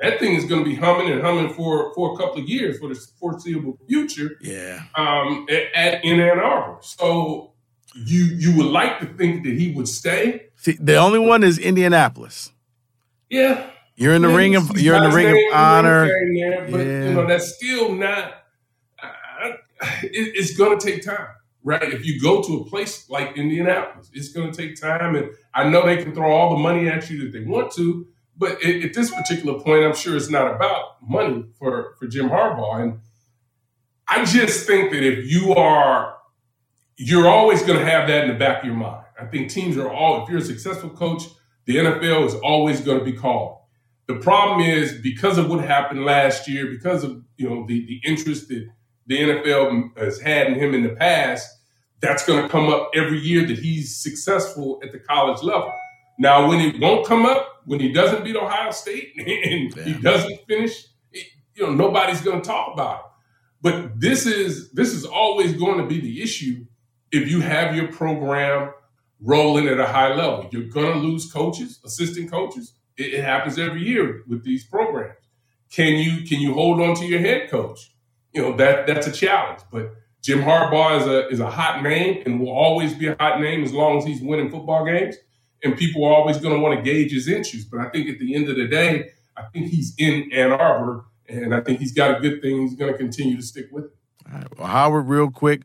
that 0.00 0.18
thing 0.18 0.34
is 0.34 0.44
going 0.44 0.64
to 0.64 0.68
be 0.68 0.76
humming 0.76 1.10
and 1.10 1.22
humming 1.22 1.52
for 1.52 1.94
for 1.94 2.14
a 2.14 2.16
couple 2.16 2.42
of 2.42 2.48
years 2.48 2.78
for 2.78 2.88
the 2.88 2.94
foreseeable 3.20 3.78
future. 3.88 4.36
Yeah. 4.40 4.82
Um, 4.96 5.46
at, 5.48 5.62
at, 5.74 6.04
in 6.04 6.20
Ann 6.20 6.38
Arbor, 6.38 6.78
so 6.82 7.52
you 7.94 8.24
you 8.24 8.56
would 8.56 8.66
like 8.66 8.98
to 9.00 9.06
think 9.06 9.44
that 9.44 9.54
he 9.54 9.72
would 9.72 9.88
stay. 9.88 10.46
See, 10.56 10.76
the 10.80 10.96
only 10.96 11.18
one 11.18 11.42
is 11.42 11.58
Indianapolis. 11.58 12.50
Yeah. 13.30 13.70
You're 13.96 14.14
in 14.14 14.22
the 14.22 14.28
ring 14.28 14.56
of 14.56 14.78
you're 14.78 14.96
in 14.96 15.04
the 15.04 15.14
ring 15.14 15.28
of 15.28 15.54
honor. 15.54 16.06
There, 16.06 16.68
but 16.68 16.78
yeah. 16.78 17.04
you 17.04 17.14
know 17.14 17.26
that's 17.26 17.54
still 17.54 17.92
not. 17.92 18.42
Uh, 19.00 19.50
it, 20.02 20.32
it's 20.34 20.56
going 20.56 20.76
to 20.76 20.84
take 20.84 21.04
time, 21.04 21.28
right? 21.62 21.82
If 21.82 22.04
you 22.04 22.20
go 22.20 22.42
to 22.42 22.62
a 22.62 22.64
place 22.64 23.08
like 23.08 23.36
Indianapolis, 23.36 24.10
it's 24.12 24.30
going 24.30 24.50
to 24.50 24.56
take 24.56 24.80
time, 24.80 25.14
and 25.14 25.30
I 25.54 25.68
know 25.68 25.86
they 25.86 26.02
can 26.02 26.12
throw 26.12 26.32
all 26.32 26.56
the 26.56 26.60
money 26.60 26.88
at 26.88 27.08
you 27.08 27.24
that 27.24 27.38
they 27.38 27.44
want 27.44 27.72
to 27.74 28.08
but 28.36 28.62
at, 28.64 28.82
at, 28.82 28.94
this 28.94 29.10
particular 29.10 29.60
point, 29.60 29.84
I'm 29.84 29.94
sure 29.94 30.16
it's 30.16 30.30
not 30.30 30.54
about 30.54 30.96
money 31.02 31.44
for, 31.58 31.94
for 31.98 32.06
Jim 32.06 32.28
Harbaugh. 32.28 32.82
And 32.82 32.98
I 34.08 34.24
just 34.24 34.66
think 34.66 34.90
that 34.92 35.02
if 35.02 35.30
you 35.30 35.54
are, 35.54 36.16
you're 36.96 37.28
always 37.28 37.62
going 37.62 37.78
to 37.78 37.84
have 37.84 38.08
that 38.08 38.24
in 38.24 38.28
the 38.28 38.38
back 38.38 38.60
of 38.60 38.66
your 38.66 38.74
mind. 38.74 39.04
I 39.20 39.26
think 39.26 39.50
teams 39.50 39.76
are 39.76 39.90
all, 39.90 40.22
if 40.22 40.28
you're 40.28 40.38
a 40.38 40.44
successful 40.44 40.90
coach, 40.90 41.22
the 41.66 41.76
NFL 41.76 42.26
is 42.26 42.34
always 42.34 42.80
going 42.80 42.98
to 42.98 43.04
be 43.04 43.12
called. 43.12 43.60
The 44.06 44.16
problem 44.16 44.60
is 44.60 45.00
because 45.00 45.38
of 45.38 45.48
what 45.48 45.64
happened 45.64 46.04
last 46.04 46.46
year, 46.46 46.66
because 46.66 47.04
of 47.04 47.22
you 47.36 47.48
know 47.48 47.66
the, 47.66 47.86
the 47.86 48.00
interest 48.04 48.48
that 48.48 48.68
the 49.06 49.18
NFL 49.18 49.96
has 49.96 50.20
had 50.20 50.48
in 50.48 50.54
him 50.54 50.74
in 50.74 50.82
the 50.82 50.90
past, 50.90 51.48
that's 52.00 52.26
going 52.26 52.42
to 52.42 52.48
come 52.48 52.68
up 52.68 52.90
every 52.94 53.18
year 53.18 53.46
that 53.46 53.58
he's 53.58 53.96
successful 53.96 54.78
at 54.82 54.92
the 54.92 54.98
college 54.98 55.42
level. 55.42 55.72
Now, 56.18 56.48
when 56.48 56.60
it 56.60 56.80
won't 56.80 57.06
come 57.06 57.24
up, 57.24 57.53
when 57.66 57.80
he 57.80 57.92
doesn't 57.92 58.24
beat 58.24 58.36
Ohio 58.36 58.70
State 58.70 59.12
and 59.18 59.74
he 59.74 59.94
doesn't 59.94 60.46
finish, 60.46 60.86
you 61.12 61.66
know, 61.66 61.72
nobody's 61.72 62.20
going 62.20 62.40
to 62.40 62.46
talk 62.46 62.72
about 62.72 62.98
it. 62.98 63.04
But 63.62 64.00
this 64.00 64.26
is 64.26 64.70
this 64.72 64.92
is 64.92 65.04
always 65.04 65.54
going 65.54 65.78
to 65.78 65.86
be 65.86 66.00
the 66.00 66.22
issue 66.22 66.66
if 67.10 67.30
you 67.30 67.40
have 67.40 67.74
your 67.74 67.88
program 67.88 68.72
rolling 69.20 69.68
at 69.68 69.80
a 69.80 69.86
high 69.86 70.14
level. 70.14 70.48
You're 70.52 70.68
going 70.68 70.92
to 70.92 70.98
lose 70.98 71.32
coaches, 71.32 71.80
assistant 71.84 72.30
coaches. 72.30 72.74
It, 72.98 73.14
it 73.14 73.24
happens 73.24 73.58
every 73.58 73.82
year 73.82 74.22
with 74.28 74.44
these 74.44 74.64
programs. 74.64 75.14
Can 75.70 75.94
you 75.94 76.26
can 76.26 76.40
you 76.40 76.52
hold 76.52 76.80
on 76.80 76.94
to 76.96 77.06
your 77.06 77.20
head 77.20 77.50
coach? 77.50 77.90
You 78.32 78.42
know 78.42 78.56
that 78.56 78.86
that's 78.86 79.06
a 79.06 79.12
challenge. 79.12 79.60
But 79.72 79.94
Jim 80.22 80.40
Harbaugh 80.40 81.00
is 81.00 81.06
a 81.06 81.28
is 81.28 81.40
a 81.40 81.50
hot 81.50 81.82
name 81.82 82.22
and 82.26 82.40
will 82.40 82.52
always 82.52 82.94
be 82.94 83.06
a 83.06 83.16
hot 83.18 83.40
name 83.40 83.64
as 83.64 83.72
long 83.72 83.98
as 83.98 84.04
he's 84.04 84.20
winning 84.20 84.50
football 84.50 84.84
games 84.84 85.16
and 85.64 85.76
people 85.76 86.04
are 86.04 86.12
always 86.12 86.36
going 86.38 86.54
to 86.54 86.60
want 86.60 86.76
to 86.76 86.82
gauge 86.82 87.10
his 87.10 87.26
interest. 87.26 87.70
But 87.70 87.80
I 87.80 87.88
think 87.88 88.08
at 88.08 88.18
the 88.18 88.34
end 88.34 88.48
of 88.48 88.56
the 88.56 88.68
day, 88.68 89.10
I 89.36 89.42
think 89.52 89.68
he's 89.68 89.94
in 89.98 90.30
Ann 90.32 90.52
Arbor, 90.52 91.06
and 91.28 91.54
I 91.54 91.60
think 91.60 91.80
he's 91.80 91.92
got 91.92 92.16
a 92.16 92.20
good 92.20 92.42
thing. 92.42 92.62
He's 92.62 92.74
going 92.74 92.92
to 92.92 92.98
continue 92.98 93.36
to 93.36 93.42
stick 93.42 93.68
with 93.72 93.86
it. 93.86 93.90
All 94.30 94.38
right. 94.38 94.58
Well, 94.58 94.68
Howard, 94.68 95.08
real 95.08 95.30
quick, 95.30 95.62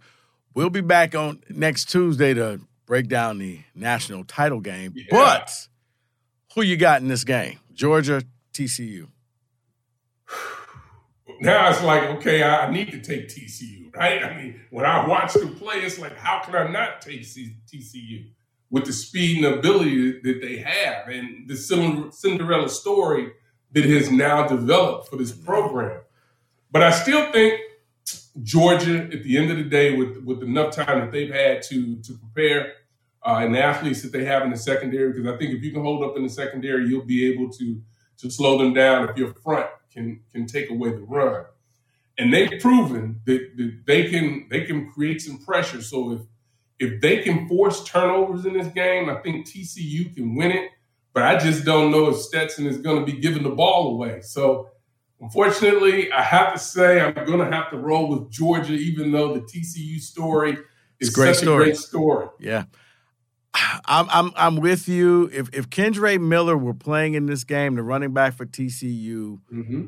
we'll 0.53 0.69
be 0.69 0.81
back 0.81 1.13
on 1.15 1.43
next 1.49 1.85
Tuesday 1.89 2.33
to 2.33 2.61
break 2.85 3.07
down 3.07 3.37
the 3.37 3.59
national 3.75 4.23
title 4.23 4.61
game. 4.61 4.93
Yeah. 4.95 5.03
But 5.11 5.67
who 6.55 6.61
you 6.61 6.77
got 6.77 7.01
in 7.01 7.07
this 7.07 7.23
game? 7.23 7.59
Georgia, 7.73 8.23
TCU. 8.53 9.07
Now 11.41 11.69
it's 11.69 11.81
like, 11.81 12.03
okay, 12.17 12.43
I 12.43 12.69
need 12.69 12.91
to 12.91 12.99
take 12.99 13.29
TCU, 13.29 13.95
right? 13.95 14.25
I 14.25 14.35
mean, 14.35 14.59
when 14.71 14.83
I 14.83 15.07
watch 15.07 15.33
them 15.33 15.55
play, 15.55 15.75
it's 15.75 15.97
like, 15.97 16.17
how 16.17 16.41
can 16.43 16.53
I 16.53 16.69
not 16.69 16.99
take 16.99 17.21
TCU? 17.21 18.25
With 18.71 18.85
the 18.85 18.93
speed 18.93 19.43
and 19.43 19.55
ability 19.55 20.19
that 20.21 20.39
they 20.41 20.57
have, 20.57 21.07
and 21.07 21.47
the 21.47 21.55
Cinderella 22.11 22.69
story 22.69 23.31
that 23.71 23.85
has 23.85 24.11
now 24.11 24.47
developed 24.47 25.09
for 25.09 25.15
this 25.15 25.31
program. 25.31 26.01
But 26.71 26.83
I 26.83 26.91
still 26.91 27.31
think 27.31 27.59
Georgia, 28.43 29.03
at 29.11 29.23
the 29.23 29.37
end 29.37 29.51
of 29.51 29.57
the 29.57 29.63
day, 29.63 29.95
with 29.95 30.17
with 30.23 30.43
enough 30.43 30.75
time 30.75 30.99
that 30.99 31.11
they've 31.11 31.33
had 31.33 31.63
to 31.63 31.95
to 31.97 32.13
prepare 32.13 32.73
uh, 33.25 33.39
and 33.41 33.53
the 33.53 33.61
athletes 33.61 34.01
that 34.03 34.11
they 34.11 34.25
have 34.25 34.43
in 34.43 34.51
the 34.51 34.57
secondary, 34.57 35.11
because 35.11 35.27
I 35.27 35.37
think 35.37 35.55
if 35.55 35.63
you 35.63 35.71
can 35.71 35.81
hold 35.81 36.03
up 36.03 36.15
in 36.15 36.23
the 36.23 36.29
secondary, 36.29 36.87
you'll 36.87 37.05
be 37.05 37.31
able 37.31 37.49
to 37.53 37.81
to 38.17 38.29
slow 38.29 38.57
them 38.57 38.73
down 38.73 39.09
if 39.09 39.17
your 39.17 39.33
front 39.33 39.69
can 39.91 40.21
can 40.31 40.45
take 40.45 40.69
away 40.69 40.91
the 40.91 41.01
run. 41.01 41.45
And 42.17 42.33
they've 42.33 42.59
proven 42.59 43.21
that, 43.25 43.57
that 43.57 43.83
they 43.85 44.09
can 44.09 44.47
they 44.49 44.65
can 44.65 44.91
create 44.91 45.21
some 45.21 45.37
pressure. 45.39 45.81
So 45.81 46.11
if 46.13 46.21
if 46.79 47.01
they 47.01 47.21
can 47.21 47.47
force 47.47 47.83
turnovers 47.83 48.45
in 48.45 48.53
this 48.53 48.67
game, 48.67 49.09
I 49.09 49.15
think 49.15 49.45
TCU 49.47 50.15
can 50.15 50.35
win 50.35 50.51
it. 50.51 50.69
But 51.13 51.23
I 51.23 51.37
just 51.37 51.65
don't 51.65 51.91
know 51.91 52.09
if 52.09 52.17
Stetson 52.17 52.65
is 52.67 52.77
going 52.77 53.05
to 53.05 53.11
be 53.11 53.19
giving 53.19 53.43
the 53.43 53.49
ball 53.49 53.93
away. 53.95 54.21
So 54.21 54.69
unfortunately, 55.19 56.11
I 56.11 56.21
have 56.21 56.53
to 56.53 56.59
say 56.59 57.01
I'm 57.01 57.13
going 57.25 57.39
to 57.39 57.51
have 57.55 57.69
to 57.71 57.77
roll 57.77 58.07
with 58.09 58.31
Georgia, 58.31 58.73
even 58.73 59.11
though 59.11 59.33
the 59.33 59.41
TCU 59.41 59.99
story 59.99 60.57
is 60.99 61.09
great 61.09 61.35
such 61.35 61.43
story. 61.43 61.63
a 61.63 61.65
great 61.67 61.77
story. 61.77 62.27
Yeah. 62.39 62.65
I'm 63.85 64.07
I'm 64.11 64.31
I'm 64.35 64.55
with 64.57 64.87
you. 64.87 65.29
If 65.33 65.49
if 65.53 65.69
Kendre 65.69 66.19
Miller 66.21 66.55
were 66.57 66.75
playing 66.75 67.15
in 67.15 67.25
this 67.25 67.43
game, 67.43 67.75
the 67.75 67.83
running 67.83 68.13
back 68.13 68.35
for 68.35 68.45
TCU, 68.45 69.39
Mm-hmm. 69.51 69.85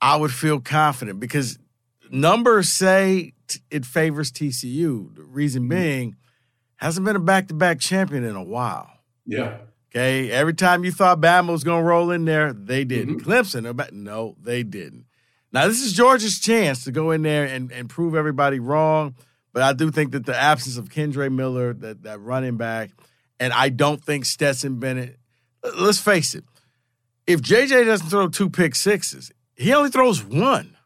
I 0.00 0.16
would 0.16 0.30
feel 0.30 0.60
confident 0.60 1.18
because 1.18 1.58
numbers 2.10 2.68
say 2.68 3.32
t- 3.48 3.60
it 3.70 3.84
favors 3.86 4.30
TCU. 4.30 5.14
The 5.16 5.24
reason 5.24 5.64
Mhm. 5.64 5.70
being, 5.70 6.16
hasn't 6.78 7.04
been 7.06 7.14
a 7.16 7.20
back 7.20 7.48
to 7.48 7.54
back 7.54 7.78
champion 7.80 8.24
in 8.24 8.34
a 8.34 8.42
while. 8.42 8.90
Yeah. 9.26 9.58
Okay, 9.94 10.30
every 10.30 10.54
time 10.54 10.84
you 10.84 10.90
thought 10.92 11.20
Bama 11.20 11.50
was 11.50 11.64
going 11.64 11.82
to 11.82 11.86
roll 11.86 12.10
in 12.10 12.24
there, 12.24 12.52
they 12.52 12.84
didn't. 12.84 13.20
Mhm. 13.20 13.24
Clemson, 13.24 13.92
no, 13.92 14.36
they 14.40 14.62
didn't. 14.62 15.04
Now 15.52 15.66
this 15.68 15.80
is 15.80 15.92
Georgia's 15.94 16.38
chance 16.40 16.84
to 16.84 16.90
go 16.92 17.10
in 17.10 17.22
there 17.22 17.46
and, 17.46 17.70
and 17.72 17.88
prove 17.88 18.14
everybody 18.14 18.58
wrong. 18.60 19.14
But 19.54 19.62
I 19.62 19.72
do 19.72 19.90
think 19.90 20.12
that 20.12 20.26
the 20.26 20.36
absence 20.36 20.76
of 20.76 20.90
Kendre 20.90 21.32
Miller, 21.32 21.72
that 21.74 22.02
that 22.02 22.20
running 22.20 22.56
back, 22.58 22.90
and 23.40 23.52
I 23.52 23.70
don't 23.70 24.02
think 24.04 24.24
Stetson 24.26 24.78
Bennett. 24.78 25.18
Let's 25.76 25.98
face 25.98 26.34
it, 26.34 26.44
if 27.26 27.40
JJ 27.40 27.86
doesn't 27.86 28.08
throw 28.08 28.28
two 28.28 28.50
pick 28.50 28.74
sixes, 28.74 29.32
he 29.56 29.72
only 29.72 29.90
throws 29.90 30.22
one. 30.22 30.76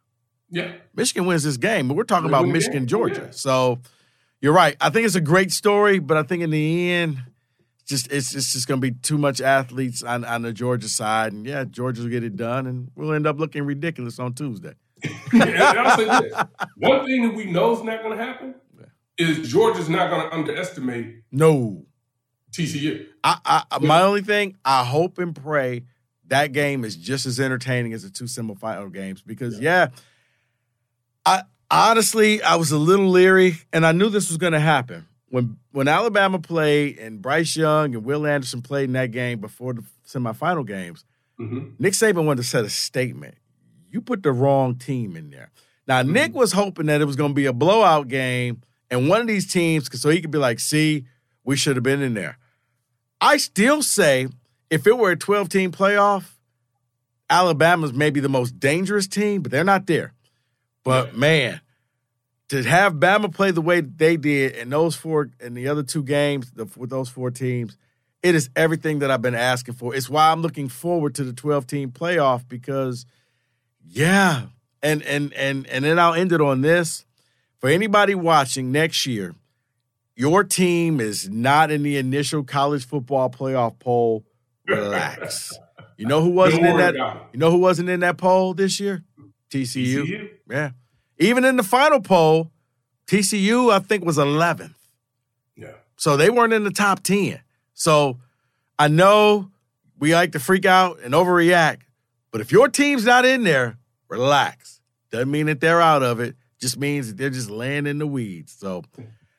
Yeah. 0.48 0.72
Michigan 0.94 1.26
wins 1.26 1.42
this 1.42 1.56
game, 1.56 1.88
but 1.88 1.96
we're 1.96 2.04
talking 2.04 2.28
about 2.28 2.46
Michigan, 2.46 2.86
Georgia. 2.86 3.22
yeah. 3.26 3.30
So 3.32 3.80
you're 4.42 4.52
right. 4.52 4.76
I 4.80 4.90
think 4.90 5.06
it's 5.06 5.14
a 5.14 5.20
great 5.20 5.52
story, 5.52 6.00
but 6.00 6.16
I 6.16 6.24
think 6.24 6.42
in 6.42 6.50
the 6.50 6.90
end, 6.90 7.22
it's 7.80 7.88
just 7.88 8.12
it's, 8.12 8.34
it's 8.34 8.52
just 8.52 8.68
going 8.68 8.80
to 8.80 8.90
be 8.90 8.94
too 8.94 9.16
much 9.16 9.40
athletes 9.40 10.02
on, 10.02 10.24
on 10.24 10.42
the 10.42 10.52
Georgia 10.52 10.88
side, 10.88 11.32
and 11.32 11.46
yeah, 11.46 11.64
Georgia 11.64 12.02
will 12.02 12.10
get 12.10 12.24
it 12.24 12.36
done, 12.36 12.66
and 12.66 12.90
we'll 12.94 13.14
end 13.14 13.26
up 13.26 13.38
looking 13.38 13.62
ridiculous 13.62 14.18
on 14.18 14.34
Tuesday. 14.34 14.74
and 15.32 15.42
I'll 15.42 15.96
say 15.96 16.04
this: 16.04 16.34
one 16.76 17.06
thing 17.06 17.28
that 17.28 17.34
we 17.34 17.46
know 17.46 17.72
is 17.72 17.82
not 17.82 18.02
going 18.02 18.18
to 18.18 18.22
happen 18.22 18.54
is 19.16 19.48
Georgia's 19.48 19.88
not 19.88 20.10
going 20.10 20.28
to 20.28 20.34
underestimate 20.34 21.22
No, 21.30 21.84
TCU. 22.50 23.06
I, 23.24 23.64
I 23.70 23.78
my 23.78 24.02
only 24.02 24.22
thing, 24.22 24.56
I 24.64 24.84
hope 24.84 25.18
and 25.18 25.34
pray 25.34 25.84
that 26.26 26.52
game 26.52 26.84
is 26.84 26.96
just 26.96 27.26
as 27.26 27.38
entertaining 27.38 27.92
as 27.92 28.02
the 28.02 28.10
two 28.10 28.24
semifinal 28.24 28.92
games 28.92 29.22
because 29.22 29.60
yeah, 29.60 29.88
I 31.26 31.42
honestly 31.72 32.42
I 32.42 32.56
was 32.56 32.70
a 32.70 32.78
little 32.78 33.08
leery 33.08 33.56
and 33.72 33.86
I 33.86 33.92
knew 33.92 34.08
this 34.08 34.28
was 34.28 34.38
going 34.38 34.52
to 34.52 34.60
happen 34.60 35.06
when 35.30 35.56
when 35.72 35.88
Alabama 35.88 36.38
played 36.38 36.98
and 36.98 37.20
Bryce 37.22 37.56
Young 37.56 37.94
and 37.94 38.04
Will 38.04 38.26
Anderson 38.26 38.62
played 38.62 38.84
in 38.84 38.92
that 38.92 39.10
game 39.10 39.40
before 39.40 39.72
the 39.74 39.82
semifinal 40.06 40.66
games. 40.66 41.04
Mm-hmm. 41.40 41.70
Nick 41.78 41.94
Saban 41.94 42.24
wanted 42.26 42.42
to 42.42 42.48
set 42.48 42.64
a 42.64 42.70
statement. 42.70 43.34
You 43.90 44.00
put 44.00 44.22
the 44.22 44.32
wrong 44.32 44.76
team 44.76 45.16
in 45.16 45.30
there. 45.30 45.50
Now 45.88 46.02
Nick 46.02 46.34
was 46.34 46.52
hoping 46.52 46.86
that 46.86 47.00
it 47.00 47.06
was 47.06 47.16
going 47.16 47.30
to 47.30 47.34
be 47.34 47.46
a 47.46 47.52
blowout 47.52 48.08
game 48.08 48.62
and 48.90 49.08
one 49.08 49.22
of 49.22 49.26
these 49.26 49.50
teams, 49.50 49.88
so 49.98 50.10
he 50.10 50.20
could 50.20 50.30
be 50.30 50.38
like, 50.38 50.60
"See, 50.60 51.06
we 51.44 51.56
should 51.56 51.76
have 51.76 51.82
been 51.82 52.02
in 52.02 52.12
there." 52.12 52.36
I 53.22 53.38
still 53.38 53.82
say 53.82 54.28
if 54.68 54.86
it 54.86 54.98
were 54.98 55.12
a 55.12 55.16
12 55.16 55.48
team 55.48 55.72
playoff, 55.72 56.24
Alabama's 57.30 57.92
maybe 57.92 58.20
the 58.20 58.28
most 58.28 58.60
dangerous 58.60 59.06
team, 59.06 59.40
but 59.40 59.50
they're 59.50 59.64
not 59.64 59.86
there. 59.86 60.12
But 60.84 61.16
man, 61.16 61.60
to 62.48 62.62
have 62.62 62.94
Bama 62.94 63.32
play 63.32 63.50
the 63.50 63.62
way 63.62 63.80
they 63.80 64.16
did 64.16 64.56
in 64.56 64.70
those 64.70 64.94
four 64.94 65.30
in 65.40 65.54
the 65.54 65.68
other 65.68 65.82
two 65.82 66.02
games 66.02 66.50
the, 66.50 66.66
with 66.76 66.90
those 66.90 67.08
four 67.08 67.30
teams, 67.30 67.76
it 68.22 68.34
is 68.34 68.50
everything 68.54 69.00
that 69.00 69.10
I've 69.10 69.22
been 69.22 69.34
asking 69.34 69.74
for. 69.74 69.94
It's 69.94 70.10
why 70.10 70.30
I'm 70.30 70.42
looking 70.42 70.68
forward 70.68 71.14
to 71.16 71.24
the 71.24 71.32
12 71.32 71.66
team 71.66 71.90
playoff 71.90 72.46
because 72.46 73.06
yeah, 73.88 74.42
and 74.82 75.02
and 75.02 75.32
and 75.32 75.66
and 75.66 75.84
then 75.84 75.98
I'll 75.98 76.14
end 76.14 76.32
it 76.32 76.40
on 76.40 76.60
this. 76.60 77.04
For 77.58 77.68
anybody 77.68 78.14
watching 78.14 78.72
next 78.72 79.06
year, 79.06 79.34
your 80.16 80.44
team 80.44 81.00
is 81.00 81.28
not 81.28 81.70
in 81.70 81.82
the 81.82 81.96
initial 81.96 82.42
college 82.42 82.86
football 82.86 83.30
playoff 83.30 83.78
poll. 83.78 84.24
Relax. 84.68 85.58
You 85.96 86.06
know 86.06 86.20
who 86.20 86.30
wasn't 86.30 86.66
in 86.66 86.76
that? 86.76 86.94
You 87.32 87.38
know 87.38 87.50
who 87.50 87.58
wasn't 87.58 87.88
in 87.88 88.00
that 88.00 88.18
poll 88.18 88.54
this 88.54 88.78
year? 88.80 89.02
TCU. 89.52 90.04
TCU. 90.04 90.30
Yeah. 90.50 90.70
Even 91.18 91.44
in 91.44 91.56
the 91.56 91.62
final 91.62 92.00
poll, 92.00 92.50
TCU 93.06 93.72
I 93.72 93.78
think 93.78 94.04
was 94.04 94.16
11th. 94.16 94.74
Yeah. 95.56 95.72
So 95.96 96.16
they 96.16 96.30
weren't 96.30 96.52
in 96.52 96.64
the 96.64 96.70
top 96.70 97.02
10. 97.02 97.40
So 97.74 98.18
I 98.78 98.88
know 98.88 99.50
we 99.98 100.14
like 100.14 100.32
to 100.32 100.40
freak 100.40 100.64
out 100.64 101.00
and 101.00 101.14
overreact, 101.14 101.80
but 102.30 102.40
if 102.40 102.50
your 102.50 102.68
team's 102.68 103.04
not 103.04 103.24
in 103.24 103.44
there, 103.44 103.76
relax. 104.08 104.80
Doesn't 105.10 105.30
mean 105.30 105.46
that 105.46 105.60
they're 105.60 105.80
out 105.80 106.02
of 106.02 106.20
it. 106.20 106.36
Just 106.58 106.78
means 106.78 107.08
that 107.08 107.16
they're 107.18 107.30
just 107.30 107.50
laying 107.50 107.86
in 107.86 107.98
the 107.98 108.06
weeds. 108.06 108.56
So 108.58 108.82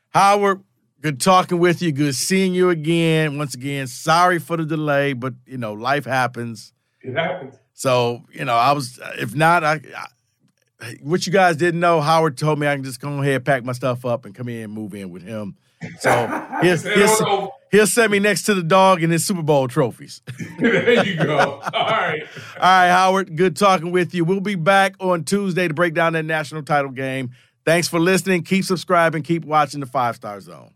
Howard, 0.09 0.61
good 1.01 1.19
talking 1.19 1.57
with 1.57 1.81
you. 1.81 1.91
Good 1.91 2.15
seeing 2.15 2.53
you 2.53 2.69
again. 2.69 3.37
Once 3.37 3.55
again, 3.55 3.87
sorry 3.87 4.39
for 4.39 4.57
the 4.57 4.65
delay, 4.65 5.13
but 5.13 5.33
you 5.45 5.57
know, 5.57 5.73
life 5.73 6.05
happens. 6.05 6.73
It 7.01 7.15
happens. 7.15 7.55
So, 7.73 8.23
you 8.31 8.45
know, 8.45 8.55
I 8.55 8.71
was, 8.71 8.99
if 9.17 9.35
not, 9.35 9.63
I, 9.63 9.81
I, 9.97 10.95
what 11.01 11.25
you 11.25 11.33
guys 11.33 11.57
didn't 11.57 11.79
know, 11.79 12.01
Howard 12.01 12.37
told 12.37 12.59
me 12.59 12.67
I 12.67 12.75
can 12.75 12.83
just 12.83 12.99
go 12.99 13.21
ahead, 13.21 13.45
pack 13.45 13.63
my 13.63 13.73
stuff 13.73 14.05
up, 14.05 14.25
and 14.25 14.35
come 14.35 14.49
in 14.49 14.63
and 14.63 14.73
move 14.73 14.93
in 14.93 15.09
with 15.09 15.23
him. 15.23 15.55
So 15.99 16.11
he'll, 16.61 16.77
he'll, 16.77 17.51
he'll 17.71 17.87
set 17.87 18.11
me 18.11 18.19
next 18.19 18.43
to 18.43 18.53
the 18.53 18.63
dog 18.63 19.03
and 19.03 19.11
his 19.11 19.25
Super 19.25 19.41
Bowl 19.41 19.67
trophies. 19.67 20.21
there 20.59 21.03
you 21.03 21.15
go. 21.15 21.61
All 21.61 21.71
right. 21.73 22.23
All 22.55 22.61
right, 22.61 22.89
Howard, 22.89 23.35
good 23.35 23.55
talking 23.55 23.91
with 23.91 24.13
you. 24.13 24.23
We'll 24.23 24.39
be 24.39 24.55
back 24.55 24.95
on 24.99 25.23
Tuesday 25.23 25.67
to 25.67 25.73
break 25.73 25.93
down 25.93 26.13
that 26.13 26.25
national 26.25 26.63
title 26.63 26.91
game. 26.91 27.31
Thanks 27.65 27.87
for 27.87 27.99
listening. 27.99 28.43
Keep 28.43 28.65
subscribing. 28.65 29.23
Keep 29.23 29.45
watching 29.45 29.79
the 29.79 29.85
Five 29.85 30.15
Star 30.15 30.39
Zone. 30.41 30.73